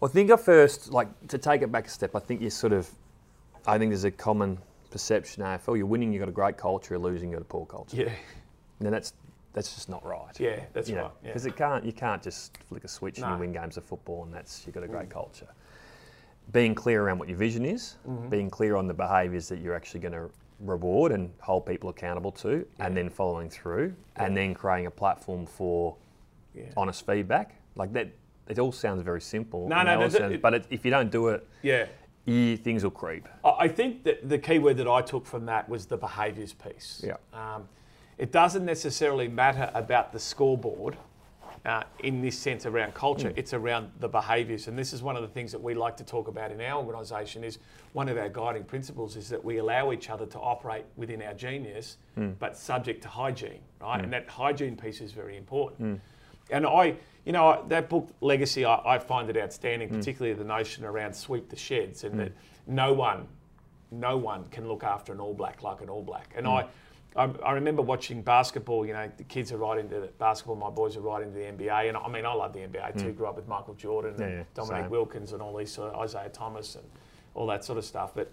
Well, 0.01 0.11
I 0.11 0.13
think 0.13 0.31
at 0.31 0.41
first, 0.41 0.93
like 0.93 1.09
to 1.29 1.39
take 1.39 1.63
it 1.63 1.73
back 1.73 1.87
a 1.87 1.91
step, 1.91 2.15
I 2.15 2.21
think 2.21 2.41
you 2.41 2.51
sort 2.51 2.73
of, 2.73 2.89
I 3.67 3.79
think 3.79 3.91
there's 3.91 4.05
a 4.05 4.11
common 4.11 4.59
perception 4.91 5.43
AFL. 5.43 5.77
You're 5.77 5.87
winning, 5.87 6.13
you've 6.13 6.21
got 6.21 6.29
a 6.29 6.33
great 6.33 6.57
culture. 6.57 6.95
You're 6.95 7.03
losing, 7.03 7.31
you've 7.31 7.39
got 7.41 7.43
a 7.43 7.49
poor 7.49 7.67
culture. 7.67 7.97
Yeah, 7.97 8.13
And 8.81 8.93
that's 8.93 9.13
that's 9.55 9.75
just 9.75 9.89
not 9.89 10.05
right. 10.05 10.39
yeah, 10.39 10.61
that's 10.73 10.89
You 10.89 10.97
right. 10.99 11.11
Yeah. 11.23 11.29
Because 11.29 11.47
it 11.47 11.57
can't, 11.57 11.85
you 11.85 11.93
can't 11.93 12.23
just 12.23 12.57
flick 12.69 12.85
a 12.85 12.89
switch 12.89 13.19
and 13.19 13.29
you 13.33 13.39
win 13.39 13.53
games 13.53 13.77
of 13.77 13.85
football, 13.85 14.23
and 14.23 14.33
that's 14.33 14.65
you've 14.65 14.75
got 14.75 14.85
a 14.85 14.89
great 14.89 15.11
culture. 15.11 15.49
Being 16.53 16.75
clear 16.77 17.03
around 17.03 17.19
what 17.19 17.29
your 17.29 17.39
vision 17.39 17.65
is, 17.65 17.97
Mm-hmm. 18.09 18.29
being 18.29 18.51
clear 18.51 18.77
on 18.77 18.87
the 18.87 18.95
behaviours 18.95 19.49
that 19.49 19.59
you're 19.61 19.75
actually 19.75 20.01
going 20.01 20.13
to 20.13 20.31
reward 20.61 21.13
and 21.13 21.31
hold 21.41 21.67
people 21.67 21.91
accountable 21.91 22.31
to, 22.33 22.65
and 22.79 22.97
then 22.97 23.11
following 23.11 23.51
through, 23.51 23.95
and 24.17 24.37
then 24.37 24.55
creating 24.55 24.87
a 24.87 24.91
platform 24.93 25.45
for 25.45 25.97
Yeah. 26.55 26.65
honest 26.77 27.05
feedback. 27.05 27.57
Like 27.75 27.93
that, 27.95 28.09
it 28.49 28.59
all 28.59 28.73
sounds 28.73 29.03
very 29.03 29.21
simple. 29.21 29.69
No, 29.69 29.83
no, 29.83 29.99
no, 30.01 30.09
sounds- 30.09 30.35
it- 30.35 30.43
but 30.43 30.55
it, 30.55 30.67
if 30.71 30.85
you 30.85 30.91
don't 30.91 31.11
do 31.11 31.29
it, 31.29 31.47
yeah. 31.63 31.87
you, 32.25 32.57
things 32.57 32.83
will 32.85 32.91
creep. 32.91 33.29
I 33.45 33.69
think 33.69 34.05
that 34.05 34.29
the 34.29 34.39
key 34.39 34.59
word 34.59 34.77
that 34.79 34.89
I 34.89 35.03
took 35.03 35.27
from 35.27 35.47
that 35.47 35.69
was 35.69 35.87
the 35.87 35.97
behaviours 35.97 36.53
piece. 36.53 37.03
Yeah. 37.07 37.17
Um, 37.33 37.69
it 38.17 38.33
doesn't 38.33 38.65
necessarily 38.65 39.29
matter 39.29 39.71
about 39.75 40.13
the 40.13 40.19
scoreboard 40.19 40.97
uh, 41.65 41.83
in 42.03 42.21
this 42.21 42.37
sense 42.39 42.67
around 42.67 42.95
culture. 42.95 43.33
It's 43.37 43.53
around 43.55 43.91
the 44.01 44.09
behaviours, 44.09 44.67
and 44.69 44.79
this 44.79 44.93
is 44.93 45.03
one 45.03 45.15
of 45.17 45.23
the 45.23 45.29
things 45.29 45.53
that 45.53 45.63
we 45.63 45.75
like 45.75 45.97
to 45.99 46.05
talk 46.05 46.27
about 46.29 46.51
in 46.51 46.61
our 46.61 46.83
organisation. 46.83 47.45
Is 47.45 47.59
one 47.93 48.09
of 48.09 48.17
our 48.17 48.29
guiding 48.29 48.65
principles 48.65 49.17
is 49.17 49.29
that 49.29 49.45
we 49.45 49.59
allow 49.59 49.93
each 49.93 50.11
other 50.11 50.27
to 50.27 50.39
operate 50.39 50.85
within 50.97 51.23
our 51.23 51.35
genius, 51.35 51.99
but 52.39 52.57
subject 52.57 53.03
to 53.03 53.09
hygiene, 53.09 53.61
right? 53.81 54.03
And 54.03 54.13
that 54.13 54.29
hygiene 54.29 54.77
piece 54.77 55.01
is 55.01 55.13
very 55.13 55.37
important. 55.37 56.01
And 56.51 56.67
I, 56.67 56.97
you 57.29 57.33
know, 57.33 57.63
that 57.69 57.91
book 57.91 58.09
Legacy, 58.23 58.65
I, 58.65 58.95
I 58.95 58.99
find 58.99 59.29
it 59.29 59.37
outstanding, 59.37 59.91
mm. 59.91 59.97
particularly 59.99 60.33
the 60.33 60.47
notion 60.47 60.87
around 60.87 61.13
sweep 61.13 61.51
the 61.51 61.57
sheds, 61.57 62.05
and 62.05 62.15
mm. 62.15 62.19
that 62.21 62.33
no 62.67 62.95
one 62.95 63.29
no 63.91 64.17
one 64.17 64.45
can 64.47 64.67
look 64.67 64.83
after 64.83 65.13
an 65.13 65.21
All 65.21 65.35
Black 65.35 65.63
like 65.63 65.83
an 65.83 65.91
All 65.91 66.03
Black. 66.03 66.33
And 66.35 66.47
mm. 66.47 66.65
I, 67.15 67.23
I, 67.23 67.31
I 67.45 67.53
remember 67.53 67.83
watching 67.83 68.23
basketball. 68.23 68.87
You 68.87 68.95
know, 68.95 69.13
the 69.19 69.25
kids 69.25 69.53
are 69.53 69.59
right 69.59 69.79
into 69.79 70.01
the 70.01 70.07
basketball. 70.19 70.57
My 70.57 70.71
boys 70.71 70.97
are 70.97 71.03
right 71.03 71.23
into 71.23 71.35
the 71.35 71.45
NBA. 71.45 71.89
And 71.89 71.99
I 71.99 72.09
mean, 72.09 72.25
I 72.25 72.33
love 72.33 72.55
the 72.55 72.61
NBA 72.61 72.99
too. 72.99 73.13
Grew 73.13 73.27
up 73.27 73.37
with 73.37 73.47
Michael 73.47 73.75
Jordan 73.75 74.13
and 74.13 74.21
Yeah, 74.21 74.37
yeah, 74.39 74.45
Dominique 74.55 74.85
same. 74.85 74.91
Wilkins 74.91 75.33
and 75.35 75.43
all 75.43 75.55
these 75.55 75.71
sort 75.71 75.93
of 75.93 76.03
Isiah 76.03 76.31
Thomas 76.31 76.77
and 76.77 76.85
all 77.35 77.47
that 77.49 77.63
sort 77.63 77.77
of 77.77 77.85
stuff. 77.85 78.13
But 78.15 78.33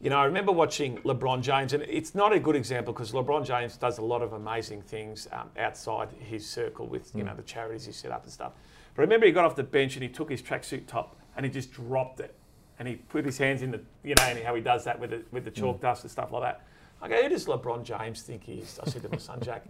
you 0.00 0.10
know, 0.10 0.18
I 0.18 0.24
remember 0.24 0.52
watching 0.52 0.98
LeBron 0.98 1.40
James, 1.40 1.72
and 1.72 1.82
it's 1.84 2.14
not 2.14 2.32
a 2.32 2.38
good 2.38 2.54
example 2.54 2.92
because 2.92 3.12
LeBron 3.12 3.46
James 3.46 3.76
does 3.78 3.98
a 3.98 4.02
lot 4.02 4.20
of 4.20 4.34
amazing 4.34 4.82
things 4.82 5.26
um, 5.32 5.48
outside 5.58 6.08
his 6.18 6.46
circle 6.46 6.86
with 6.86 7.14
you 7.14 7.24
know 7.24 7.34
the 7.34 7.42
charities 7.42 7.86
he 7.86 7.92
set 7.92 8.10
up 8.10 8.24
and 8.24 8.32
stuff. 8.32 8.52
But 8.94 9.02
I 9.02 9.04
remember 9.04 9.26
he 9.26 9.32
got 9.32 9.46
off 9.46 9.56
the 9.56 9.62
bench 9.62 9.94
and 9.94 10.02
he 10.02 10.08
took 10.08 10.30
his 10.30 10.42
tracksuit 10.42 10.86
top 10.86 11.16
and 11.36 11.46
he 11.46 11.50
just 11.50 11.72
dropped 11.72 12.20
it, 12.20 12.34
and 12.78 12.86
he 12.86 12.96
put 12.96 13.24
his 13.24 13.38
hands 13.38 13.62
in 13.62 13.70
the 13.70 13.80
you 14.04 14.14
know 14.18 14.24
and 14.24 14.38
how 14.44 14.54
he 14.54 14.60
does 14.60 14.84
that 14.84 15.00
with 15.00 15.10
the, 15.10 15.22
with 15.32 15.44
the 15.44 15.50
chalk 15.50 15.80
dust 15.80 16.02
and 16.02 16.10
stuff 16.10 16.30
like 16.30 16.42
that. 16.42 16.66
I 17.00 17.08
go, 17.08 17.22
who 17.22 17.28
does 17.30 17.46
LeBron 17.46 17.82
James 17.82 18.22
think 18.22 18.44
he 18.44 18.54
is? 18.54 18.78
I 18.84 18.90
said 18.90 19.02
to 19.02 19.08
my 19.08 19.18
son 19.18 19.40
Jack. 19.42 19.64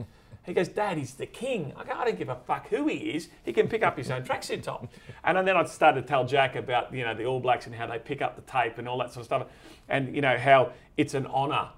He 0.46 0.54
goes, 0.54 0.68
Dad, 0.68 0.96
he's 0.96 1.14
the 1.14 1.26
king. 1.26 1.72
I 1.76 1.84
go, 1.84 1.92
I 1.92 2.04
don't 2.04 2.18
give 2.18 2.28
a 2.28 2.36
fuck 2.46 2.68
who 2.68 2.86
he 2.86 2.96
is. 2.96 3.28
He 3.44 3.52
can 3.52 3.68
pick 3.68 3.82
up 3.82 3.98
his 3.98 4.10
own 4.10 4.22
tracksuit 4.22 4.62
top. 4.62 4.86
And 5.24 5.36
and 5.36 5.46
then 5.46 5.56
I'd 5.56 5.68
start 5.68 5.96
to 5.96 6.02
tell 6.02 6.24
Jack 6.24 6.56
about, 6.56 6.94
you 6.94 7.04
know, 7.04 7.14
the 7.14 7.24
All 7.24 7.40
Blacks 7.40 7.66
and 7.66 7.74
how 7.74 7.86
they 7.86 7.98
pick 7.98 8.22
up 8.22 8.36
the 8.36 8.42
tape 8.50 8.78
and 8.78 8.88
all 8.88 8.98
that 8.98 9.12
sort 9.12 9.22
of 9.22 9.26
stuff. 9.26 9.46
And, 9.88 10.14
you 10.14 10.22
know, 10.22 10.38
how 10.38 10.72
it's 10.96 11.14
an 11.14 11.26
honour 11.26 11.68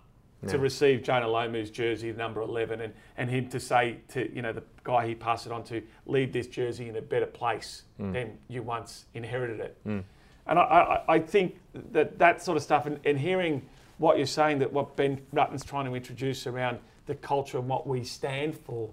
to 0.46 0.58
receive 0.58 1.02
Jonah 1.02 1.26
Lomu's 1.26 1.70
jersey, 1.70 2.12
number 2.12 2.40
11, 2.40 2.80
and, 2.80 2.94
and 3.16 3.28
him 3.28 3.48
to 3.48 3.58
say 3.58 3.98
to, 4.08 4.32
you 4.32 4.40
know, 4.40 4.52
the 4.52 4.62
guy 4.84 5.06
he 5.06 5.14
passed 5.14 5.46
it 5.46 5.52
on 5.52 5.64
to, 5.64 5.82
leave 6.06 6.32
this 6.32 6.46
jersey 6.46 6.88
in 6.88 6.96
a 6.96 7.02
better 7.02 7.26
place 7.26 7.82
mm. 8.00 8.12
than 8.12 8.38
you 8.46 8.62
once 8.62 9.06
inherited 9.14 9.58
it. 9.58 9.76
Mm. 9.86 10.04
And 10.46 10.58
I, 10.58 10.62
I, 10.62 11.14
I 11.14 11.18
think 11.18 11.58
that 11.92 12.18
that 12.18 12.40
sort 12.42 12.56
of 12.56 12.62
stuff, 12.62 12.86
and, 12.86 13.00
and 13.04 13.18
hearing 13.18 13.68
what 13.98 14.16
you're 14.16 14.26
saying, 14.26 14.60
that 14.60 14.72
what 14.72 14.94
Ben 14.94 15.20
Rutten's 15.32 15.64
trying 15.64 15.86
to 15.86 15.94
introduce 15.94 16.46
around 16.46 16.78
the 17.08 17.14
culture 17.16 17.58
and 17.58 17.66
what 17.68 17.86
we 17.88 18.04
stand 18.04 18.56
for 18.56 18.90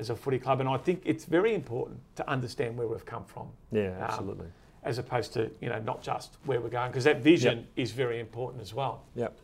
as 0.00 0.10
a 0.10 0.16
footy 0.16 0.38
club, 0.40 0.58
and 0.60 0.68
I 0.68 0.76
think 0.78 1.02
it's 1.04 1.24
very 1.24 1.54
important 1.54 2.00
to 2.16 2.28
understand 2.28 2.76
where 2.76 2.88
we've 2.88 3.04
come 3.04 3.24
from, 3.24 3.48
Yeah, 3.70 3.90
Um, 3.98 4.02
absolutely. 4.02 4.46
as 4.82 4.98
opposed 4.98 5.32
to 5.34 5.50
you 5.60 5.68
know 5.68 5.78
not 5.80 6.02
just 6.02 6.36
where 6.46 6.60
we're 6.60 6.70
going, 6.70 6.90
because 6.90 7.04
that 7.04 7.18
vision 7.20 7.66
is 7.76 7.92
very 7.92 8.18
important 8.18 8.60
as 8.62 8.74
well. 8.74 9.02
Yep. 9.14 9.36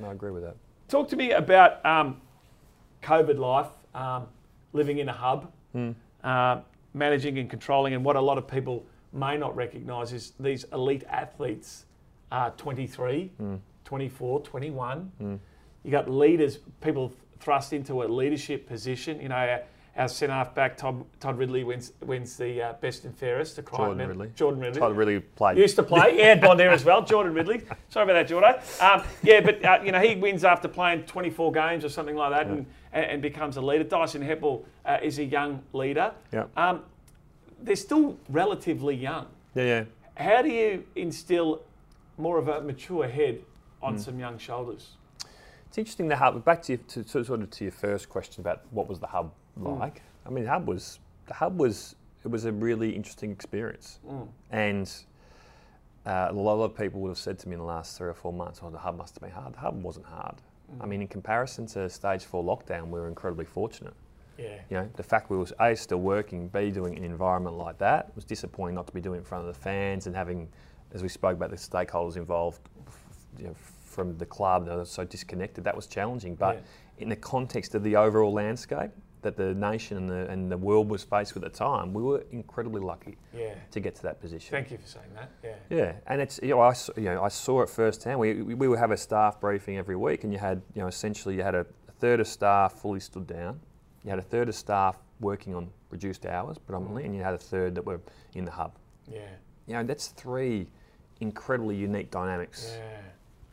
No, 0.00 0.08
I 0.08 0.12
agree 0.12 0.30
with 0.30 0.42
that. 0.44 0.56
Talk 0.88 1.08
to 1.08 1.16
me 1.16 1.32
about 1.32 1.84
um, 1.84 2.20
COVID 3.02 3.38
life, 3.38 3.68
um, 3.94 4.26
living 4.72 4.98
in 4.98 5.08
a 5.08 5.12
hub. 5.12 5.52
Uh, 6.22 6.60
managing 6.94 7.38
and 7.38 7.50
controlling. 7.50 7.92
And 7.92 8.04
what 8.04 8.14
a 8.16 8.20
lot 8.20 8.38
of 8.38 8.46
people 8.46 8.86
may 9.12 9.36
not 9.36 9.54
recognise 9.56 10.12
is 10.12 10.32
these 10.40 10.64
elite 10.72 11.02
athletes 11.10 11.84
are 12.30 12.50
23, 12.52 13.32
24, 13.84 14.40
21. 14.40 15.40
You 15.82 15.90
got 15.90 16.08
leaders, 16.08 16.58
people 16.80 17.12
thrust 17.40 17.72
into 17.72 18.02
a 18.02 18.06
leadership 18.06 18.66
position. 18.66 19.20
You 19.20 19.28
know, 19.28 19.36
our, 19.36 19.62
our 19.96 20.08
centre 20.08 20.34
half 20.34 20.54
back 20.54 20.76
Todd, 20.76 21.04
Todd 21.20 21.38
Ridley 21.38 21.64
wins 21.64 21.92
wins 22.04 22.36
the 22.36 22.62
uh, 22.62 22.72
best 22.74 23.04
and 23.04 23.16
fairest. 23.16 23.56
The 23.56 23.62
Jordan 23.62 24.08
Ridley. 24.08 24.30
Jordan 24.34 24.60
Ridley. 24.60 24.80
Todd 24.80 24.96
really 24.96 25.20
played. 25.20 25.58
Used 25.58 25.76
to 25.76 25.82
play. 25.82 26.16
Yeah, 26.18 26.34
Bond 26.36 26.58
there 26.58 26.70
as 26.70 26.84
well. 26.84 27.02
Jordan 27.02 27.34
Ridley. 27.34 27.62
Sorry 27.88 28.04
about 28.04 28.14
that, 28.14 28.28
Jordan. 28.28 28.54
Um, 28.80 29.02
yeah, 29.22 29.40
but 29.40 29.64
uh, 29.64 29.80
you 29.84 29.92
know 29.92 30.00
he 30.00 30.16
wins 30.16 30.44
after 30.44 30.68
playing 30.68 31.04
24 31.04 31.52
games 31.52 31.84
or 31.84 31.88
something 31.88 32.16
like 32.16 32.30
that, 32.32 32.46
and, 32.46 32.66
and, 32.92 33.04
and 33.06 33.22
becomes 33.22 33.56
a 33.56 33.60
leader. 33.60 33.84
Dyson 33.84 34.22
Heppell 34.22 34.64
uh, 34.84 34.98
is 35.02 35.18
a 35.18 35.24
young 35.24 35.62
leader. 35.72 36.12
Yeah. 36.32 36.46
Um, 36.56 36.82
they're 37.62 37.76
still 37.76 38.18
relatively 38.28 38.94
young. 38.94 39.26
yeah, 39.54 39.64
yeah. 39.64 39.84
How 40.16 40.42
do 40.42 40.48
you 40.48 40.84
instill 40.94 41.62
more 42.18 42.38
of 42.38 42.46
a 42.46 42.60
mature 42.60 43.08
head 43.08 43.40
on 43.82 43.98
some 43.98 44.18
young 44.18 44.38
shoulders? 44.38 44.90
It's 45.74 45.78
interesting 45.80 46.06
the 46.06 46.14
hub. 46.14 46.44
Back 46.44 46.62
to, 46.62 46.74
you, 46.74 46.78
to, 46.78 47.02
to 47.02 47.24
sort 47.24 47.42
of 47.42 47.50
to 47.50 47.64
your 47.64 47.72
first 47.72 48.08
question 48.08 48.42
about 48.42 48.62
what 48.70 48.88
was 48.88 49.00
the 49.00 49.08
hub 49.08 49.32
Mm. 49.58 49.80
like. 49.80 50.02
I 50.24 50.30
mean, 50.30 50.44
the 50.44 50.50
hub 50.50 50.68
was 50.68 51.00
the 51.26 51.34
hub 51.34 51.58
was 51.58 51.96
it 52.24 52.28
was 52.28 52.44
a 52.44 52.52
really 52.52 52.90
interesting 52.94 53.32
experience, 53.32 53.98
Mm. 54.08 54.28
and 54.52 54.92
uh, 56.06 56.28
a 56.30 56.32
lot 56.32 56.62
of 56.62 56.76
people 56.76 57.00
would 57.00 57.08
have 57.08 57.18
said 57.18 57.40
to 57.40 57.48
me 57.48 57.54
in 57.54 57.58
the 57.58 57.64
last 57.66 57.98
three 57.98 58.08
or 58.08 58.14
four 58.14 58.32
months, 58.32 58.60
"Oh, 58.62 58.70
the 58.70 58.78
hub 58.78 58.96
must 58.96 59.16
have 59.16 59.22
been 59.22 59.32
hard." 59.32 59.54
The 59.54 59.58
hub 59.58 59.82
wasn't 59.82 60.06
hard. 60.06 60.36
Mm. 60.76 60.84
I 60.84 60.86
mean, 60.86 61.00
in 61.02 61.08
comparison 61.08 61.66
to 61.66 61.90
stage 61.90 62.24
four 62.24 62.44
lockdown, 62.44 62.84
we 62.84 63.00
were 63.00 63.08
incredibly 63.08 63.44
fortunate. 63.44 63.94
Yeah. 64.38 64.60
You 64.70 64.76
know, 64.76 64.88
the 64.94 65.02
fact 65.02 65.28
we 65.28 65.36
was 65.38 65.52
a 65.58 65.74
still 65.74 66.00
working, 66.00 66.46
b 66.50 66.70
doing 66.70 66.96
an 66.96 67.02
environment 67.02 67.56
like 67.56 67.78
that 67.78 68.14
was 68.14 68.24
disappointing 68.24 68.76
not 68.76 68.86
to 68.86 68.92
be 68.92 69.00
doing 69.00 69.16
it 69.16 69.22
in 69.22 69.24
front 69.24 69.44
of 69.48 69.52
the 69.52 69.60
fans 69.60 70.06
and 70.06 70.14
having, 70.14 70.48
as 70.92 71.02
we 71.02 71.08
spoke 71.08 71.32
about, 71.32 71.50
the 71.50 71.56
stakeholders 71.56 72.16
involved, 72.16 72.60
you 73.38 73.46
know, 73.46 73.54
from 73.54 74.16
the 74.18 74.26
club 74.26 74.66
that 74.66 74.76
was 74.76 74.90
so 74.90 75.04
disconnected. 75.04 75.64
That 75.64 75.76
was 75.76 75.86
challenging, 75.86 76.34
but 76.34 76.56
Yeah. 76.56 76.62
in 76.98 77.08
the 77.08 77.16
context 77.16 77.74
of 77.74 77.82
the 77.82 77.96
overall 77.96 78.32
landscape 78.32 78.90
that 79.22 79.36
the 79.36 79.54
nation 79.54 79.96
and 79.96 80.10
the 80.10 80.30
and 80.30 80.50
the 80.52 80.56
world 80.58 80.90
was 80.90 81.02
faced 81.02 81.34
with 81.34 81.44
at 81.44 81.52
the 81.52 81.58
time, 81.58 81.94
we 81.94 82.02
were 82.02 82.24
incredibly 82.30 82.80
lucky 82.82 83.16
Yeah. 83.32 83.54
to 83.70 83.80
get 83.80 83.94
to 83.96 84.02
that 84.02 84.20
position. 84.20 84.50
Thank 84.50 84.70
you 84.70 84.78
for 84.78 84.86
saying 84.86 85.14
that. 85.14 85.30
Yeah. 85.42 85.54
Yeah, 85.70 85.92
and 86.06 86.20
it's 86.20 86.38
you 86.42 86.50
know 86.50 86.60
I 86.60 86.72
saw, 86.74 86.92
you 86.96 87.04
know 87.04 87.22
I 87.22 87.28
saw 87.28 87.62
it 87.62 87.70
firsthand. 87.70 88.18
We, 88.18 88.42
we 88.42 88.54
we 88.54 88.68
would 88.68 88.78
have 88.78 88.90
a 88.90 88.96
staff 88.96 89.40
briefing 89.40 89.78
every 89.78 89.96
week, 89.96 90.24
and 90.24 90.32
you 90.32 90.38
had 90.38 90.60
you 90.74 90.82
know 90.82 90.88
essentially 90.88 91.34
you 91.36 91.42
had 91.42 91.54
a, 91.54 91.64
third 92.00 92.20
of 92.20 92.26
staff 92.26 92.72
fully 92.80 93.00
stood 93.00 93.26
down, 93.26 93.60
you 94.02 94.10
had 94.10 94.18
a 94.18 94.22
third 94.22 94.48
of 94.48 94.54
staff 94.54 94.98
working 95.20 95.54
on 95.54 95.70
reduced 95.90 96.26
hours 96.26 96.58
predominantly, 96.58 97.04
and 97.04 97.14
you 97.14 97.22
had 97.22 97.32
a 97.32 97.38
third 97.38 97.74
that 97.76 97.86
were 97.86 98.00
in 98.34 98.44
the 98.44 98.50
hub. 98.50 98.72
Yeah. 99.08 99.20
You 99.66 99.74
know 99.74 99.84
that's 99.84 100.08
three 100.08 100.68
incredibly 101.20 101.76
unique 101.76 102.10
dynamics 102.10 102.76
Yeah. 102.76 103.00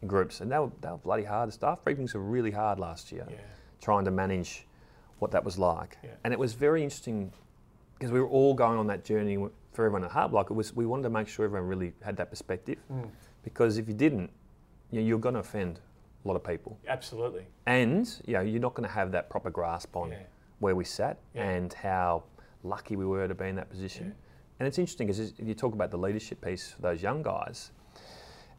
Groups, 0.08 0.42
and 0.42 0.52
they 0.52 0.58
were, 0.60 0.72
they 0.82 0.90
were 0.90 0.98
bloody 0.98 1.24
hard. 1.24 1.50
The 1.50 1.54
staff 1.54 1.80
briefings 1.86 2.14
were 2.14 2.22
really 2.22 2.52
hard 2.52 2.80
last 2.80 3.12
year, 3.12 3.26
Yeah. 3.30 3.38
trying 3.82 4.06
to 4.06 4.12
manage 4.12 4.68
what 5.20 5.32
that 5.32 5.44
was 5.44 5.58
like, 5.60 5.98
Yeah. 6.04 6.12
and 6.24 6.34
it 6.34 6.40
was 6.40 6.54
very 6.54 6.84
interesting 6.84 7.32
because 7.94 8.12
we 8.12 8.20
were 8.20 8.28
all 8.28 8.54
going 8.56 8.80
on 8.80 8.88
that 8.88 9.04
journey 9.04 9.38
for 9.74 9.86
everyone 9.86 10.04
at. 10.10 10.34
Like 10.34 10.50
it 10.50 10.54
was, 10.54 10.76
we 10.76 10.86
wanted 10.88 11.04
to 11.04 11.10
make 11.12 11.28
sure 11.28 11.46
everyone 11.46 11.68
really 11.68 11.94
had 12.02 12.18
that 12.18 12.30
perspective 12.32 12.78
Mm. 12.92 13.10
because 13.44 13.78
if 13.78 13.88
you 13.88 13.94
didn't, 13.94 14.32
you 14.90 15.00
know, 15.02 15.06
you're 15.08 15.20
going 15.20 15.36
to 15.36 15.40
offend 15.42 15.80
a 16.26 16.28
lot 16.28 16.36
of 16.36 16.44
people, 16.44 16.80
Absolutely. 16.88 17.46
and 17.68 18.08
you 18.26 18.34
know, 18.34 18.42
you're 18.42 18.60
not 18.60 18.74
going 18.74 18.88
to 18.88 18.94
have 18.94 19.12
that 19.12 19.30
proper 19.30 19.50
grasp 19.52 19.96
on 19.96 20.12
Yeah. 20.12 20.24
where 20.60 20.76
we 20.76 20.84
sat 20.84 21.20
and 21.36 21.72
how 21.74 22.24
lucky 22.64 22.96
we 22.96 23.06
were 23.06 23.28
to 23.28 23.36
be 23.36 23.48
in 23.48 23.56
that 23.56 23.70
position. 23.70 24.16
And 24.60 24.68
it's 24.68 24.78
interesting 24.80 25.08
because 25.08 25.40
you 25.40 25.54
talk 25.56 25.74
about 25.74 25.90
the 25.92 25.98
leadership 25.98 26.42
piece 26.42 26.72
for 26.72 26.82
those 26.82 27.02
young 27.02 27.22
guys. 27.24 27.72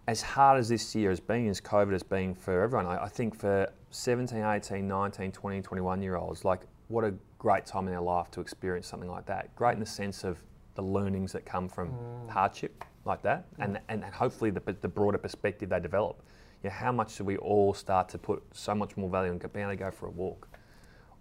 As 0.08 0.20
hard 0.20 0.58
as 0.58 0.68
this 0.68 0.94
year 0.94 1.10
has 1.10 1.20
been, 1.20 1.48
as 1.48 1.60
COVID 1.60 1.92
has 1.92 2.02
been 2.02 2.34
for 2.34 2.62
everyone, 2.62 2.86
I, 2.86 3.04
I 3.04 3.08
think 3.08 3.38
for 3.38 3.72
17, 3.90 4.42
18, 4.42 4.86
19, 4.88 5.32
20, 5.32 5.62
21 5.62 6.02
year 6.02 6.16
olds, 6.16 6.44
like 6.44 6.60
what 6.88 7.04
a 7.04 7.14
great 7.38 7.66
time 7.66 7.86
in 7.86 7.92
their 7.92 8.00
life 8.00 8.30
to 8.32 8.40
experience 8.40 8.86
something 8.86 9.10
like 9.10 9.26
that. 9.26 9.54
Great 9.54 9.74
in 9.74 9.80
the 9.80 9.86
sense 9.86 10.24
of 10.24 10.42
the 10.74 10.82
learnings 10.82 11.32
that 11.32 11.44
come 11.44 11.68
from 11.68 11.90
mm. 11.90 12.30
hardship 12.30 12.84
like 13.04 13.22
that, 13.22 13.46
and, 13.58 13.78
and 13.88 14.04
hopefully 14.04 14.50
the, 14.50 14.60
the 14.80 14.88
broader 14.88 15.18
perspective 15.18 15.68
they 15.68 15.80
develop. 15.80 16.22
You 16.62 16.70
know, 16.70 16.74
how 16.76 16.92
much 16.92 17.18
do 17.18 17.24
we 17.24 17.36
all 17.36 17.74
start 17.74 18.08
to 18.10 18.18
put 18.18 18.42
so 18.52 18.74
much 18.74 18.96
more 18.96 19.10
value 19.10 19.30
on 19.30 19.38
being 19.38 19.64
able 19.64 19.72
to 19.72 19.76
go 19.76 19.90
for 19.90 20.06
a 20.06 20.10
walk, 20.10 20.48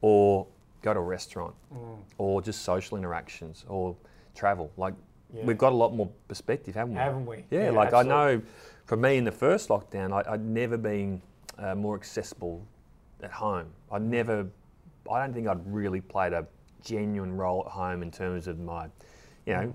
or 0.01 0.47
go 0.81 0.93
to 0.93 0.99
a 0.99 1.03
restaurant, 1.03 1.53
mm. 1.73 1.97
or 2.17 2.41
just 2.41 2.61
social 2.61 2.97
interactions, 2.97 3.65
or 3.67 3.95
travel? 4.35 4.71
Like 4.77 4.93
Yeah. 5.33 5.45
we've 5.45 5.57
got 5.57 5.71
a 5.71 5.75
lot 5.75 5.93
more 5.93 6.09
perspective, 6.27 6.75
haven't 6.75 6.93
we? 6.93 6.99
Haven't 6.99 7.25
we? 7.25 7.45
Yeah, 7.49 7.63
Yeah, 7.63 7.69
like 7.71 7.87
absolutely. 7.87 8.13
I 8.13 8.35
know 8.35 8.41
for 8.91 8.97
me 8.97 9.15
in 9.15 9.23
the 9.23 9.31
first 9.31 9.69
lockdown, 9.69 10.11
I, 10.11 10.33
I'd 10.33 10.43
never 10.43 10.75
been 10.75 11.21
uh, 11.57 11.73
more 11.75 11.95
accessible 11.95 12.61
at 13.23 13.31
home. 13.31 13.67
I 13.89 13.99
never, 13.99 14.45
I 15.09 15.19
don't 15.21 15.33
think 15.33 15.47
I'd 15.47 15.65
really 15.65 16.01
played 16.01 16.33
a 16.33 16.45
genuine 16.83 17.37
role 17.37 17.63
at 17.65 17.71
home 17.71 18.01
in 18.01 18.11
terms 18.11 18.47
of 18.47 18.59
my, 18.59 18.87
you 19.45 19.53
know, 19.53 19.73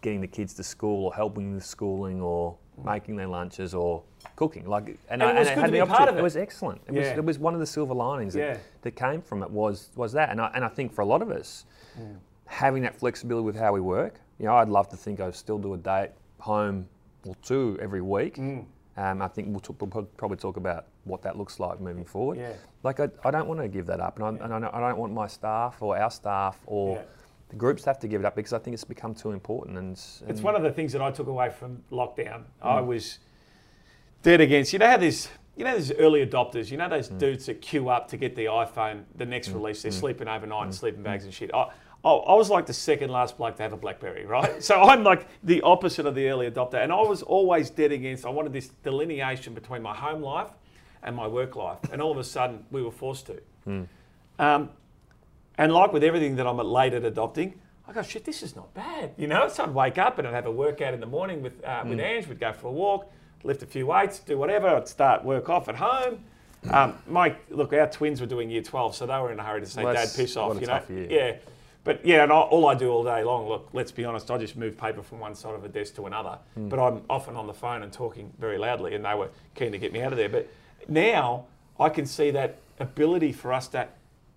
getting 0.00 0.22
the 0.22 0.26
kids 0.26 0.54
to 0.54 0.62
school 0.62 1.04
or 1.04 1.14
helping 1.14 1.52
with 1.52 1.62
schooling 1.62 2.22
or 2.22 2.56
making 2.82 3.16
their 3.16 3.26
lunches 3.26 3.74
or 3.74 4.02
cooking. 4.34 4.66
Like, 4.66 4.98
And 5.10 5.20
it 5.20 5.34
was 5.34 5.48
good 5.48 5.58
had 5.58 5.66
to 5.66 5.72
be 5.72 5.80
part 5.82 6.08
of 6.08 6.16
it. 6.16 6.22
was 6.22 6.38
excellent. 6.38 6.80
It, 6.86 6.92
was, 6.92 7.02
Yeah. 7.04 7.16
it 7.18 7.24
was 7.26 7.38
one 7.38 7.52
of 7.52 7.60
the 7.60 7.66
silver 7.66 7.92
linings 7.92 8.32
that, 8.32 8.40
Yeah. 8.40 8.56
that 8.80 8.92
came 8.96 9.20
from 9.20 9.42
it 9.42 9.50
was 9.50 9.90
was 9.94 10.12
that. 10.12 10.30
And 10.30 10.40
I, 10.40 10.50
and 10.54 10.64
I 10.64 10.68
think 10.68 10.90
for 10.90 11.02
a 11.02 11.06
lot 11.06 11.20
of 11.20 11.30
us, 11.30 11.66
Mm. 12.00 12.16
having 12.46 12.82
that 12.84 12.96
flexibility 12.96 13.44
with 13.44 13.56
how 13.56 13.74
we 13.74 13.82
work. 13.82 14.20
You 14.38 14.46
know, 14.46 14.56
I'd 14.56 14.70
love 14.70 14.88
to 14.88 14.96
think 14.96 15.20
I 15.20 15.30
still 15.32 15.58
do 15.58 15.74
a 15.74 15.76
day 15.76 16.04
at 16.04 16.14
home 16.38 16.88
or 17.26 17.34
two 17.42 17.78
every 17.80 18.02
week. 18.02 18.36
Mm. 18.36 18.66
Um, 18.96 19.22
I 19.22 19.28
think 19.28 19.48
we'll, 19.48 19.60
talk, 19.60 19.80
we'll 19.80 20.04
probably 20.16 20.36
talk 20.36 20.56
about 20.56 20.86
what 21.02 21.22
that 21.22 21.36
looks 21.36 21.58
like 21.58 21.80
moving 21.80 22.04
forward. 22.04 22.38
Yeah. 22.38 22.52
Like 22.84 23.00
I, 23.00 23.08
I 23.24 23.30
don't 23.30 23.48
want 23.48 23.60
to 23.60 23.68
give 23.68 23.86
that 23.86 24.00
up, 24.00 24.18
and, 24.18 24.24
I, 24.24 24.44
and 24.44 24.54
I, 24.54 24.60
don't, 24.60 24.74
I 24.74 24.80
don't 24.80 24.98
want 24.98 25.12
my 25.12 25.26
staff 25.26 25.82
or 25.82 25.98
our 25.98 26.10
staff 26.10 26.60
or 26.66 26.96
Yeah. 26.96 27.02
the 27.48 27.56
groups 27.56 27.82
to 27.84 27.90
have 27.90 27.98
to 28.00 28.08
give 28.08 28.20
it 28.20 28.24
up 28.24 28.36
because 28.36 28.52
I 28.52 28.58
think 28.58 28.74
it's 28.74 28.84
become 28.84 29.14
too 29.14 29.32
important. 29.32 29.78
And, 29.78 30.00
and 30.20 30.30
It's 30.30 30.42
one 30.42 30.54
of 30.54 30.62
the 30.62 30.70
things 30.70 30.92
that 30.92 31.02
I 31.02 31.10
took 31.10 31.26
away 31.26 31.50
from 31.50 31.82
lockdown. 31.90 32.42
Mm. 32.42 32.44
I 32.62 32.80
was 32.80 33.18
dead 34.22 34.40
against. 34.40 34.72
You 34.72 34.78
know 34.78 34.88
how 34.88 34.96
there's 34.96 35.28
you 35.56 35.64
know 35.64 35.72
there's 35.72 35.92
early 35.92 36.24
adopters. 36.24 36.70
You 36.70 36.76
know 36.76 36.88
those 36.88 37.10
mm. 37.10 37.18
dudes 37.18 37.46
that 37.46 37.60
queue 37.62 37.88
up 37.88 38.08
to 38.08 38.16
get 38.16 38.36
the 38.36 38.46
iPhone, 38.46 39.04
the 39.16 39.26
next 39.26 39.48
mm. 39.48 39.54
release. 39.54 39.82
They're 39.82 39.92
sleeping 39.92 40.28
overnight, 40.28 40.66
in 40.66 40.72
sleeping 40.72 41.02
bags 41.02 41.24
and 41.24 41.34
shit. 41.34 41.52
I, 41.54 41.70
I, 42.04 42.10
I 42.10 42.34
was 42.34 42.50
like 42.50 42.66
the 42.66 42.74
second 42.74 43.10
last 43.10 43.38
bloke 43.38 43.56
to 43.56 43.62
have 43.62 43.72
a 43.72 43.76
BlackBerry, 43.76 44.26
right? 44.26 44.62
so 44.62 44.82
I'm 44.82 45.02
like 45.02 45.26
the 45.42 45.62
opposite 45.62 46.06
of 46.06 46.14
the 46.14 46.28
early 46.28 46.50
adopter, 46.50 46.82
and 46.82 46.92
I 46.92 47.00
was 47.00 47.22
always 47.22 47.70
dead 47.70 47.92
against. 47.92 48.26
I 48.26 48.30
wanted 48.30 48.52
this 48.52 48.68
delineation 48.82 49.54
between 49.54 49.82
my 49.82 49.94
home 49.94 50.22
life 50.22 50.50
and 51.02 51.14
my 51.16 51.26
work 51.26 51.56
life, 51.56 51.78
and 51.92 52.00
all 52.00 52.12
of 52.12 52.18
a 52.18 52.24
sudden 52.24 52.64
we 52.70 52.82
were 52.82 52.90
forced 52.90 53.26
to. 53.26 53.86
Um, 54.38 54.70
and 55.56 55.72
like 55.72 55.92
with 55.92 56.02
everything 56.02 56.36
that 56.36 56.46
I'm 56.46 56.56
late 56.58 56.94
at 56.94 57.04
adopting, 57.04 57.60
I 57.86 57.92
go, 57.92 58.02
shit, 58.02 58.24
this 58.24 58.42
is 58.42 58.56
not 58.56 58.72
bad. 58.74 59.12
You 59.16 59.26
know, 59.26 59.46
so 59.48 59.64
I'd 59.64 59.74
wake 59.74 59.98
up 59.98 60.18
and 60.18 60.26
I'd 60.26 60.34
have 60.34 60.46
a 60.46 60.50
workout 60.50 60.94
in 60.94 61.00
the 61.00 61.06
morning 61.06 61.42
with, 61.42 61.62
uh, 61.64 61.84
with 61.86 62.00
Ange. 62.00 62.26
We'd 62.26 62.40
go 62.40 62.52
for 62.52 62.68
a 62.68 62.72
walk, 62.72 63.12
lift 63.42 63.62
a 63.62 63.66
few 63.66 63.86
weights, 63.86 64.18
do 64.20 64.38
whatever. 64.38 64.68
I'd 64.68 64.88
start 64.88 65.24
work 65.24 65.48
off 65.50 65.68
at 65.68 65.76
home. 65.76 66.24
Um, 66.70 66.98
Mike, 67.06 67.44
look, 67.50 67.74
our 67.74 67.86
twins 67.86 68.22
were 68.22 68.26
doing 68.26 68.50
year 68.50 68.62
12, 68.62 68.96
so 68.96 69.06
they 69.06 69.18
were 69.18 69.30
in 69.30 69.38
a 69.38 69.42
hurry 69.42 69.60
to 69.60 69.66
say, 69.66 69.84
Well, 69.84 69.92
Dad, 69.92 70.08
piss 70.16 70.34
off. 70.36 70.58
You 70.58 70.66
know, 70.66 70.82
year. 70.88 71.06
yeah. 71.10 71.36
But 71.84 72.04
yeah, 72.04 72.22
and 72.22 72.32
I, 72.32 72.36
all 72.36 72.66
I 72.66 72.74
do 72.74 72.88
all 72.90 73.04
day 73.04 73.22
long, 73.22 73.46
look, 73.46 73.68
let's 73.74 73.92
be 73.92 74.06
honest, 74.06 74.30
I 74.30 74.38
just 74.38 74.56
move 74.56 74.76
paper 74.76 75.02
from 75.02 75.20
one 75.20 75.34
side 75.34 75.54
of 75.54 75.64
a 75.64 75.68
desk 75.68 75.94
to 75.96 76.06
another. 76.06 76.38
Hmm. 76.54 76.68
But 76.70 76.78
I'm 76.80 77.02
often 77.10 77.36
on 77.36 77.46
the 77.46 77.52
phone 77.52 77.82
and 77.82 77.92
talking 77.92 78.32
very 78.38 78.56
loudly, 78.56 78.94
and 78.94 79.04
they 79.04 79.14
were 79.14 79.28
keen 79.54 79.70
to 79.72 79.78
get 79.78 79.92
me 79.92 80.00
out 80.00 80.12
of 80.12 80.18
there. 80.18 80.30
But 80.30 80.48
now 80.88 81.44
I 81.78 81.90
can 81.90 82.06
see 82.06 82.30
that 82.30 82.58
ability 82.80 83.32
for 83.32 83.52
us 83.52 83.68
to 83.68 83.86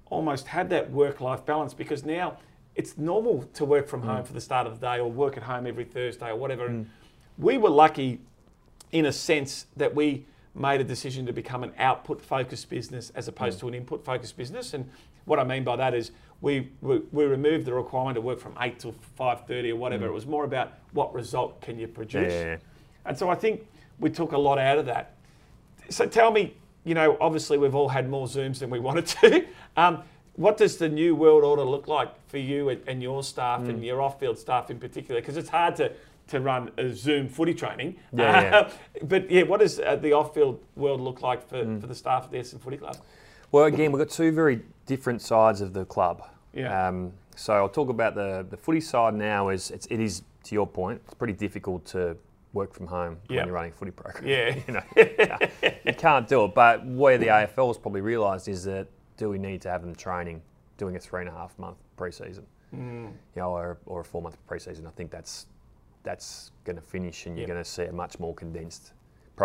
almost 0.10 0.48
have 0.48 0.70
that 0.70 0.92
work-life 0.92 1.46
balance 1.46 1.74
because 1.74 2.06
now 2.06 2.38
it's 2.76 2.98
normal 2.98 3.44
to 3.54 3.66
work 3.66 3.88
from 3.88 4.02
hmm. 4.02 4.08
home 4.08 4.24
for 4.26 4.34
the 4.34 4.42
start 4.42 4.68
of 4.68 4.80
the 4.80 4.86
day 4.86 5.00
or 5.00 5.10
work 5.10 5.38
at 5.38 5.44
home 5.44 5.66
every 5.66 5.86
Thursday 5.86 6.30
or 6.30 6.36
whatever. 6.36 6.68
Hmm. 6.68 6.76
And 6.76 6.90
we 7.38 7.58
were 7.58 7.70
lucky 7.70 8.20
in 8.92 9.06
a 9.06 9.12
sense 9.12 9.68
that 9.78 9.96
we 9.96 10.26
made 10.54 10.82
a 10.82 10.84
decision 10.84 11.26
to 11.28 11.34
become 11.34 11.64
an 11.64 11.72
output 11.78 12.22
focused 12.22 12.70
business 12.70 13.12
as 13.16 13.30
opposed 13.30 13.60
hmm. 13.60 13.68
to 13.68 13.68
an 13.70 13.74
input 13.76 14.04
focused 14.04 14.36
business. 14.36 14.74
And 14.74 14.90
what 15.24 15.40
I 15.40 15.44
mean 15.46 15.64
by 15.64 15.78
that 15.78 15.94
is 15.94 16.12
we, 16.42 16.70
we, 16.82 17.02
we 17.12 17.26
removed 17.26 17.66
the 17.66 17.74
requirement 17.74 18.16
to 18.16 18.22
work 18.22 18.40
from 18.40 18.54
8 18.60 18.80
till 18.80 18.94
5.30 19.20 19.72
or 19.72 19.76
whatever. 19.76 20.06
It 20.06 20.12
was 20.14 20.26
more 20.28 20.44
about 20.46 20.74
what 20.94 21.14
result 21.14 21.60
can 21.62 21.80
you 21.80 21.88
produce. 21.88 22.32
Yeah, 22.32 22.40
yeah, 22.40 22.46
yeah. 22.52 22.58
And 23.06 23.18
so 23.18 23.30
I 23.30 23.36
think 23.36 23.66
we 24.00 24.10
took 24.10 24.34
a 24.34 24.38
lot 24.38 24.60
out 24.60 24.78
of 24.78 24.86
that. 24.86 25.16
So 25.90 26.06
tell 26.06 26.32
me, 26.32 26.56
you 26.84 26.94
know, 26.94 27.18
obviously 27.20 27.58
we've 27.58 27.76
all 27.76 27.90
had 27.90 28.10
more 28.10 28.28
Zooms 28.28 28.60
than 28.60 28.70
we 28.70 28.80
wanted 28.88 29.08
to. 29.08 29.46
Um, 29.76 30.04
what 30.36 30.58
does 30.58 30.78
the 30.78 30.88
new 30.88 31.16
world 31.16 31.44
order 31.44 31.64
look 31.64 31.88
like 31.88 32.10
for 32.30 32.38
you 32.38 32.70
and, 32.70 32.82
and 32.88 33.02
your 33.02 33.24
staff 33.24 33.62
Mm. 33.62 33.70
and 33.70 33.84
your 33.86 34.02
off-field 34.02 34.38
staff 34.38 34.70
in 34.70 34.78
particular? 34.80 35.20
Because 35.20 35.38
it's 35.38 35.50
hard 35.50 35.76
to, 35.78 35.92
to 36.28 36.40
run 36.40 36.70
a 36.78 36.94
Zoom 36.94 37.28
footy 37.28 37.56
training. 37.56 37.96
Yeah, 38.14 38.42
yeah. 38.42 38.70
but 39.04 39.32
yeah, 39.32 39.44
what 39.44 39.62
does 39.62 39.80
uh, 39.80 39.96
the 39.96 40.14
off-field 40.14 40.60
world 40.76 41.02
look 41.02 41.24
like 41.24 41.48
for, 41.50 41.64
Mm. 41.66 41.82
for 41.82 41.88
the 41.88 41.96
staff 41.96 42.26
at 42.26 42.32
the 42.32 42.38
Essendon 42.38 42.62
Footy 42.62 42.78
Club? 42.78 42.98
Well, 43.52 43.66
again, 43.66 43.92
we've 43.92 44.00
got 44.00 44.10
two 44.10 44.32
very 44.32 44.62
different 44.86 45.22
sides 45.22 45.62
of 45.62 45.74
the 45.74 45.86
club. 45.86 46.24
Yeah. 46.54 46.88
Um, 46.88 47.14
So 47.36 47.54
I'll 47.54 47.70
talk 47.70 47.90
about 47.90 48.16
the 48.16 48.46
the 48.50 48.58
footy 48.58 48.82
side 48.82 49.14
now. 49.14 49.50
Is 49.50 49.70
it's, 49.72 49.86
it 49.88 50.00
is 50.00 50.24
to 50.44 50.56
your 50.56 50.66
point. 50.68 51.02
It's 51.06 51.14
pretty 51.14 51.34
difficult 51.34 51.86
to 51.88 52.18
work 52.54 52.74
from 52.74 52.88
home 52.88 53.18
Yep. 53.30 53.38
when 53.38 53.46
you're 53.46 53.54
running 53.56 53.72
a 53.72 53.76
footy 53.76 53.92
program. 53.92 54.26
Yeah. 54.26 54.56
you 54.68 54.74
know, 54.74 55.38
you 55.86 55.94
can't- 55.94 56.28
do 56.28 56.46
it. 56.46 56.56
But 56.56 56.86
where 56.86 57.18
the 57.20 57.28
AFL 57.28 57.68
has 57.68 57.78
probably 57.78 58.02
realised 58.02 58.48
is 58.48 58.64
that 58.64 58.88
do 59.18 59.30
we 59.30 59.38
need 59.38 59.62
to 59.62 59.70
have 59.70 59.82
them 59.82 59.94
training, 59.96 60.42
doing 60.78 60.96
a 60.96 61.00
three 61.00 61.22
and 61.22 61.30
a 61.30 61.34
half 61.34 61.58
month 61.60 61.78
preseason, 61.98 62.44
Mm. 62.76 63.06
you 63.36 63.42
know, 63.42 63.52
or, 63.52 63.78
or 63.86 64.02
a 64.02 64.04
four 64.04 64.22
month 64.22 64.38
preseason? 64.50 64.88
I 64.88 64.92
think 64.92 65.12
that's 65.12 65.46
that's 66.04 66.52
going 66.64 66.76
to 66.78 66.82
finish, 66.82 67.26
and 67.28 67.36
you're 67.36 67.48
Yep. 67.48 67.54
going 67.54 67.64
to 67.64 67.70
see 67.70 67.84
a 67.84 67.92
much 67.92 68.18
more 68.20 68.34
condensed 68.34 68.94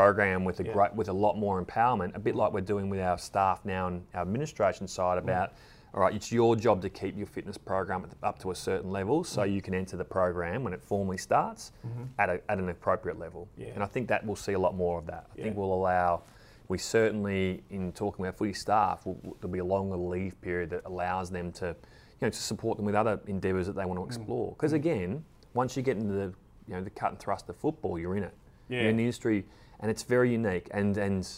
program 0.02 0.44
with 0.44 0.58
a 0.58 0.64
Yeah. 0.64 0.72
great 0.72 0.94
with 0.96 1.08
a 1.08 1.12
lot 1.12 1.36
more 1.38 1.62
empowerment. 1.62 2.16
A 2.16 2.18
bit 2.18 2.34
like 2.34 2.52
we're 2.52 2.60
doing 2.62 2.90
with 2.90 2.98
our 3.00 3.18
staff 3.18 3.64
now 3.64 3.86
and 3.86 4.04
our 4.14 4.22
administration 4.22 4.88
side 4.88 5.18
Mm. 5.18 5.24
about. 5.24 5.52
All 5.94 6.00
right, 6.00 6.14
it's 6.14 6.32
your 6.32 6.56
job 6.56 6.80
to 6.82 6.88
keep 6.88 7.16
your 7.18 7.26
fitness 7.26 7.58
program 7.58 8.06
up 8.22 8.38
to 8.38 8.50
a 8.50 8.54
certain 8.54 8.90
level, 8.90 9.22
so 9.22 9.42
Mm. 9.42 9.52
you 9.52 9.60
can 9.60 9.74
enter 9.74 9.98
the 9.98 10.04
program 10.04 10.64
when 10.64 10.72
it 10.72 10.82
formally 10.82 11.18
starts 11.18 11.72
at, 12.18 12.30
a, 12.30 12.40
at 12.50 12.58
an 12.58 12.70
appropriate 12.70 13.18
level. 13.18 13.46
Mm-hmm. 13.52 13.60
Yeah. 13.60 13.74
And 13.74 13.82
I 13.82 13.86
think 13.86 14.08
that 14.08 14.24
we'll 14.26 14.34
see 14.34 14.54
a 14.54 14.58
lot 14.58 14.74
more 14.74 14.98
of 14.98 15.06
that. 15.06 15.26
I 15.38 15.42
think 15.42 15.56
we'll 15.56 15.72
allow. 15.74 16.22
We 16.68 16.78
certainly, 16.78 17.62
in 17.68 17.92
talking 17.92 18.22
with 18.22 18.28
our 18.28 18.32
footy 18.32 18.54
staff, 18.54 19.04
will, 19.04 19.18
will- 19.22 19.36
there'll 19.40 19.52
be 19.52 19.58
a 19.58 19.64
longer 19.64 19.96
leave 19.96 20.40
period 20.40 20.70
that 20.70 20.82
allows 20.86 21.28
them 21.30 21.52
to, 21.52 21.66
you 21.66 21.74
know, 22.22 22.30
to 22.30 22.38
support 22.42 22.78
them 22.78 22.86
with 22.86 22.94
other 22.94 23.20
endeavours 23.26 23.66
that 23.66 23.74
they 23.76 23.82
Mm. 23.82 23.88
want 23.88 24.00
to 24.00 24.06
explore. 24.06 24.52
Because 24.52 24.72
again, 24.72 25.22
once 25.52 25.76
you 25.76 25.82
get 25.82 25.98
into 25.98 26.14
the, 26.14 26.32
you 26.66 26.74
know, 26.74 26.80
the 26.82 26.88
cut 26.88 27.10
and 27.10 27.18
thrust 27.18 27.50
of 27.50 27.56
football, 27.56 27.98
you're 27.98 28.16
in 28.16 28.22
it. 28.24 28.32
Yeah. 28.70 28.80
You're 28.80 28.90
in 28.90 28.96
the 28.96 29.02
industry, 29.02 29.44
and 29.82 29.90
it's 29.90 30.04
very 30.04 30.30
unique. 30.32 30.68
And 30.70 30.96
and 30.96 31.28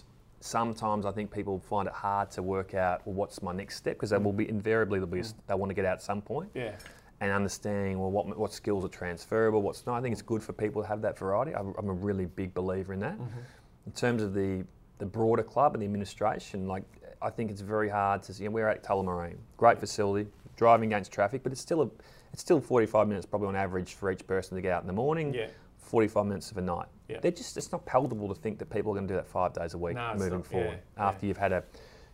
sometimes 0.41 1.07
I 1.07 1.11
think 1.13 1.31
people 1.33 1.59
find 1.59 1.89
it 1.89 1.95
hard 1.95 2.31
to 2.33 2.43
work 2.43 2.75
out 2.75 3.01
well, 3.07 3.15
what's 3.15 3.43
my 3.43 3.53
next 3.53 3.77
step 3.77 3.95
because 3.97 4.11
they 4.11 4.19
will 4.19 4.33
be 4.33 4.49
invariably 4.49 4.99
they'll 4.99 5.09
be 5.09 5.23
they 5.47 5.55
want 5.55 5.71
to 5.71 5.75
get 5.75 5.87
out 5.87 5.95
at 5.95 6.03
some 6.03 6.21
point 6.21 6.51
Yeah. 6.55 6.73
and 7.21 7.33
understanding 7.33 7.99
well 7.99 8.11
what, 8.11 8.37
what 8.39 8.53
skills 8.53 8.85
are 8.85 8.89
transferable, 8.89 9.63
what's 9.63 9.87
not. 9.87 9.97
I 9.99 10.03
think 10.03 10.13
it's 10.13 10.23
good 10.23 10.43
for 10.43 10.53
people 10.53 10.83
to 10.83 10.89
have 10.89 11.01
that 11.03 11.19
variety. 11.19 11.55
I'm, 11.55 11.75
I'm 11.79 11.89
a 11.89 11.93
really 11.93 12.27
big 12.27 12.53
believer 12.53 12.93
in 12.93 13.01
that. 13.01 13.15
Mm-hmm. 13.19 13.41
In 13.87 13.93
terms 13.93 14.23
of 14.23 14.35
the 14.35 14.65
the 14.99 15.07
broader 15.07 15.43
club 15.43 15.75
and 15.75 15.83
the 15.83 15.87
administration, 15.87 16.69
like 16.69 16.85
I 17.23 17.31
think 17.31 17.51
it's 17.51 17.63
very 17.63 17.89
hard 17.89 18.23
to 18.25 18.35
see. 18.35 18.43
You 18.45 18.51
know, 18.51 18.55
we're 18.55 18.69
at 18.69 18.85
Tullamarine, 18.85 19.39
great 19.57 19.81
facility, 19.81 20.29
driving 20.57 20.91
against 20.93 21.11
traffic, 21.11 21.43
but 21.43 21.53
it's 21.53 21.61
still 21.61 21.83
a 21.83 21.91
it's 22.35 22.43
still 22.43 22.61
45 22.61 23.09
minutes 23.09 23.25
probably 23.25 23.49
on 23.49 23.57
average 23.57 23.95
for 23.95 24.11
each 24.11 24.27
person 24.27 24.57
to 24.57 24.61
get 24.61 24.73
out 24.73 24.83
in 24.83 24.87
the 24.89 24.93
morning. 24.93 25.33
Yeah. 25.33 25.47
45 25.95 26.27
minutes 26.27 26.51
of 26.51 26.57
a 26.59 26.61
night. 26.61 26.89
Yeah. 27.09 27.19
They're 27.21 27.31
just 27.31 27.57
it's 27.57 27.71
not 27.71 27.87
palatable 27.87 28.27
to 28.27 28.35
think 28.35 28.59
that 28.59 28.69
people 28.69 28.91
are 28.91 28.95
going 28.97 29.07
to 29.07 29.15
do 29.15 29.17
that 29.17 29.29
five 29.29 29.53
days 29.53 29.75
a 29.75 29.79
week 29.79 29.95
No, 29.95 30.13
moving 30.15 30.31
not, 30.39 30.47
forward 30.47 30.81
yeah, 30.97 31.07
after 31.09 31.25
you've 31.27 31.37
had 31.37 31.53
a 31.53 31.63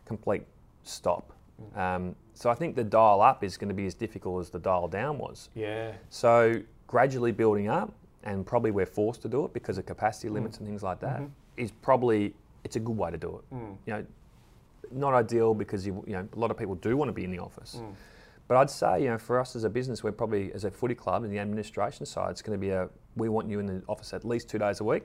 complete 0.05 0.43
stop. 0.83 1.33
Mm. 1.75 1.79
Um, 1.79 2.17
so 2.35 2.51
I 2.51 2.55
think 2.55 2.77
the 2.77 2.85
dial 2.85 3.23
up 3.23 3.43
is 3.43 3.57
going 3.57 3.71
to 3.71 3.75
be 3.75 3.87
as 3.87 3.95
difficult 3.95 4.43
as 4.43 4.51
the 4.51 4.59
dial 4.59 4.87
down 4.87 5.17
was. 5.17 5.49
Yeah. 5.55 5.93
So 6.11 6.61
gradually 6.89 7.33
building 7.33 7.69
up, 7.69 7.91
and 8.23 8.45
probably 8.47 8.71
we're 8.71 8.85
forced 8.85 9.23
to 9.23 9.29
do 9.31 9.47
it 9.47 9.55
because 9.55 9.79
of 9.79 9.87
capacity 9.87 10.29
Mm. 10.29 10.35
limits 10.35 10.59
and 10.59 10.67
things 10.67 10.83
like 10.83 11.01
that, 11.01 11.23
is 11.57 11.71
Mm-hmm. 11.71 11.81
probably 11.81 12.35
it's 12.65 12.77
a 12.77 12.81
good 12.81 12.99
way 12.99 13.11
to 13.11 13.17
do 13.17 13.39
it. 13.39 13.57
You 13.87 13.93
know, 13.95 14.07
not 14.91 15.15
ideal 15.15 15.55
because 15.55 15.87
you, 15.87 16.05
you 16.07 16.13
know 16.13 16.29
a 16.37 16.39
lot 16.39 16.51
of 16.51 16.59
people 16.59 16.75
do 16.75 16.99
want 16.99 17.09
to 17.09 17.15
be 17.15 17.25
in 17.25 17.31
the 17.31 17.39
office. 17.39 17.77
Mm. 17.81 17.95
But 18.47 18.57
I'd 18.59 18.69
say, 18.69 19.03
you 19.05 19.09
know, 19.09 19.17
for 19.17 19.39
us 19.41 19.55
as 19.57 19.65
a 19.65 19.71
business, 19.71 20.03
we're 20.03 20.11
probably 20.13 20.53
as 20.53 20.65
a 20.65 20.71
footy 20.71 20.95
club 20.97 21.25
in 21.25 21.31
the 21.31 21.39
administration 21.39 22.05
side, 22.05 22.31
it's 22.33 22.43
going 22.43 22.59
to 22.59 22.61
be 22.61 22.71
a 22.71 22.89
we 23.17 23.29
want 23.29 23.49
you 23.49 23.59
in 23.61 23.67
the 23.67 23.83
office 23.89 24.13
at 24.13 24.25
least 24.25 24.49
two 24.49 24.59
days 24.59 24.81
a 24.81 24.85
week. 24.85 25.05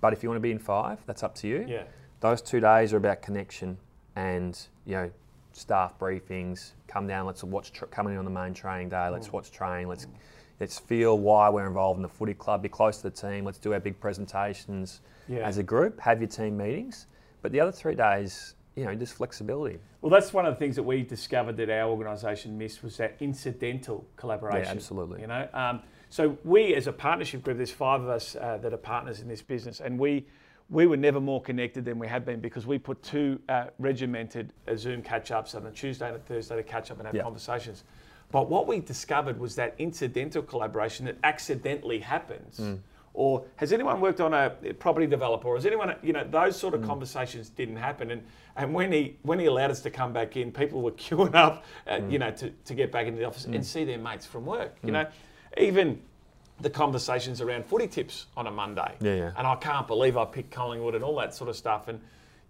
But 0.00 0.12
if 0.12 0.22
you 0.22 0.28
want 0.28 0.36
to 0.36 0.42
be 0.42 0.52
in 0.52 0.58
five, 0.58 0.98
that's 1.06 1.22
up 1.22 1.34
to 1.36 1.48
you. 1.48 1.58
Mm-hmm. 1.60 1.68
Yeah. 1.70 1.82
Those 2.20 2.40
two 2.42 2.60
days 2.60 2.92
are 2.92 2.96
about 2.98 3.22
connection 3.22 3.76
and 4.16 4.58
you 4.84 4.94
know 4.94 5.10
staff 5.52 5.98
briefings. 5.98 6.72
Come 6.86 7.06
down, 7.06 7.26
let's 7.26 7.42
watch. 7.44 7.72
Tr- 7.72 7.86
come 7.86 8.06
in 8.08 8.16
on 8.16 8.24
the 8.24 8.30
main 8.30 8.54
training 8.54 8.88
day. 8.90 8.96
Mm. 8.96 9.12
Let's 9.12 9.32
watch 9.32 9.50
training. 9.50 9.88
Let's 9.88 10.06
let's 10.60 10.78
feel 10.78 11.18
why 11.18 11.48
we're 11.48 11.66
involved 11.66 11.98
in 11.98 12.02
the 12.02 12.08
footy 12.08 12.34
club. 12.34 12.62
Be 12.62 12.68
close 12.68 12.98
to 12.98 13.04
the 13.04 13.10
team. 13.10 13.44
Let's 13.44 13.58
do 13.58 13.72
our 13.72 13.80
big 13.80 13.98
presentations 14.00 15.00
Yeah. 15.28 15.38
as 15.40 15.58
a 15.58 15.62
group. 15.62 16.00
Have 16.00 16.20
your 16.20 16.28
team 16.28 16.56
meetings. 16.56 17.06
But 17.42 17.52
the 17.52 17.60
other 17.60 17.70
three 17.72 17.94
days, 17.94 18.54
you 18.78 18.84
know, 18.84 18.94
just 18.94 19.14
flexibility. 19.14 19.78
Well, 20.00 20.10
that's 20.10 20.32
one 20.32 20.46
of 20.46 20.54
the 20.54 20.58
things 20.58 20.76
that 20.76 20.84
we 20.84 21.02
discovered 21.02 21.56
that 21.56 21.68
our 21.68 21.90
organisation 21.90 22.56
missed 22.56 22.84
was 22.84 22.96
that 22.98 23.16
incidental 23.20 24.06
collaboration. 24.16 24.64
Yeah, 24.64 24.70
absolutely. 24.70 25.20
You 25.22 25.26
know, 25.26 25.48
um, 25.52 25.82
so 26.10 26.38
we 26.44 26.74
as 26.74 26.86
a 26.86 26.92
partnership 26.92 27.42
group, 27.42 27.56
there's 27.56 27.72
five 27.72 28.00
of 28.02 28.08
us 28.08 28.36
uh, 28.36 28.58
that 28.58 28.72
are 28.72 28.78
partners 28.78 29.20
in 29.20 29.28
this 29.28 29.42
business, 29.42 29.80
and 29.80 29.98
we 29.98 30.26
we 30.70 30.86
were 30.86 30.98
never 30.98 31.18
more 31.18 31.40
connected 31.40 31.84
than 31.84 31.98
we 31.98 32.06
have 32.06 32.26
been 32.26 32.40
because 32.40 32.66
we 32.66 32.78
put 32.78 33.02
two 33.02 33.40
uh, 33.48 33.64
regimented 33.78 34.52
uh, 34.68 34.76
Zoom 34.76 35.00
catch-ups 35.02 35.54
on 35.54 35.64
a 35.66 35.70
Tuesday 35.70 36.08
and 36.08 36.16
a 36.16 36.20
Thursday 36.20 36.56
to 36.56 36.62
catch 36.62 36.90
up 36.90 36.98
and 36.98 37.06
have 37.06 37.14
Yeah. 37.16 37.22
conversations. 37.22 37.84
But 38.30 38.50
what 38.50 38.66
we 38.66 38.80
discovered 38.80 39.40
was 39.40 39.54
that 39.54 39.74
incidental 39.78 40.42
collaboration 40.42 41.06
that 41.06 41.16
accidentally 41.24 41.98
happens. 42.00 42.60
Mm. 42.60 42.80
Or 43.18 43.44
has 43.56 43.72
anyone 43.72 44.00
worked 44.00 44.20
on 44.20 44.32
a 44.32 44.50
property 44.78 45.08
developer? 45.08 45.48
Or 45.48 45.56
has 45.56 45.66
anyone, 45.66 45.92
you 46.04 46.12
know, 46.12 46.22
those 46.22 46.56
sort 46.56 46.72
Mm. 46.74 46.82
of 46.82 46.86
conversations 46.86 47.48
didn't 47.50 47.76
happen. 47.76 48.12
And 48.12 48.22
and 48.54 48.72
when 48.72 48.92
he 48.92 49.16
when 49.22 49.40
he 49.40 49.46
allowed 49.46 49.72
us 49.72 49.80
to 49.82 49.90
come 49.90 50.12
back 50.12 50.36
in, 50.36 50.52
people 50.52 50.82
were 50.82 50.92
queuing 51.04 51.34
up, 51.34 51.64
uh, 51.88 51.94
Mm. 51.96 52.12
you 52.12 52.18
know, 52.20 52.30
to, 52.30 52.50
to 52.50 52.74
get 52.74 52.92
back 52.92 53.06
into 53.08 53.18
the 53.18 53.24
office 53.26 53.44
and 53.46 53.66
see 53.66 53.84
their 53.84 53.98
mates 53.98 54.24
from 54.24 54.46
work. 54.46 54.76
You 54.84 54.92
know, 54.92 55.06
even 55.56 56.00
the 56.60 56.70
conversations 56.70 57.40
around 57.40 57.66
footy 57.66 57.88
tips 57.88 58.26
on 58.36 58.46
a 58.46 58.52
Monday. 58.52 58.94
Yeah, 59.00 59.14
yeah. 59.14 59.32
And 59.36 59.48
I 59.48 59.56
can't 59.56 59.88
believe 59.88 60.16
I 60.16 60.24
picked 60.24 60.52
Collingwood 60.52 60.94
and 60.94 61.02
all 61.02 61.16
that 61.16 61.34
sort 61.34 61.50
of 61.50 61.56
stuff. 61.56 61.88
And 61.88 62.00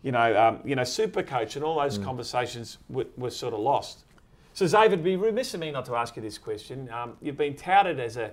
you 0.02 0.12
know, 0.12 0.28
um, 0.38 0.60
you 0.66 0.76
know, 0.76 0.84
Super 0.84 1.22
Coach 1.22 1.56
and 1.56 1.64
all 1.64 1.78
Mm. 1.78 1.84
those 1.84 1.96
conversations 1.98 2.76
were, 2.90 3.06
were 3.16 3.30
sort 3.30 3.54
of 3.54 3.60
lost. 3.60 4.04
So, 4.52 4.66
Xav, 4.66 4.86
it'd 4.86 5.02
be 5.02 5.16
remiss 5.16 5.54
of 5.54 5.60
me 5.60 5.70
not 5.70 5.86
to 5.86 5.94
ask 5.96 6.14
you 6.16 6.20
this 6.22 6.36
question. 6.36 6.90
Um, 6.90 7.16
you've 7.22 7.38
been 7.38 7.54
touted 7.56 7.98
as 8.00 8.18
a, 8.18 8.32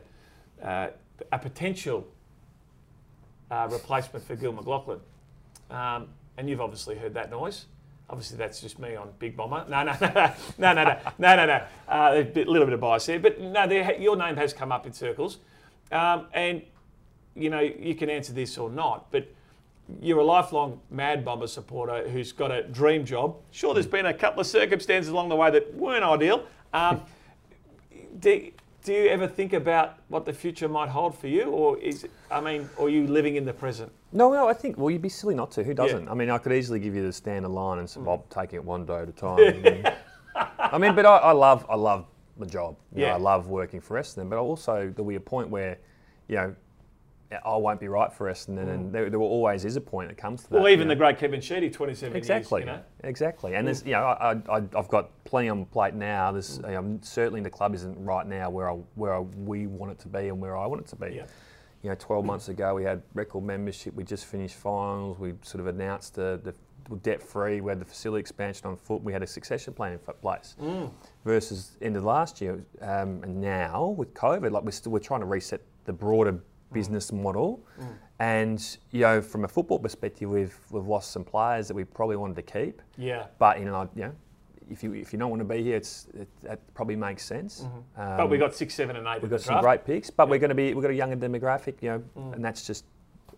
uh, 0.61 0.87
a 1.31 1.39
potential 1.39 2.05
uh, 3.51 3.67
replacement 3.71 4.25
for 4.25 4.35
Gill 4.35 4.53
McLachlan. 4.53 4.99
Um, 5.69 6.07
and 6.37 6.49
you've 6.49 6.61
obviously 6.61 6.95
heard 6.95 7.13
that 7.13 7.29
noise. 7.31 7.65
Obviously, 8.09 8.37
that's 8.37 8.61
just 8.61 8.77
me 8.77 8.95
on 8.95 9.09
Big 9.17 9.35
Bomber. 9.35 9.65
No, 9.67 9.83
no, 9.83 9.95
no, 10.01 10.33
no, 10.57 10.73
no, 10.73 10.83
no, 10.83 10.97
no, 11.17 11.35
no, 11.35 11.45
no. 11.45 11.63
Uh, 11.87 12.13
a 12.17 12.23
bit- 12.23 12.47
little 12.47 12.67
bit 12.67 12.73
of 12.73 12.79
bias 12.79 13.05
there. 13.07 13.19
But 13.19 13.39
no, 13.39 13.65
your 13.65 14.15
name 14.15 14.35
has 14.37 14.53
come 14.53 14.71
up 14.71 14.85
in 14.85 14.93
circles. 14.93 15.39
Um, 15.91 16.27
and, 16.33 16.61
you 17.35 17.49
know, 17.49 17.59
you 17.61 17.95
can 17.95 18.09
answer 18.09 18.33
this 18.33 18.57
or 18.57 18.69
not, 18.69 19.11
but 19.11 19.27
you're 20.01 20.19
a 20.19 20.23
lifelong 20.23 20.81
Mad 20.89 21.23
Bomber 21.23 21.47
supporter 21.47 22.07
who's 22.09 22.31
got 22.31 22.51
a 22.51 22.63
dream 22.63 23.05
job. 23.05 23.37
Sure, 23.51 23.73
there's 23.73 23.85
been 23.87 24.07
a 24.07 24.13
couple 24.13 24.41
of 24.41 24.47
circumstances 24.47 25.11
along 25.11 25.29
the 25.29 25.35
way 25.35 25.51
that 25.51 25.73
weren't 25.75 26.03
ideal. 26.03 26.45
Um, 26.73 27.01
do, 28.19 28.51
do 28.85 28.93
you 28.93 29.07
ever 29.07 29.27
think 29.27 29.53
about 29.53 29.97
what 30.09 30.25
the 30.25 30.31
future 30.31 30.69
might 30.69 30.89
hold 30.89 31.17
for 31.17 31.27
you, 31.27 31.45
or 31.45 31.77
is 31.79 32.07
I 32.29 32.39
mean, 32.39 32.69
or 32.77 32.85
are 32.85 32.89
you 32.89 33.07
living 33.07 33.35
in 33.35 33.43
the 33.43 33.53
present? 33.53 33.91
No, 34.11 34.31
no, 34.31 34.47
I 34.47 34.53
think, 34.53 34.77
well, 34.77 34.91
you'd 34.91 35.01
be 35.01 35.09
silly 35.09 35.33
not 35.33 35.51
to. 35.53 35.63
Who 35.63 35.73
doesn't? 35.73 36.07
I 36.07 36.13
mean, 36.13 36.29
I 36.29 36.37
could 36.37 36.53
easily 36.53 36.79
give 36.79 36.93
you 36.95 37.03
the 37.03 37.11
standard 37.11 37.49
line 37.49 37.79
and 37.79 37.89
say, 37.89 37.99
hmm. 37.99 38.05
well, 38.05 38.23
I'm 38.31 38.43
taking 38.43 38.57
it 38.57 38.63
one 38.63 38.85
day 38.85 38.99
at 38.99 39.09
a 39.09 39.11
time. 39.11 39.85
I 40.59 40.77
mean, 40.77 40.95
but 40.95 41.05
I, 41.05 41.17
I 41.17 41.31
love, 41.31 41.65
I 41.67 41.75
love 41.75 42.05
the 42.37 42.45
job. 42.45 42.77
You 42.93 43.01
know, 43.01 43.07
Yeah. 43.07 43.15
I 43.15 43.17
love 43.17 43.47
working 43.47 43.81
for 43.81 43.99
Essendon, 43.99 44.29
but 44.29 44.37
also 44.37 44.93
there'll 44.95 45.09
be 45.09 45.15
a 45.15 45.19
point 45.19 45.49
where, 45.49 45.79
you 46.27 46.35
know, 46.35 46.55
I 47.31 47.39
oh, 47.43 47.57
won't 47.57 47.79
be 47.79 47.87
right 47.87 48.13
for 48.13 48.31
Essendon, 48.31 48.69
and 48.69 48.89
mm. 48.89 48.91
there, 48.91 49.09
there 49.09 49.19
always 49.19 49.65
is 49.65 49.75
a 49.75 49.81
point 49.81 50.09
that 50.09 50.17
comes 50.17 50.43
to 50.43 50.49
that. 50.49 50.55
Well, 50.55 50.69
even 50.69 50.87
you 50.87 50.89
the 50.89 50.95
know. 50.95 50.99
great 50.99 51.17
Kevin 51.17 51.41
Sheedy, 51.41 51.69
27 51.69 52.15
Exactly. 52.15 52.61
years, 52.61 52.67
you 52.67 52.73
know. 52.73 52.81
Exactly. 53.03 53.55
And 53.55 53.65
there's, 53.65 53.81
mm. 53.81 53.87
you 53.87 53.91
know, 53.93 54.03
I, 54.03 54.37
I, 54.49 54.63
I've 54.77 54.87
got 54.89 55.09
plenty 55.23 55.49
on 55.49 55.59
my 55.59 55.65
plate 55.65 55.95
now. 55.95 56.31
There's, 56.31 56.59
mm. 56.59 56.69
you 56.69 56.81
know, 56.81 56.99
certainly 57.01 57.41
the 57.41 57.49
club 57.49 57.73
isn't 57.73 57.97
right 58.03 58.27
now 58.27 58.49
where 58.49 58.69
I, 58.69 58.73
where 58.93 59.15
I, 59.15 59.19
we 59.19 59.65
want 59.65 59.91
it 59.91 59.99
to 59.99 60.07
be 60.07 60.27
and 60.27 60.39
where 60.39 60.55
I 60.55 60.67
want 60.67 60.81
it 60.81 60.87
to 60.87 60.95
be. 60.95 61.15
Yeah. 61.15 61.25
You 61.81 61.89
know, 61.89 61.95
12 61.95 62.25
months 62.25 62.49
ago 62.49 62.75
we 62.75 62.83
had 62.83 63.01
record 63.13 63.43
membership. 63.43 63.93
We 63.93 64.03
just 64.03 64.25
finished 64.25 64.55
finals. 64.55 65.19
We 65.19 65.33
sort 65.41 65.61
of 65.61 65.67
announced 65.67 66.15
the, 66.15 66.39
the 66.43 66.53
debt 66.97 67.21
free. 67.21 67.61
We 67.61 67.71
had 67.71 67.79
the 67.79 67.85
facility 67.85 68.21
expansion 68.21 68.67
on 68.67 68.77
foot. 68.77 69.01
We 69.01 69.13
had 69.13 69.23
a 69.23 69.27
succession 69.27 69.73
plan 69.73 69.93
in 69.93 69.99
place. 69.99 70.55
Versus 71.23 71.77
end 71.81 71.97
of 71.97 72.03
last 72.03 72.41
year 72.41 72.63
um, 72.81 73.21
and 73.23 73.41
now 73.41 73.87
with 73.97 74.13
COVID, 74.13 74.51
like 74.51 74.63
we're 74.63 74.71
still 74.71 74.91
we're 74.91 74.99
trying 74.99 75.21
to 75.21 75.25
reset 75.25 75.61
the 75.85 75.93
broader 75.93 76.39
business 76.71 77.11
model. 77.11 77.63
Mm. 77.79 77.93
And 78.19 78.77
you 78.91 79.01
know, 79.01 79.21
from 79.21 79.43
a 79.43 79.47
football 79.47 79.79
perspective, 79.79 80.29
we've 80.29 80.57
we've 80.71 80.87
lost 80.87 81.11
some 81.11 81.23
players 81.23 81.67
that 81.67 81.73
we 81.73 81.83
probably 81.83 82.15
wanted 82.15 82.35
to 82.37 82.41
keep. 82.41 82.81
Yeah. 82.97 83.27
But 83.39 83.59
you 83.59 83.65
know, 83.65 83.89
you 83.95 84.03
know, 84.03 84.11
if 84.69 84.83
you 84.83 84.93
if 84.93 85.11
you 85.11 85.19
don't 85.19 85.29
want 85.29 85.41
to 85.41 85.45
be 85.45 85.63
here, 85.63 85.75
it's 85.75 86.07
it, 86.13 86.27
that 86.43 86.73
probably 86.73 86.95
makes 86.95 87.25
sense. 87.25 87.61
Mm-hmm. 87.61 88.01
Um, 88.01 88.17
But 88.17 88.29
we 88.29 88.37
got 88.37 88.55
six, 88.55 88.73
seven, 88.73 88.95
and 88.95 89.07
eight. 89.07 89.21
we've 89.21 89.31
got 89.31 89.41
some 89.41 89.55
draft. 89.55 89.63
great 89.63 89.85
picks, 89.85 90.09
but 90.09 90.29
we're 90.29 90.39
going 90.39 90.49
to 90.49 90.55
be 90.55 90.73
we've 90.73 90.81
got 90.81 90.91
a 90.91 90.95
younger 90.95 91.17
demographic, 91.17 91.81
you 91.81 91.89
know, 91.89 92.03
mm. 92.17 92.33
and 92.33 92.43
that's 92.43 92.65
just 92.65 92.85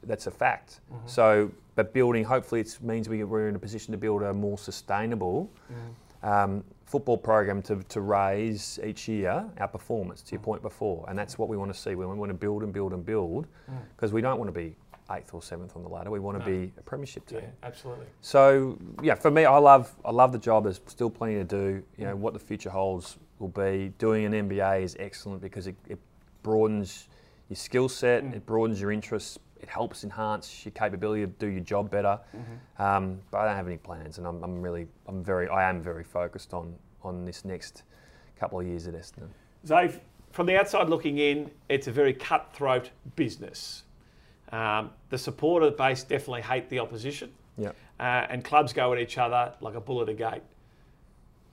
that's 0.04 0.28
a 0.28 0.32
fact. 0.32 0.82
Mm-hmm. 0.92 1.08
So, 1.08 1.52
but 1.76 1.94
building, 1.94 2.24
hopefully, 2.24 2.62
it 2.62 2.78
means 2.82 3.10
we, 3.10 3.24
we're 3.24 3.50
in 3.50 3.56
a 3.56 3.60
position 3.60 3.92
to 3.92 3.98
build 3.98 4.24
a 4.24 4.34
more 4.34 4.58
sustainable 4.58 5.52
mm. 5.72 6.28
um, 6.28 6.64
football 6.88 7.18
program 7.18 7.62
to, 7.62 7.84
to 7.84 8.02
raise 8.02 8.80
each 8.84 9.08
year 9.08 9.46
our 9.60 9.68
performance. 9.68 10.22
To 10.24 10.32
your 10.32 10.40
point 10.42 10.62
before, 10.62 11.06
and 11.08 11.20
that's 11.20 11.38
what 11.38 11.50
we 11.50 11.58
want 11.58 11.72
to 11.74 11.80
see. 11.80 11.94
We 11.96 12.06
want 12.06 12.30
to 12.30 12.34
build 12.34 12.64
and 12.64 12.74
build 12.74 12.94
and 12.94 13.06
build 13.06 13.46
because 13.96 14.12
we 14.14 14.22
don't 14.22 14.40
want 14.40 14.48
to 14.48 14.60
be 14.60 14.76
eighth 15.12 15.34
or 15.34 15.42
seventh 15.42 15.76
on 15.76 15.84
the 15.84 15.90
ladder. 15.90 16.10
We 16.12 16.20
want 16.20 16.40
to 16.40 16.46
be 16.46 16.74
a 16.78 16.82
premiership 16.82 17.26
team. 17.28 17.40
Yeah, 17.42 17.50
absolutely. 17.64 18.08
So 18.22 18.78
yeah, 19.04 19.16
for 19.16 19.30
me, 19.32 19.46
I 19.46 19.58
love 19.58 19.94
I 20.04 20.12
love 20.12 20.32
the 20.32 20.40
job. 20.40 20.64
There's 20.64 20.82
still 20.88 21.10
plenty 21.10 21.36
to 21.36 21.44
do. 21.44 21.84
You 21.98 22.06
know 22.06 22.16
what 22.16 22.34
the 22.34 22.40
future 22.40 22.70
holds. 22.70 23.18
will 23.40 23.50
be 23.50 23.94
doing 24.00 24.26
an 24.26 24.50
MBA 24.50 24.82
is 24.82 24.96
excellent 25.00 25.42
because 25.42 25.68
it, 25.68 25.76
it 25.88 26.00
broadens 26.42 27.08
your 27.50 27.56
skill 27.58 27.88
set, 27.88 28.24
Mm. 28.24 28.36
it 28.36 28.46
broadens 28.46 28.82
your 28.82 28.92
interests, 28.92 29.38
it 29.62 29.70
helps 29.70 30.04
enhance 30.04 30.66
your 30.66 30.72
capability 30.74 31.22
to 31.22 31.28
do 31.28 31.48
your 31.48 31.62
job 31.64 31.90
better. 31.90 32.20
Um, 32.80 33.20
but 33.32 33.40
I 33.40 33.46
don't 33.46 33.56
have 33.56 33.68
any 33.68 33.78
plans, 33.78 34.18
and 34.18 34.28
I'm, 34.28 34.44
I'm 34.44 34.62
really, 34.62 34.88
I'm 35.08 35.24
very, 35.24 35.48
I 35.50 35.70
am 35.70 35.82
very 35.82 36.04
focused 36.04 36.54
on 36.54 36.74
on 37.04 37.24
this 37.26 37.46
next 37.46 37.84
couple 38.40 38.60
of 38.60 38.66
years 38.68 38.88
at 38.88 38.94
Essendon. 38.96 39.30
Xav, 39.66 40.00
from 40.32 40.46
the 40.46 40.58
outside 40.60 40.90
looking 40.90 41.20
in, 41.20 41.50
it's 41.70 41.88
a 41.88 41.92
very 41.92 42.14
cutthroat 42.14 42.90
business. 43.16 43.84
Um, 44.52 44.90
the 45.10 45.18
supporter 45.18 45.72
base 45.72 46.04
definitely 46.04 46.42
hate 46.42 46.70
the 46.70 46.80
opposition, 46.80 47.32
Yeah. 47.58 47.70
uh, 48.00 48.26
and 48.30 48.44
clubs 48.44 48.74
go 48.74 48.94
at 48.94 49.00
each 49.00 49.18
other 49.18 49.54
like 49.62 49.76
a 49.76 49.80
bull 49.82 50.02
at 50.02 50.10
a 50.10 50.14
gate. 50.14 50.42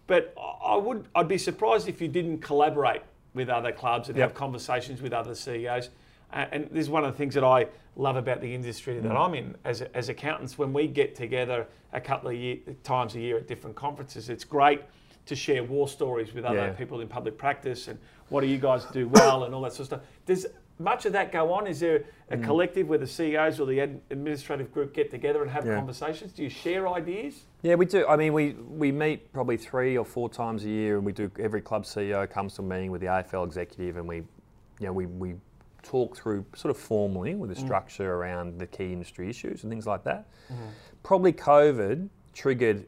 But 0.07 0.35
I 0.37 0.77
would, 0.77 1.07
I'd 1.15 1.29
be 1.29 1.39
surprised 1.39 1.89
if 1.89 2.01
you 2.01 2.09
didn't 2.09 2.39
collaborate 2.39 3.03
with 3.35 3.49
other 3.49 3.73
clubs 3.73 4.09
and 4.09 4.17
Yep. 4.19 4.29
have 4.31 4.35
conversations 4.37 5.03
with 5.03 5.13
other 5.13 5.35
CEOs. 5.35 5.91
Uh, 6.33 6.47
and 6.53 6.65
this 6.71 6.81
is 6.83 6.91
one 6.91 7.05
of 7.05 7.13
the 7.13 7.17
things 7.19 7.35
that 7.35 7.45
I 7.45 7.67
love 7.97 8.17
about 8.17 8.41
the 8.41 8.53
industry 8.53 8.99
that 8.99 9.13
I'm 9.17 9.35
in. 9.35 9.57
As, 9.65 9.83
as 9.83 10.09
accountants, 10.09 10.59
when 10.59 10.73
we 10.73 10.89
get 10.89 11.15
together 11.15 11.67
a 11.93 12.01
couple 12.01 12.31
of 12.31 12.37
year, 12.37 12.59
times 12.83 13.15
a 13.15 13.21
year 13.21 13.37
at 13.37 13.47
different 13.47 13.77
conferences, 13.77 14.29
it's 14.29 14.45
great 14.45 14.83
to 15.27 15.37
share 15.37 15.63
war 15.63 15.89
stories 15.89 16.35
with 16.35 16.45
other 16.45 16.57
Yeah. 16.59 16.71
people 16.73 17.01
in 17.01 17.09
public 17.09 17.39
practice 17.39 17.89
and 17.89 17.99
what 18.29 18.41
do 18.43 18.47
you 18.47 18.59
guys 18.59 18.85
do 18.87 19.09
well 19.09 19.45
and 19.45 19.55
all 19.55 19.63
that 19.63 19.73
sort 19.73 19.81
of 19.81 19.87
stuff. 19.87 20.01
Does 20.27 20.47
much 20.81 21.07
of 21.07 21.13
that 21.13 21.31
go 21.31 21.53
on? 21.53 21.67
Is 21.69 21.79
there 21.81 22.05
a 22.31 22.37
Mm. 22.37 22.45
collective 22.45 22.89
where 22.89 22.99
the 22.99 23.07
CEOs 23.07 23.61
or 23.61 23.67
the 23.67 23.81
ad- 23.81 24.01
administrative 24.11 24.73
group 24.73 24.93
get 24.93 25.11
together 25.11 25.41
and 25.41 25.51
have 25.51 25.65
Yeah. 25.65 25.77
conversations? 25.77 26.33
Do 26.33 26.43
you 26.43 26.49
share 26.51 26.89
ideas? 26.89 27.45
Yeah, 27.63 27.77
we 27.77 27.87
do. 27.87 28.05
I 28.09 28.17
mean, 28.17 28.33
we, 28.33 28.55
we 28.55 28.91
meet 28.91 29.33
probably 29.33 29.57
three 29.57 29.97
or 29.97 30.05
four 30.05 30.29
times 30.29 30.65
a 30.65 30.69
year, 30.69 30.97
and 30.97 31.07
we 31.07 31.13
do. 31.13 31.31
Every 31.39 31.61
club 31.63 31.85
CEO 31.87 32.27
comes 32.29 32.55
to 32.57 32.63
a 32.63 32.65
meeting 32.65 32.91
with 32.91 33.01
the 33.01 33.07
AFL 33.07 33.45
executive, 33.45 33.97
and 33.97 34.09
we, 34.09 34.17
you 34.17 34.87
know, 34.87 34.93
we, 34.93 35.07
we 35.07 35.37
talk 35.85 36.17
through 36.17 36.45
sort 36.57 36.71
of 36.71 36.77
formally 36.77 37.35
with 37.35 37.53
a 37.53 37.55
mm. 37.55 37.65
structure 37.65 38.15
around 38.15 38.59
the 38.59 38.67
key 38.67 38.93
industry 38.93 39.29
issues 39.31 39.63
and 39.63 39.71
things 39.71 39.87
like 39.87 40.03
that. 40.05 40.27
Mm-hmm. 40.53 40.67
Probably 41.03 41.33
COVID 41.33 42.09
triggered 42.33 42.87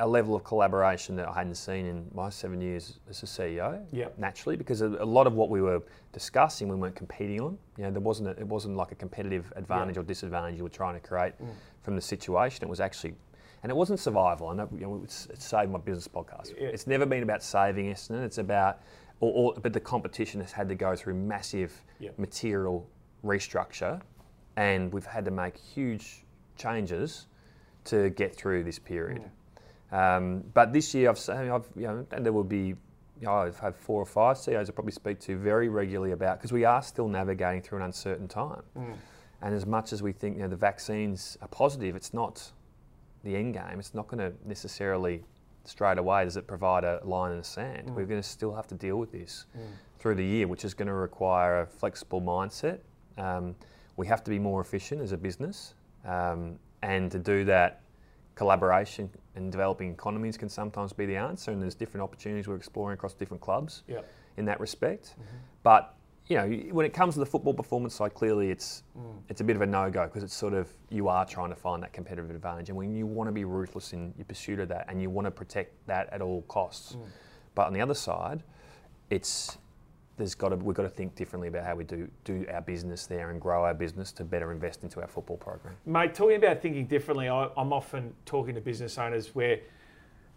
a 0.00 0.06
level 0.06 0.34
of 0.34 0.42
collaboration 0.42 1.14
that 1.14 1.28
I 1.28 1.32
hadn't 1.32 1.54
seen 1.54 1.86
in 1.86 2.06
my 2.12 2.28
seven 2.28 2.60
years 2.60 2.98
as 3.08 3.22
a 3.22 3.26
CEO. 3.26 3.84
Yep. 3.92 4.18
Naturally, 4.18 4.56
because 4.56 4.80
a, 4.80 4.88
a 4.88 5.04
lot 5.04 5.26
of 5.26 5.34
what 5.34 5.50
we 5.50 5.62
were 5.62 5.82
discussing, 6.12 6.68
we 6.68 6.74
weren't 6.74 6.96
competing 6.96 7.40
on. 7.40 7.56
You 7.76 7.84
know, 7.84 7.90
there 7.92 8.00
wasn't 8.00 8.28
a, 8.28 8.32
it 8.32 8.46
wasn't 8.46 8.76
like 8.76 8.90
a 8.90 8.96
competitive 8.96 9.52
advantage 9.54 9.96
or 9.96 10.02
disadvantage 10.02 10.56
you 10.56 10.64
were 10.64 10.68
trying 10.68 11.00
to 11.00 11.06
create 11.06 11.40
mm. 11.40 11.48
from 11.82 11.94
the 11.94 12.02
situation. 12.02 12.64
It 12.64 12.68
was 12.68 12.80
actually, 12.80 13.14
and 13.62 13.70
it 13.70 13.76
wasn't 13.76 14.00
survival. 14.00 14.48
I 14.48 14.54
know, 14.54 14.68
you 14.72 14.80
know 14.80 15.00
it's, 15.04 15.26
it's 15.26 15.44
Save 15.44 15.70
My 15.70 15.78
Business 15.78 16.08
podcast. 16.08 16.52
It's 16.58 16.88
never 16.88 17.06
been 17.06 17.22
about 17.22 17.42
saving 17.42 17.86
Essendon. 17.86 18.24
It's 18.24 18.38
about, 18.38 18.80
or, 19.20 19.32
or, 19.54 19.54
but 19.60 19.72
the 19.72 19.80
competition 19.80 20.40
has 20.40 20.52
had 20.52 20.68
to 20.68 20.74
go 20.74 20.94
through 20.96 21.14
massive 21.14 21.72
Yep. 22.00 22.18
material 22.18 22.86
restructure, 23.24 24.00
and 24.56 24.92
we've 24.92 25.06
had 25.06 25.24
to 25.24 25.30
make 25.30 25.56
huge 25.56 26.24
changes 26.56 27.26
to 27.84 28.10
get 28.10 28.34
through 28.34 28.64
this 28.64 28.78
period. 28.78 29.22
Um, 29.92 30.42
but 30.54 30.72
this 30.72 30.94
year, 30.94 31.08
I've, 31.10 31.18
seen- 31.18 31.50
I've 31.50 31.68
you 31.76 31.82
know, 31.86 32.06
and 32.10 32.24
there 32.26 32.32
will 32.32 32.44
be, 32.44 32.68
you 32.68 32.76
know, 33.22 33.32
I've 33.32 33.58
had 33.58 33.76
four 33.76 34.00
or 34.02 34.06
five 34.06 34.38
CEOs 34.38 34.68
I 34.68 34.72
probably 34.72 34.92
speak 34.92 35.20
to 35.20 35.36
very 35.36 35.68
regularly 35.68 36.12
about 36.12 36.38
because 36.38 36.52
we 36.52 36.64
are 36.64 36.82
still 36.82 37.08
navigating 37.08 37.62
through 37.62 37.78
an 37.78 37.84
uncertain 37.84 38.26
time. 38.28 38.62
And 39.42 39.54
as 39.54 39.66
much 39.66 39.92
as 39.92 40.02
we 40.02 40.12
think 40.12 40.36
you 40.36 40.42
know, 40.42 40.48
the 40.48 40.56
vaccines 40.56 41.36
are 41.42 41.48
positive, 41.48 41.94
it's 41.96 42.12
not 42.14 42.50
the 43.22 43.36
end 43.36 43.54
game. 43.54 43.78
It's 43.78 43.94
not 43.94 44.08
going 44.08 44.18
to 44.18 44.36
necessarily 44.48 45.22
straight 45.64 45.98
away 45.98 46.24
does 46.24 46.36
it 46.36 46.46
provide 46.46 46.84
a 46.84 47.00
line 47.04 47.32
in 47.32 47.38
the 47.38 47.44
sand. 47.44 47.90
We're 47.94 48.04
going 48.06 48.20
to 48.20 48.28
still 48.28 48.54
have 48.54 48.66
to 48.68 48.74
deal 48.74 48.96
with 48.96 49.12
this 49.12 49.46
through 49.98 50.16
the 50.16 50.24
year, 50.24 50.46
which 50.46 50.64
is 50.64 50.74
going 50.74 50.88
to 50.88 50.94
require 50.94 51.60
a 51.62 51.66
flexible 51.66 52.20
mindset. 52.20 52.80
Um, 53.18 53.54
we 53.96 54.06
have 54.06 54.22
to 54.24 54.30
be 54.30 54.38
more 54.38 54.60
efficient 54.60 55.00
as 55.00 55.12
a 55.12 55.16
business, 55.16 55.74
um, 56.04 56.58
and 56.82 57.10
to 57.12 57.18
do 57.18 57.44
that, 57.46 57.80
collaboration 58.34 59.08
and 59.36 59.52
developing 59.52 59.90
economies 59.92 60.36
can 60.36 60.48
sometimes 60.48 60.92
be 60.92 61.06
the 61.06 61.16
answer. 61.16 61.52
And 61.52 61.62
there's 61.62 61.76
different 61.76 62.02
opportunities 62.02 62.48
we're 62.48 62.56
exploring 62.56 62.94
across 62.94 63.14
different 63.14 63.40
clubs 63.40 63.84
Yeah. 63.86 64.00
in 64.36 64.44
that 64.46 64.58
respect. 64.58 65.14
But 65.62 65.93
you 66.26 66.36
know, 66.36 66.48
when 66.72 66.86
it 66.86 66.94
comes 66.94 67.14
to 67.14 67.20
the 67.20 67.26
football 67.26 67.52
performance 67.52 67.94
side, 67.94 68.14
clearly 68.14 68.50
it's 68.50 68.82
mm. 68.98 69.02
it's 69.28 69.40
a 69.40 69.44
bit 69.44 69.56
of 69.56 69.62
a 69.62 69.66
no 69.66 69.90
go 69.90 70.04
because 70.04 70.22
it's 70.22 70.34
sort 70.34 70.54
of 70.54 70.72
you 70.88 71.08
are 71.08 71.26
trying 71.26 71.50
to 71.50 71.56
find 71.56 71.82
that 71.82 71.92
competitive 71.92 72.30
advantage, 72.30 72.70
and 72.70 72.78
when 72.78 72.94
you 72.94 73.06
want 73.06 73.28
to 73.28 73.32
be 73.32 73.44
ruthless 73.44 73.92
in 73.92 74.14
your 74.16 74.24
pursuit 74.24 74.58
of 74.58 74.68
that, 74.68 74.86
and 74.88 75.02
you 75.02 75.10
want 75.10 75.26
to 75.26 75.30
protect 75.30 75.86
that 75.86 76.10
at 76.12 76.22
all 76.22 76.42
costs. 76.42 76.94
Mm. 76.94 77.06
But 77.54 77.66
on 77.66 77.72
the 77.74 77.80
other 77.80 77.94
side, 77.94 78.42
it's 79.10 79.58
there's 80.16 80.34
got 80.34 80.50
to 80.50 80.56
we've 80.56 80.76
got 80.76 80.84
to 80.84 80.88
think 80.88 81.14
differently 81.14 81.48
about 81.48 81.64
how 81.64 81.74
we 81.74 81.84
do 81.84 82.08
do 82.24 82.46
our 82.50 82.62
business 82.62 83.06
there 83.06 83.30
and 83.30 83.40
grow 83.40 83.64
our 83.64 83.74
business 83.74 84.10
to 84.12 84.24
better 84.24 84.50
invest 84.50 84.82
into 84.82 85.02
our 85.02 85.08
football 85.08 85.36
program. 85.36 85.74
Mate, 85.84 86.14
talking 86.14 86.36
about 86.36 86.62
thinking 86.62 86.86
differently, 86.86 87.28
I, 87.28 87.48
I'm 87.56 87.72
often 87.72 88.14
talking 88.24 88.54
to 88.54 88.62
business 88.62 88.96
owners 88.96 89.34
where 89.34 89.60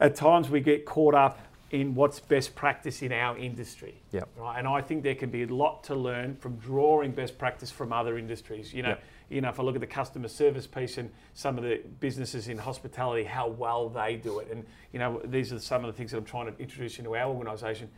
at 0.02 0.16
times 0.16 0.50
we 0.50 0.60
get 0.60 0.86
caught 0.86 1.16
up 1.16 1.40
in 1.72 1.96
what's 1.96 2.20
best 2.20 2.56
practice 2.56 3.02
in 3.02 3.12
our 3.12 3.38
industry. 3.38 4.02
Yep. 4.12 4.30
Right? 4.38 4.58
And 4.58 4.68
I 4.68 4.82
think 4.82 5.04
there 5.04 5.16
can 5.16 5.30
be 5.30 5.44
a 5.44 5.48
lot 5.48 5.84
to 5.86 5.96
learn 5.96 6.36
from 6.38 6.56
drawing 6.58 7.12
best 7.12 7.38
practice 7.38 7.70
from 7.70 7.92
other 7.92 8.18
industries. 8.18 8.74
You 8.74 8.84
know, 8.84 8.90
Yep. 8.90 9.04
you 9.30 9.42
know, 9.42 9.50
if 9.50 9.60
I 9.60 9.64
look 9.64 9.76
at 9.76 9.82
the 9.82 9.88
customer 9.88 10.30
service 10.30 10.66
piece 10.66 10.98
and 10.98 11.12
some 11.34 11.58
of 11.58 11.64
the 11.64 11.82
businesses 12.00 12.48
in 12.48 12.58
hospitality, 12.58 13.26
how 13.26 13.50
well 13.50 13.90
they 13.90 14.16
do 14.16 14.40
it, 14.40 14.50
and 14.50 14.66
you 14.94 15.00
know, 15.00 15.22
these 15.26 15.52
are 15.52 15.60
some 15.60 15.84
of 15.84 15.92
the 15.92 15.98
things 15.98 16.12
that 16.12 16.18
I'm 16.18 16.26
trying 16.26 16.46
to 16.54 16.58
introduce 16.62 17.00
into 17.00 17.16
our 17.16 17.30
organisation. 17.30 17.90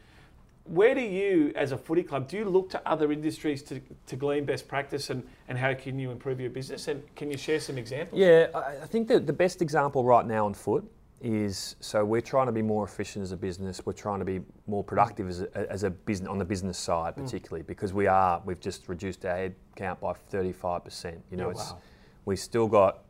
Where 0.64 0.94
do 0.94 1.02
you, 1.02 1.52
as 1.56 1.72
a 1.72 1.78
footy 1.78 2.04
club, 2.04 2.28
do 2.28 2.38
you 2.38 2.46
look 2.46 2.70
to 2.72 2.88
other 2.88 3.12
industries 3.12 3.64
to, 3.64 3.82
to 4.06 4.16
glean 4.16 4.46
best 4.46 4.68
practice 4.68 5.10
and, 5.10 5.24
and 5.48 5.58
how 5.58 5.74
can 5.74 5.98
you 5.98 6.12
improve 6.12 6.40
your 6.40 6.52
business? 6.52 6.88
And 6.88 7.04
can 7.16 7.32
you 7.32 7.38
share 7.38 7.60
some 7.60 7.78
examples? 7.78 8.20
Yeah, 8.20 8.48
I 8.54 8.84
I 8.84 8.86
think 8.86 9.08
that 9.08 9.26
the 9.28 9.34
best 9.34 9.62
example 9.62 10.04
right 10.04 10.26
now 10.26 10.46
on 10.46 10.54
foot 10.54 10.90
is 11.22 11.76
so 11.80 12.06
we're 12.06 12.22
trying 12.22 12.46
to 12.46 12.52
be 12.52 12.62
more 12.62 12.86
efficient 12.86 13.24
as 13.24 13.32
a 13.32 13.38
business. 13.38 13.86
We're 13.86 13.94
trying 13.94 14.20
to 14.20 14.26
be 14.26 14.42
more 14.68 14.84
productive 14.84 15.28
as 15.28 15.42
a, 15.42 15.72
as 15.72 15.84
a 15.84 15.90
business 15.90 16.30
on 16.30 16.38
the 16.38 16.46
business 16.46 16.78
side, 16.78 17.16
mm. 17.16 17.24
particularly 17.24 17.64
because 17.64 17.94
we 17.94 18.08
are 18.08 18.42
we've 18.46 18.60
just 18.60 18.88
reduced 18.88 19.26
our 19.26 19.36
head 19.36 19.56
count 19.76 20.00
by 20.00 20.14
thirty 20.14 20.54
five 20.54 20.84
percent. 20.84 21.22
You 21.30 21.38
know, 21.38 21.46
Yeah, 21.46 21.52
it's 21.52 21.72
wow. 21.72 21.78
we 22.26 22.36
still 22.36 22.68
got 22.68 23.04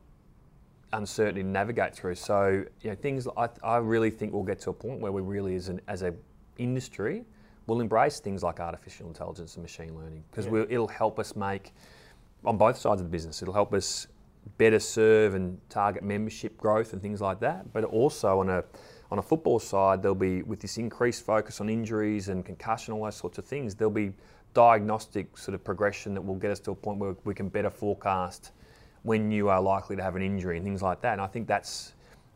uncertainty 0.93 1.43
to 1.43 1.47
navigate 1.47 1.93
through. 1.93 2.15
So 2.15 2.65
you 2.81 2.89
know, 2.89 2.95
things 2.95 3.27
I, 3.37 3.49
I 3.63 3.77
really 3.77 4.09
think 4.09 4.33
we'll 4.33 4.43
get 4.43 4.59
to 4.61 4.71
a 4.71 4.73
point 4.73 4.99
where 4.99 5.11
we 5.11 5.21
really, 5.21 5.55
as 5.55 5.69
an 5.69 5.81
as 5.87 6.01
a 6.01 6.13
industry, 6.57 7.23
will 7.67 7.81
embrace 7.81 8.19
things 8.19 8.43
like 8.43 8.59
artificial 8.59 9.07
intelligence 9.07 9.55
and 9.55 9.63
machine 9.63 9.95
learning 9.95 10.23
because 10.31 10.47
Yeah. 10.47 10.65
it'll 10.69 10.87
help 10.87 11.19
us 11.19 11.35
make 11.35 11.73
on 12.43 12.57
both 12.57 12.77
sides 12.77 13.01
of 13.01 13.07
the 13.07 13.11
business. 13.11 13.41
It'll 13.41 13.53
help 13.53 13.73
us 13.73 14.07
better 14.57 14.79
serve 14.79 15.35
and 15.35 15.59
target 15.69 16.03
membership 16.03 16.57
growth 16.57 16.93
and 16.93 17.01
things 17.01 17.21
like 17.21 17.39
that. 17.39 17.71
But 17.73 17.83
also 17.83 18.39
on 18.39 18.49
a 18.49 18.63
on 19.11 19.17
a 19.17 19.21
football 19.21 19.59
side, 19.59 20.03
there'll 20.03 20.13
be 20.13 20.43
with 20.43 20.59
this 20.59 20.77
increased 20.77 21.25
focus 21.25 21.59
on 21.61 21.69
injuries 21.69 22.29
and 22.29 22.45
concussion, 22.45 22.93
all 22.93 23.05
those 23.05 23.15
sorts 23.15 23.39
of 23.39 23.45
things. 23.45 23.73
There'll 23.73 23.91
be 23.91 24.13
diagnostic 24.53 25.37
sort 25.37 25.55
of 25.55 25.63
progression 25.63 26.13
that 26.13 26.21
will 26.21 26.35
get 26.35 26.51
us 26.51 26.59
to 26.61 26.71
a 26.71 26.75
point 26.75 26.99
where 26.99 27.15
we 27.23 27.33
can 27.33 27.49
better 27.49 27.69
forecast 27.69 28.51
when 29.03 29.31
you 29.31 29.49
are 29.49 29.61
likely 29.61 29.95
to 29.95 30.03
have 30.03 30.15
an 30.15 30.21
injury 30.21 30.57
and 30.57 30.65
things 30.65 30.81
like 30.81 31.01
that. 31.01 31.13
And 31.13 31.21
I 31.21 31.27
think 31.27 31.47
that's 31.47 31.93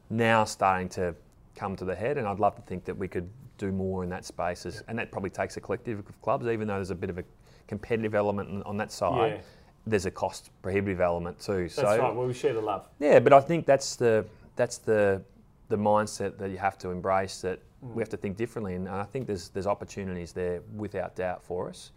now 0.10 0.44
starting 0.46 0.90
to 0.90 1.16
come 1.56 1.76
to 1.76 1.86
the 1.86 1.96
head. 1.96 2.18
And 2.18 2.28
I'd 2.28 2.40
love 2.40 2.56
to 2.56 2.62
think 2.64 2.86
that 2.86 2.98
we 2.98 3.08
could 3.08 3.30
do 3.58 3.72
more 3.72 4.04
in 4.04 4.10
that 4.10 4.26
space. 4.26 4.66
As, 4.66 4.84
And 4.88 4.98
that 4.98 5.12
probably 5.12 5.30
takes 5.30 5.58
a 5.58 5.62
collective 5.62 6.00
of 6.00 6.22
clubs, 6.22 6.48
even 6.48 6.68
though 6.68 6.76
there's 6.76 6.90
a 6.90 6.96
bit 6.96 7.10
of 7.10 7.18
a 7.18 7.24
competitive 7.68 8.16
element 8.16 8.64
on- 8.66 8.78
that 8.78 8.92
side. 8.92 9.34
Yeah. 9.34 9.42
There's 9.86 10.06
a 10.06 10.12
cost 10.12 10.50
prohibitive 10.62 11.02
element 11.02 11.40
too. 11.40 11.64
That's 11.64 11.76
so 11.76 11.84
right. 11.84 12.16
Well, 12.16 12.26
we 12.28 12.34
share 12.34 12.54
the 12.54 12.62
love. 12.62 12.88
yeah, 13.00 13.20
but 13.20 13.34
I 13.34 13.42
think 13.42 13.66
that's 13.66 13.96
the 13.96 14.26
that's 14.56 14.78
the 14.78 15.22
the 15.70 15.78
mindset 15.78 16.38
that 16.38 16.50
you 16.52 16.58
have 16.58 16.78
to 16.80 16.90
embrace. 16.90 17.42
That 17.42 17.60
we 17.82 18.02
have 18.02 18.10
to 18.10 18.18
think 18.18 18.38
differently, 18.38 18.76
and 18.76 18.88
I 18.88 19.04
think 19.04 19.28
there's 19.28 19.50
there's 19.50 19.68
opportunities 19.68 20.32
there 20.32 20.62
without 20.76 21.16
doubt 21.16 21.44
for 21.44 21.68
us 21.70 21.92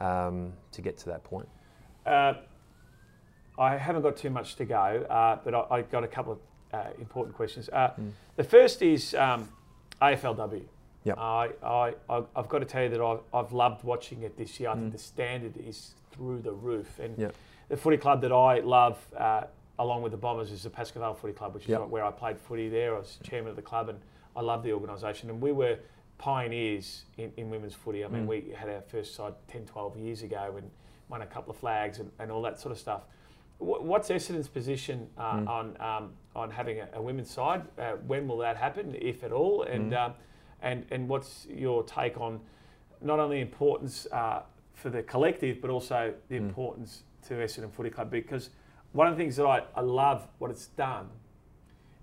um, 0.00 0.52
to 0.72 0.82
get 0.82 0.98
to 0.98 1.06
that 1.06 1.24
point. 1.24 1.48
Uh, 2.04 2.34
I 3.58 3.76
haven't 3.76 4.02
got 4.02 4.16
too 4.16 4.30
much 4.30 4.56
to 4.56 4.64
go, 4.64 5.06
uh, 5.08 5.38
but 5.44 5.54
I, 5.54 5.76
I 5.76 5.82
got 5.82 6.04
a 6.04 6.08
couple 6.08 6.32
of 6.32 6.38
uh, 6.72 6.90
important 6.98 7.36
questions. 7.36 7.68
Uh, 7.70 7.90
The 8.36 8.44
first 8.44 8.82
is 8.82 9.14
um, 9.14 9.48
AFLW. 10.00 10.62
Yep. 11.04 11.18
I, 11.18 11.50
I, 11.62 11.94
I- 12.08 12.22
I've 12.36 12.48
got 12.48 12.60
to 12.60 12.64
tell 12.64 12.82
you 12.82 12.88
that 12.90 13.00
I've, 13.00 13.20
I've 13.34 13.52
loved 13.52 13.84
watching 13.84 14.22
it 14.22 14.36
this 14.36 14.58
year. 14.60 14.70
I 14.70 14.74
think 14.74 14.92
the 14.92 14.98
standard 14.98 15.56
is 15.56 15.94
through 16.12 16.40
the 16.42 16.52
roof. 16.52 16.98
And 16.98 17.18
Yep. 17.18 17.34
the 17.68 17.76
footy 17.76 17.96
club 17.96 18.20
that 18.22 18.32
I 18.32 18.60
love, 18.60 18.98
uh, 19.16 19.44
along 19.78 20.02
with 20.02 20.12
the 20.12 20.18
Bombers, 20.18 20.50
is 20.52 20.62
the 20.62 20.70
Pascoe 20.70 21.00
Vale 21.00 21.14
Footy 21.14 21.32
Club, 21.32 21.54
which 21.54 21.64
is 21.64 21.70
Yep. 21.70 21.88
where 21.88 22.04
I 22.04 22.10
played 22.10 22.38
footy 22.38 22.68
there. 22.68 22.94
I 22.94 22.98
was 23.00 23.18
chairman 23.22 23.50
of 23.50 23.56
the 23.56 23.62
club, 23.62 23.88
and 23.88 23.98
I 24.36 24.40
love 24.42 24.62
the 24.62 24.72
organisation. 24.72 25.28
And 25.30 25.40
we 25.40 25.50
were 25.52 25.78
pioneers 26.18 27.04
in, 27.18 27.32
in 27.36 27.50
women's 27.50 27.74
footy. 27.74 28.04
I 28.04 28.08
mean, 28.08 28.24
Mm. 28.24 28.28
we 28.28 28.54
had 28.56 28.68
our 28.68 28.80
first 28.82 29.14
side 29.14 29.34
10, 29.48 29.66
12 29.66 29.96
years 29.98 30.22
ago 30.22 30.54
and 30.56 30.70
won 31.08 31.22
a 31.22 31.26
couple 31.26 31.50
of 31.50 31.56
flags 31.56 31.98
and, 31.98 32.10
and 32.20 32.30
all 32.30 32.42
that 32.42 32.60
sort 32.60 32.70
of 32.72 32.78
stuff. 32.78 33.02
What's 33.58 34.08
Essendon's 34.08 34.48
position 34.48 35.08
uh, 35.18 35.34
Mm. 35.38 35.48
on 35.48 35.76
um, 35.80 36.12
on 36.34 36.50
having 36.50 36.80
a, 36.80 36.88
a 36.94 37.02
women's 37.02 37.30
side? 37.30 37.62
Uh, 37.78 37.92
when 38.06 38.26
will 38.28 38.38
that 38.38 38.56
happen, 38.56 38.94
if 38.98 39.22
at 39.24 39.32
all? 39.32 39.64
Mm. 39.64 39.74
And 39.74 39.94
um, 39.94 40.14
and 40.62 40.84
and 40.90 41.08
what's 41.08 41.46
your 41.50 41.82
take 41.84 42.20
on 42.20 42.40
not 43.00 43.18
only 43.18 43.40
importance 43.40 44.06
uh, 44.12 44.42
for 44.74 44.88
the 44.90 45.02
collective, 45.02 45.60
but 45.60 45.70
also 45.70 46.14
the 46.28 46.36
Mm. 46.36 46.48
importance 46.48 47.02
to 47.28 47.34
Essendon 47.34 47.70
Footy 47.72 47.90
Club? 47.90 48.10
Because 48.10 48.50
one 48.92 49.06
of 49.06 49.16
the 49.16 49.22
things 49.22 49.36
that 49.36 49.46
I, 49.46 49.62
I 49.76 49.80
love 49.80 50.26
what 50.38 50.50
it's 50.50 50.66
done 50.68 51.08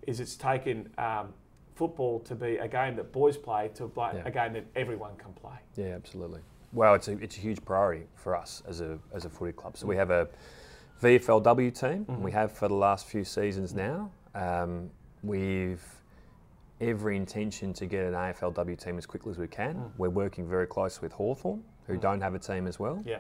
is 0.07 0.20
it's 0.20 0.36
taken 0.36 0.89
um, 0.97 1.34
football 1.76 2.20
to 2.22 2.36
be 2.36 2.57
a 2.57 2.68
game 2.68 2.95
that 2.97 3.12
boys 3.12 3.38
play 3.38 3.70
to 3.76 3.88
play, 3.88 4.12
Yeah. 4.16 4.24
a 4.26 4.32
game 4.32 4.53
that 4.53 4.66
everyone 4.76 5.16
can 5.18 5.32
play. 5.34 5.57
Yeah, 5.76 5.95
absolutely. 5.95 6.41
Well, 6.74 6.93
it's 6.95 7.07
a, 7.07 7.14
it's 7.20 7.38
a 7.38 7.39
huge 7.39 7.64
priority 7.66 8.03
for 8.16 8.36
us 8.36 8.62
as 8.68 8.82
a, 8.82 8.99
as 9.14 9.26
a 9.26 9.30
footy 9.30 9.51
club. 9.53 9.78
So 9.78 9.88
we 9.88 9.95
have 9.95 10.12
a 10.12 10.28
VFLW 11.01 11.72
team, 11.80 12.05
and 12.07 12.22
we 12.24 12.32
have 12.32 12.51
for 12.51 12.68
the 12.68 12.74
last 12.76 13.07
few 13.07 13.24
seasons 13.24 13.74
now. 13.74 14.12
Um, 14.36 14.89
we've 15.24 15.84
every 16.82 17.17
intention 17.17 17.73
to 17.73 17.86
get 17.86 18.05
an 18.05 18.13
AFLW 18.13 18.82
team 18.82 18.97
as 18.97 19.05
quickly 19.05 19.32
as 19.32 19.38
we 19.38 19.47
can. 19.47 19.75
Mm. 19.75 19.91
We're 19.97 20.09
working 20.09 20.47
very 20.47 20.67
close 20.67 21.01
with 21.01 21.11
Hawthorn, 21.11 21.63
who 21.88 21.95
mm. 21.95 22.01
don't 22.01 22.21
have 22.21 22.36
a 22.36 22.39
team 22.39 22.67
as 22.67 22.80
well. 22.80 23.03
Yeah. 23.05 23.19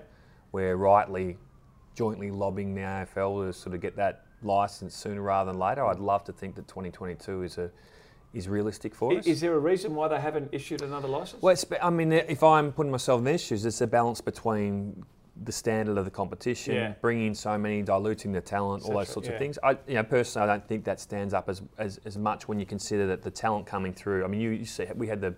We're 0.51 0.75
rightly, 0.75 1.37
jointly 1.95 2.31
lobbying 2.31 2.73
the 2.73 2.81
AFL 2.81 3.47
to 3.47 3.53
sort 3.53 3.75
of 3.75 3.81
get 3.81 3.95
that 3.97 4.25
license 4.41 4.95
sooner 4.95 5.21
rather 5.21 5.51
than 5.51 5.59
later. 5.59 5.85
I'd 5.85 5.99
love 5.99 6.23
to 6.25 6.33
think 6.33 6.55
that 6.55 6.67
2022 6.67 7.43
is 7.43 7.57
a 7.57 7.71
is 8.31 8.47
realistic 8.47 8.93
for 8.93 9.11
I- 9.13 9.17
us. 9.17 9.27
Is 9.27 9.41
there 9.41 9.55
a 9.55 9.59
reason 9.59 9.95
why 9.95 10.07
they 10.07 10.19
haven't 10.19 10.49
issued 10.51 10.83
another 10.83 11.07
license? 11.07 11.41
Well, 11.41 11.51
it's, 11.51 11.65
I 11.81 11.89
mean, 11.89 12.11
if 12.11 12.43
I'm 12.43 12.71
putting 12.71 12.91
myself 12.91 13.19
in 13.19 13.25
their 13.25 13.37
shoes, 13.39 13.65
it's 13.65 13.81
a 13.81 13.87
balance 13.87 14.21
between 14.21 15.03
the 15.43 15.51
standard 15.51 15.97
of 15.97 16.05
the 16.05 16.11
competition, 16.11 16.75
Yeah. 16.75 16.93
bringing 17.01 17.33
so 17.33 17.57
many, 17.57 17.81
diluting 17.81 18.31
the 18.31 18.41
talent, 18.41 18.83
all 18.83 18.93
those 18.93 19.09
sorts 19.09 19.27
yeah. 19.27 19.33
of 19.33 19.39
things. 19.39 19.57
I, 19.63 19.71
you 19.87 19.95
know, 19.95 20.03
personally, 20.03 20.49
I 20.49 20.53
don't 20.53 20.67
think 20.67 20.83
that 20.85 20.99
stands 20.99 21.33
up 21.33 21.47
as, 21.49 21.61
as, 21.77 21.99
as 22.05 22.17
much 22.17 22.47
when 22.47 22.59
you 22.59 22.65
consider 22.65 23.07
that 23.07 23.21
the 23.21 23.31
talent 23.31 23.65
coming 23.65 23.93
through. 23.93 24.23
I 24.23 24.27
mean, 24.27 24.41
you, 24.41 24.49
you 24.51 24.65
see, 24.65 24.85
we 24.95 25.07
had 25.07 25.21
the, 25.21 25.35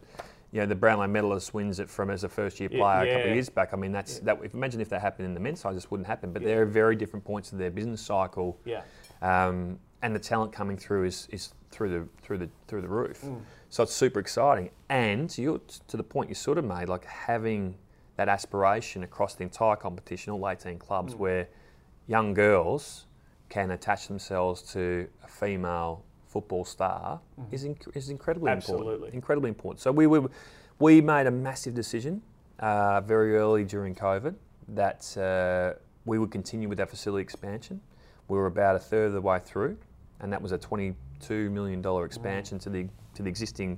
you 0.51 0.59
know, 0.59 0.65
the 0.65 0.75
Brownlow 0.75 1.07
medalist 1.07 1.53
wins 1.53 1.79
it 1.79 1.89
from 1.89 2.09
as 2.09 2.23
a 2.23 2.29
first 2.29 2.59
year 2.59 2.69
Yeah, 2.71 2.79
player 2.79 3.01
a 3.01 3.05
couple 3.05 3.21
yeah. 3.21 3.27
of 3.27 3.35
years 3.35 3.49
back. 3.49 3.73
I 3.73 3.77
mean, 3.77 3.91
that's 3.91 4.19
that. 4.19 4.39
If, 4.43 4.53
imagine 4.53 4.81
if 4.81 4.89
that 4.89 5.01
happened 5.01 5.27
in 5.27 5.33
the 5.33 5.39
men's 5.39 5.59
side, 5.61 5.75
this 5.75 5.89
wouldn't 5.91 6.07
happen. 6.07 6.33
But 6.33 6.43
there 6.43 6.61
are 6.61 6.65
very 6.65 6.95
different 6.95 7.23
points 7.23 7.51
of 7.51 7.57
their 7.57 7.71
business 7.71 8.01
cycle. 8.01 8.59
yeah. 8.65 8.81
um, 9.21 9.79
and 10.03 10.15
the 10.15 10.19
talent 10.19 10.51
coming 10.51 10.77
through 10.77 11.03
is, 11.05 11.27
is 11.31 11.53
through 11.69 11.89
the 11.89 12.07
through 12.23 12.39
the 12.39 12.49
through 12.67 12.81
the 12.81 12.87
roof. 12.87 13.21
Mm. 13.21 13.39
So 13.69 13.83
it's 13.83 13.93
super 13.93 14.19
exciting. 14.19 14.71
And 14.89 15.35
you 15.37 15.61
to 15.87 15.95
the 15.95 16.03
point 16.03 16.27
you 16.29 16.35
sort 16.35 16.57
of 16.57 16.65
made, 16.65 16.89
like 16.89 17.05
having 17.05 17.75
that 18.21 18.29
aspiration 18.29 19.01
across 19.01 19.33
the 19.33 19.41
entire 19.43 19.75
competition, 19.75 20.31
all 20.31 20.47
18 20.47 20.75
Mm. 20.75 20.79
clubs, 20.79 21.15
where 21.15 21.47
young 22.07 22.35
girls 22.35 23.07
can 23.49 23.71
attach 23.71 24.07
themselves 24.07 24.61
to 24.73 25.07
a 25.23 25.27
female 25.27 26.03
football 26.27 26.63
star 26.63 27.19
is, 27.51 27.65
inc- 27.65 27.95
is 27.95 28.09
incredibly 28.09 28.49
Mm. 28.51 28.57
Absolutely. 28.57 28.93
important. 28.93 29.13
Incredibly 29.15 29.49
important. 29.49 29.79
So 29.81 29.91
we 29.91 30.05
were, 30.05 30.29
we 30.77 31.01
made 31.01 31.25
a 31.25 31.31
massive 31.31 31.73
decision 31.73 32.21
uh, 32.59 33.01
very 33.01 33.35
early 33.35 33.63
during 33.65 33.95
COVID 33.95 34.35
that 34.67 35.17
uh, 35.17 35.79
we 36.05 36.19
would 36.19 36.31
continue 36.31 36.69
with 36.69 36.79
our 36.79 36.85
facility 36.85 37.23
expansion. 37.23 37.81
We 38.27 38.37
were 38.37 38.45
about 38.45 38.75
a 38.75 38.79
third 38.79 39.07
of 39.07 39.13
the 39.13 39.21
way 39.21 39.39
through, 39.43 39.77
and 40.19 40.31
that 40.31 40.41
was 40.41 40.51
a 40.51 40.59
$22 40.59 41.49
million 41.51 41.83
expansion 42.05 42.59
to 42.59 42.69
the 42.69 42.87
to 43.15 43.23
the 43.23 43.29
existing 43.29 43.77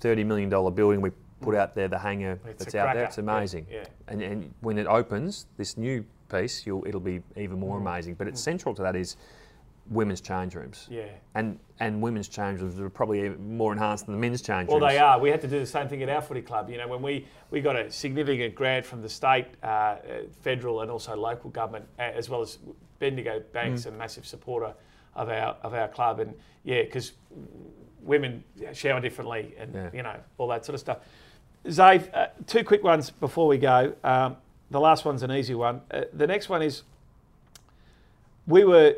$30 0.00 0.24
million 0.24 0.48
building 0.48 1.00
we 1.00 1.10
put 1.40 1.54
out 1.54 1.74
there, 1.74 1.88
the 1.88 1.98
Hangar 1.98 2.38
It's 2.46 2.64
that's 2.64 2.74
out 2.74 2.94
there. 2.94 3.04
It's 3.04 3.18
amazing. 3.18 3.66
Yeah. 3.70 3.84
And, 4.08 4.22
and 4.22 4.54
when 4.60 4.78
it 4.78 4.86
opens, 4.86 5.46
this 5.56 5.76
new 5.76 6.04
piece, 6.30 6.66
you'll, 6.66 6.84
it'll 6.86 7.00
be 7.00 7.20
even 7.36 7.56
Mm. 7.56 7.60
more 7.60 7.78
amazing. 7.78 8.14
But 8.14 8.28
it's 8.28 8.40
central 8.40 8.74
to 8.74 8.82
that 8.82 8.96
is 8.96 9.16
women's 9.90 10.20
change 10.20 10.54
rooms. 10.54 10.86
Yeah. 10.90 11.04
And 11.34 11.58
and 11.80 12.02
women's 12.02 12.28
change 12.28 12.60
rooms 12.60 12.78
are 12.80 12.90
probably 12.90 13.24
even 13.24 13.56
more 13.56 13.72
enhanced 13.72 14.06
than 14.06 14.14
the 14.14 14.20
men's 14.20 14.42
change 14.42 14.68
Well, 14.68 14.78
rooms. 14.78 14.82
Well, 14.82 14.90
they 14.90 14.98
are. 14.98 15.18
We 15.20 15.30
had 15.30 15.40
to 15.42 15.48
do 15.48 15.60
the 15.60 15.66
same 15.66 15.88
thing 15.88 16.02
at 16.02 16.08
our 16.08 16.20
footy 16.20 16.42
club. 16.42 16.68
You 16.68 16.76
know, 16.76 16.88
when 16.88 17.00
we, 17.02 17.26
we 17.50 17.60
got 17.60 17.76
a 17.76 17.90
significant 17.90 18.54
grant 18.54 18.84
from 18.84 19.00
the 19.00 19.08
state, 19.08 19.46
uh, 19.62 19.66
uh, 19.66 19.98
federal, 20.42 20.80
and 20.82 20.90
also 20.90 21.16
local 21.16 21.50
government, 21.50 21.86
uh, 21.98 22.02
as 22.02 22.28
well 22.28 22.42
as 22.42 22.58
Bendigo 22.98 23.40
Bank's 23.52 23.84
Mm. 23.84 23.88
a 23.88 23.90
massive 23.92 24.26
supporter 24.26 24.74
of 25.14 25.28
our 25.30 25.56
of 25.62 25.72
our 25.72 25.88
club, 25.88 26.20
and 26.20 26.34
yeah, 26.64 26.82
because 26.82 27.12
women 28.02 28.42
shower 28.72 29.00
differently, 29.00 29.54
and 29.58 29.74
Yeah. 29.74 29.90
you 29.94 30.02
know 30.02 30.16
all 30.36 30.48
that 30.48 30.64
sort 30.66 30.74
of 30.74 30.80
stuff. 30.80 30.98
Xav, 31.66 32.08
uh, 32.14 32.26
two 32.46 32.64
quick 32.64 32.82
ones 32.82 33.10
before 33.10 33.46
we 33.46 33.58
go. 33.58 33.94
Um, 34.04 34.36
the 34.70 34.80
last 34.80 35.04
one's 35.04 35.22
an 35.22 35.32
easy 35.32 35.54
one. 35.54 35.80
Uh, 35.90 36.02
the 36.12 36.26
next 36.26 36.48
one 36.48 36.62
is 36.62 36.82
we 38.46 38.64
were 38.64 38.94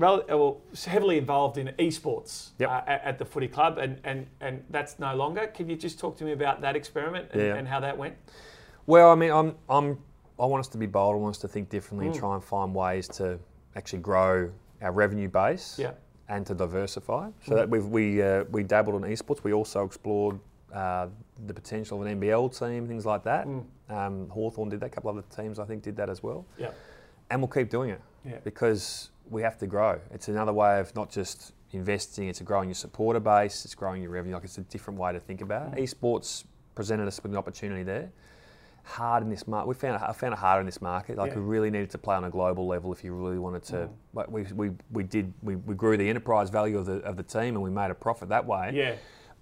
uh, 0.00 0.22
well, 0.28 0.60
heavily 0.86 1.18
involved 1.18 1.58
in 1.58 1.68
esports 1.78 2.50
Yep. 2.58 2.68
uh, 2.68 2.82
at, 2.86 3.04
at 3.04 3.18
the 3.18 3.24
footy 3.24 3.48
club, 3.48 3.78
and, 3.78 3.98
and, 4.04 4.26
and 4.40 4.64
that's 4.70 4.98
no 4.98 5.14
longer. 5.14 5.46
Can 5.48 5.68
you 5.68 5.76
just 5.76 5.98
talk 5.98 6.16
to 6.18 6.24
me 6.24 6.32
about 6.32 6.60
that 6.60 6.76
experiment 6.76 7.28
and, 7.32 7.42
Yeah. 7.42 7.54
and 7.56 7.66
how 7.66 7.80
that 7.80 7.96
went? 7.96 8.14
Well, 8.86 9.10
I 9.10 9.14
mean, 9.14 9.30
I'm, 9.30 9.54
I'm, 9.68 9.98
I 10.38 10.46
want 10.46 10.60
us 10.60 10.68
to 10.68 10.78
be 10.78 10.86
bold. 10.86 11.14
I 11.14 11.18
want 11.18 11.36
us 11.36 11.40
to 11.42 11.48
think 11.48 11.68
differently 11.68 12.06
Mm. 12.06 12.10
and 12.12 12.18
try 12.18 12.34
and 12.34 12.42
find 12.44 12.74
ways 12.74 13.08
to 13.08 13.38
actually 13.76 13.98
grow 14.00 14.50
our 14.82 14.92
revenue 14.92 15.28
base 15.28 15.78
Yeah. 15.78 15.92
and 16.28 16.46
to 16.46 16.54
diversify. 16.54 17.28
So 17.44 17.52
Mm. 17.52 17.56
that 17.56 17.68
we've, 17.68 17.86
we, 17.86 18.22
uh, 18.22 18.44
we 18.50 18.62
dabbled 18.62 19.04
in 19.04 19.10
esports. 19.10 19.42
We 19.44 19.52
also 19.52 19.84
explored 19.84 20.38
uh, 20.72 21.08
the 21.46 21.54
potential 21.54 22.00
of 22.00 22.06
an 22.06 22.20
NBL 22.20 22.58
team, 22.58 22.86
things 22.86 23.04
like 23.06 23.24
that. 23.24 23.46
Mm. 23.46 23.64
Um, 23.88 24.28
Hawthorn 24.28 24.68
did 24.68 24.80
that. 24.80 24.86
A 24.86 24.90
couple 24.90 25.10
other 25.10 25.24
teams, 25.34 25.58
I 25.58 25.64
think, 25.64 25.82
did 25.82 25.96
that 25.96 26.08
as 26.08 26.22
well. 26.22 26.46
Yeah. 26.58 26.70
And 27.30 27.40
we'll 27.40 27.48
keep 27.48 27.70
doing 27.70 27.90
it 27.90 28.00
Yeah. 28.24 28.38
because 28.44 29.10
we 29.30 29.42
have 29.42 29.56
to 29.58 29.66
grow. 29.66 30.00
It's 30.12 30.28
another 30.28 30.52
way 30.52 30.80
of 30.80 30.94
not 30.94 31.10
just 31.10 31.52
investing, 31.72 32.28
it's 32.28 32.40
growing 32.42 32.68
your 32.68 32.74
supporter 32.74 33.20
base, 33.20 33.64
it's 33.64 33.74
growing 33.74 34.02
your 34.02 34.10
revenue. 34.10 34.34
Like 34.34 34.44
it's 34.44 34.58
a 34.58 34.62
different 34.62 34.98
way 34.98 35.12
to 35.12 35.20
think 35.20 35.40
about 35.40 35.76
it. 35.78 35.82
Esports 35.84 36.44
presented 36.74 37.06
us 37.06 37.22
with 37.22 37.30
an 37.32 37.38
opportunity 37.38 37.82
there. 37.84 38.10
Hard 38.82 39.22
in 39.22 39.28
this 39.28 39.46
market. 39.46 39.68
We 39.68 39.74
found 39.74 40.02
I 40.02 40.12
found 40.12 40.32
it 40.32 40.38
harder 40.38 40.60
in 40.60 40.66
this 40.66 40.80
market. 40.80 41.16
Like 41.18 41.32
Yeah. 41.32 41.38
we 41.38 41.42
really 41.44 41.70
needed 41.70 41.90
to 41.90 41.98
play 41.98 42.16
on 42.16 42.24
a 42.24 42.30
global 42.30 42.66
level 42.66 42.92
if 42.92 43.04
you 43.04 43.14
really 43.14 43.38
wanted 43.38 43.62
to. 43.64 43.88
Like 44.14 44.28
we, 44.30 44.42
we, 44.54 44.70
we 44.90 45.02
did. 45.04 45.32
We, 45.42 45.56
we 45.56 45.74
grew 45.74 45.96
the 45.96 46.08
enterprise 46.08 46.50
value 46.50 46.78
of 46.78 46.86
the 46.86 46.94
of 47.02 47.16
the 47.16 47.22
team 47.22 47.54
and 47.54 47.62
we 47.62 47.70
made 47.70 47.90
a 47.90 47.94
profit 47.94 48.30
that 48.30 48.46
way. 48.46 48.72
Yeah. 48.74 48.94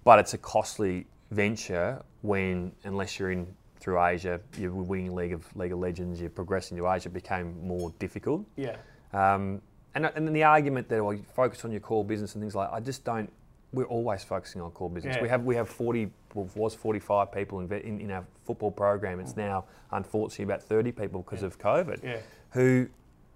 But 0.03 0.19
it's 0.19 0.33
a 0.33 0.37
costly 0.37 1.07
venture 1.31 2.01
when 2.21 2.71
unless 2.83 3.19
you're 3.19 3.31
in 3.31 3.47
through 3.79 4.01
Asia, 4.03 4.41
you're 4.57 4.71
winning 4.71 5.15
League 5.15 5.33
of 5.33 5.55
League 5.55 5.71
of 5.71 5.79
Legends, 5.79 6.19
you're 6.19 6.29
progressing 6.29 6.77
to 6.77 6.89
Asia, 6.91 7.09
became 7.09 7.55
more 7.65 7.93
difficult. 7.99 8.45
Yeah. 8.57 8.75
Um, 9.13 9.61
and, 9.95 10.05
and 10.05 10.27
then 10.27 10.33
the 10.33 10.43
argument 10.43 10.89
that 10.89 11.03
well, 11.03 11.13
you 11.13 11.23
focus 11.33 11.63
on 11.65 11.71
your 11.71 11.79
core 11.79 12.03
business 12.05 12.35
and 12.35 12.41
things 12.41 12.55
like 12.55 12.69
I 12.71 12.79
just 12.79 13.03
don't. 13.03 13.31
We're 13.71 13.85
always 13.85 14.23
focusing 14.23 14.61
on 14.61 14.71
core 14.71 14.89
business. 14.89 15.15
Yeah. 15.17 15.21
We 15.21 15.29
have 15.29 15.43
we 15.45 15.55
have 15.55 15.69
40 15.69 16.09
well, 16.33 16.49
was 16.55 16.75
45 16.75 17.31
people 17.31 17.59
in, 17.59 17.71
in, 17.71 17.99
in 18.01 18.11
our 18.11 18.25
football 18.43 18.71
program. 18.71 19.19
It's 19.19 19.37
now 19.37 19.65
unfortunately 19.91 20.45
about 20.45 20.63
30 20.63 20.91
people 20.91 21.21
because 21.21 21.41
Yeah. 21.41 21.47
of 21.47 21.59
COVID 21.59 22.03
Yeah. 22.03 22.17
who 22.51 22.87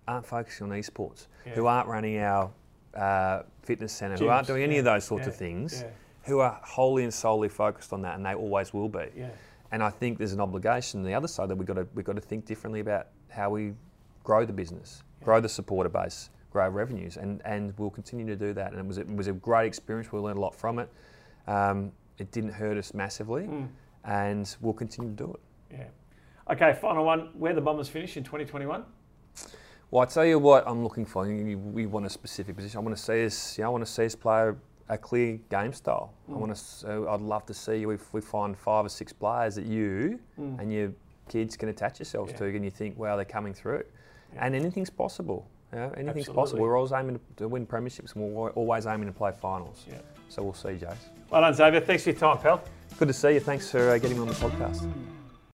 aren't 0.08 0.26
focusing 0.26 0.70
on 0.72 0.78
esports, 0.78 1.28
who 1.54 1.68
aren't 1.68 1.88
running 1.88 2.20
our 2.20 2.52
uh, 2.96 3.44
fitness 3.64 3.94
centre, 3.94 4.18
who 4.18 4.30
aren't 4.30 4.48
doing 4.48 4.64
any 4.64 4.78
of 4.78 4.86
those 4.86 5.04
sorts 5.06 5.26
of 5.28 5.36
things. 5.36 5.84
Who 6.24 6.40
are 6.40 6.60
wholly 6.64 7.04
and 7.04 7.14
solely 7.14 7.50
focused 7.50 7.94
on 7.94 8.02
that, 8.04 8.16
and 8.16 8.26
they 8.26 8.34
always 8.34 8.74
will 8.74 8.90
be. 8.90 9.06
Yeah. 9.16 9.30
And 9.72 9.82
I 9.84 9.90
think 9.90 10.18
there's 10.18 10.34
an 10.34 10.40
obligation 10.42 11.00
on 11.00 11.06
the 11.06 11.14
other 11.14 11.28
side 11.28 11.50
that 11.50 11.56
we've 11.56 11.68
got 11.68 11.76
to 11.76 11.88
we've 11.96 12.06
got 12.06 12.16
to 12.16 12.22
think 12.22 12.46
differently 12.46 12.80
about 12.80 13.08
how 13.30 13.50
we 13.50 13.74
grow 14.24 14.46
the 14.46 14.54
business, 14.54 15.04
grow 15.24 15.40
the 15.42 15.50
supporter 15.50 15.90
base, 15.90 16.30
grow 16.52 16.70
revenues, 16.70 17.18
and 17.18 17.42
and 17.46 17.74
we'll 17.78 17.90
continue 17.90 18.26
to 18.26 18.36
do 18.36 18.54
that. 18.54 18.72
And 18.72 18.80
it 18.80 18.86
was 18.86 18.98
a, 18.98 19.02
it 19.02 19.16
was 19.16 19.28
a 19.28 19.34
great 19.34 19.68
experience. 19.68 20.12
We 20.12 20.20
learned 20.20 20.38
a 20.38 20.42
lot 20.42 20.56
from 20.56 20.80
it. 20.80 20.90
Um, 21.48 21.92
it 22.20 22.32
didn't 22.32 22.52
hurt 22.54 22.78
us 22.78 22.94
massively, 22.94 23.44
Mm. 23.48 23.68
and 24.06 24.56
we'll 24.62 24.74
continue 24.74 25.10
to 25.16 25.16
do 25.26 25.34
it. 25.34 25.40
Yeah. 25.78 26.54
Okay, 26.54 26.78
final 26.80 27.04
one. 27.06 27.30
Where 27.34 27.54
the 27.54 27.62
Bombers 27.62 27.90
finish 27.90 28.16
in 28.18 28.24
2021? 28.24 28.84
Well, 29.90 30.02
I 30.02 30.06
tell 30.06 30.26
you 30.26 30.40
what, 30.40 30.68
I'm 30.68 30.84
looking 30.84 31.06
for. 31.06 31.26
We 31.26 31.86
want 31.86 32.06
a 32.06 32.10
specific 32.10 32.56
position. 32.56 32.78
I 32.78 32.82
want 32.82 32.96
to 32.96 33.02
see 33.04 33.26
us. 33.26 33.58
You 33.58 33.64
know, 33.64 33.70
I 33.70 33.72
want 33.72 33.86
to 33.86 33.92
see 33.92 34.06
us 34.06 34.16
play 34.16 34.52
a 34.90 34.98
clear 34.98 35.40
game 35.50 35.74
style. 35.74 36.14
I 36.30 36.34
want 36.34 36.56
to. 36.56 37.08
I'd 37.10 37.22
love 37.22 37.46
to 37.48 37.54
see 37.54 37.84
if 37.84 38.14
we 38.14 38.22
find 38.22 38.58
five 38.58 38.86
or 38.86 38.90
six 38.90 39.14
players 39.14 39.56
that 39.56 39.66
you 39.66 40.20
Mm. 40.40 40.60
and 40.60 40.74
your 40.74 40.92
kids 41.30 41.56
can 41.56 41.70
attach 41.70 42.00
yourselves 42.00 42.32
Yeah. 42.32 42.38
to, 42.40 42.46
and 42.48 42.66
you 42.66 42.72
think, 42.72 42.98
wow, 42.98 43.16
they're 43.16 43.24
coming 43.26 43.54
through, 43.54 43.84
Yeah. 44.34 44.46
and 44.46 44.56
anything's 44.56 44.90
possible. 44.90 45.48
Know, 45.72 45.86
anything's 45.98 46.10
Absolutely. 46.28 46.34
possible. 46.36 46.62
We're 46.62 46.76
always 46.78 46.92
aiming 46.92 47.20
to 47.38 47.48
win 47.48 47.66
premierships, 47.66 48.14
and 48.16 48.32
we're 48.36 48.52
always 48.52 48.86
aiming 48.86 49.08
to 49.08 49.14
play 49.14 49.32
finals. 49.32 49.86
Yeah. 49.90 50.02
So 50.30 50.44
we'll 50.44 50.54
see, 50.54 50.70
Jace. 50.78 50.98
Well 51.32 51.42
done, 51.42 51.54
Xavier. 51.56 51.80
Thanks 51.82 52.04
for 52.04 52.12
your 52.12 52.20
time, 52.20 52.38
pal. 52.38 52.62
Good 53.00 53.08
to 53.08 53.14
see 53.14 53.34
you. 53.34 53.40
Thanks 53.40 53.72
for 53.72 53.90
uh, 53.90 53.98
getting 53.98 54.18
me 54.18 54.22
on 54.22 54.28
the 54.28 54.36
podcast. 54.36 54.88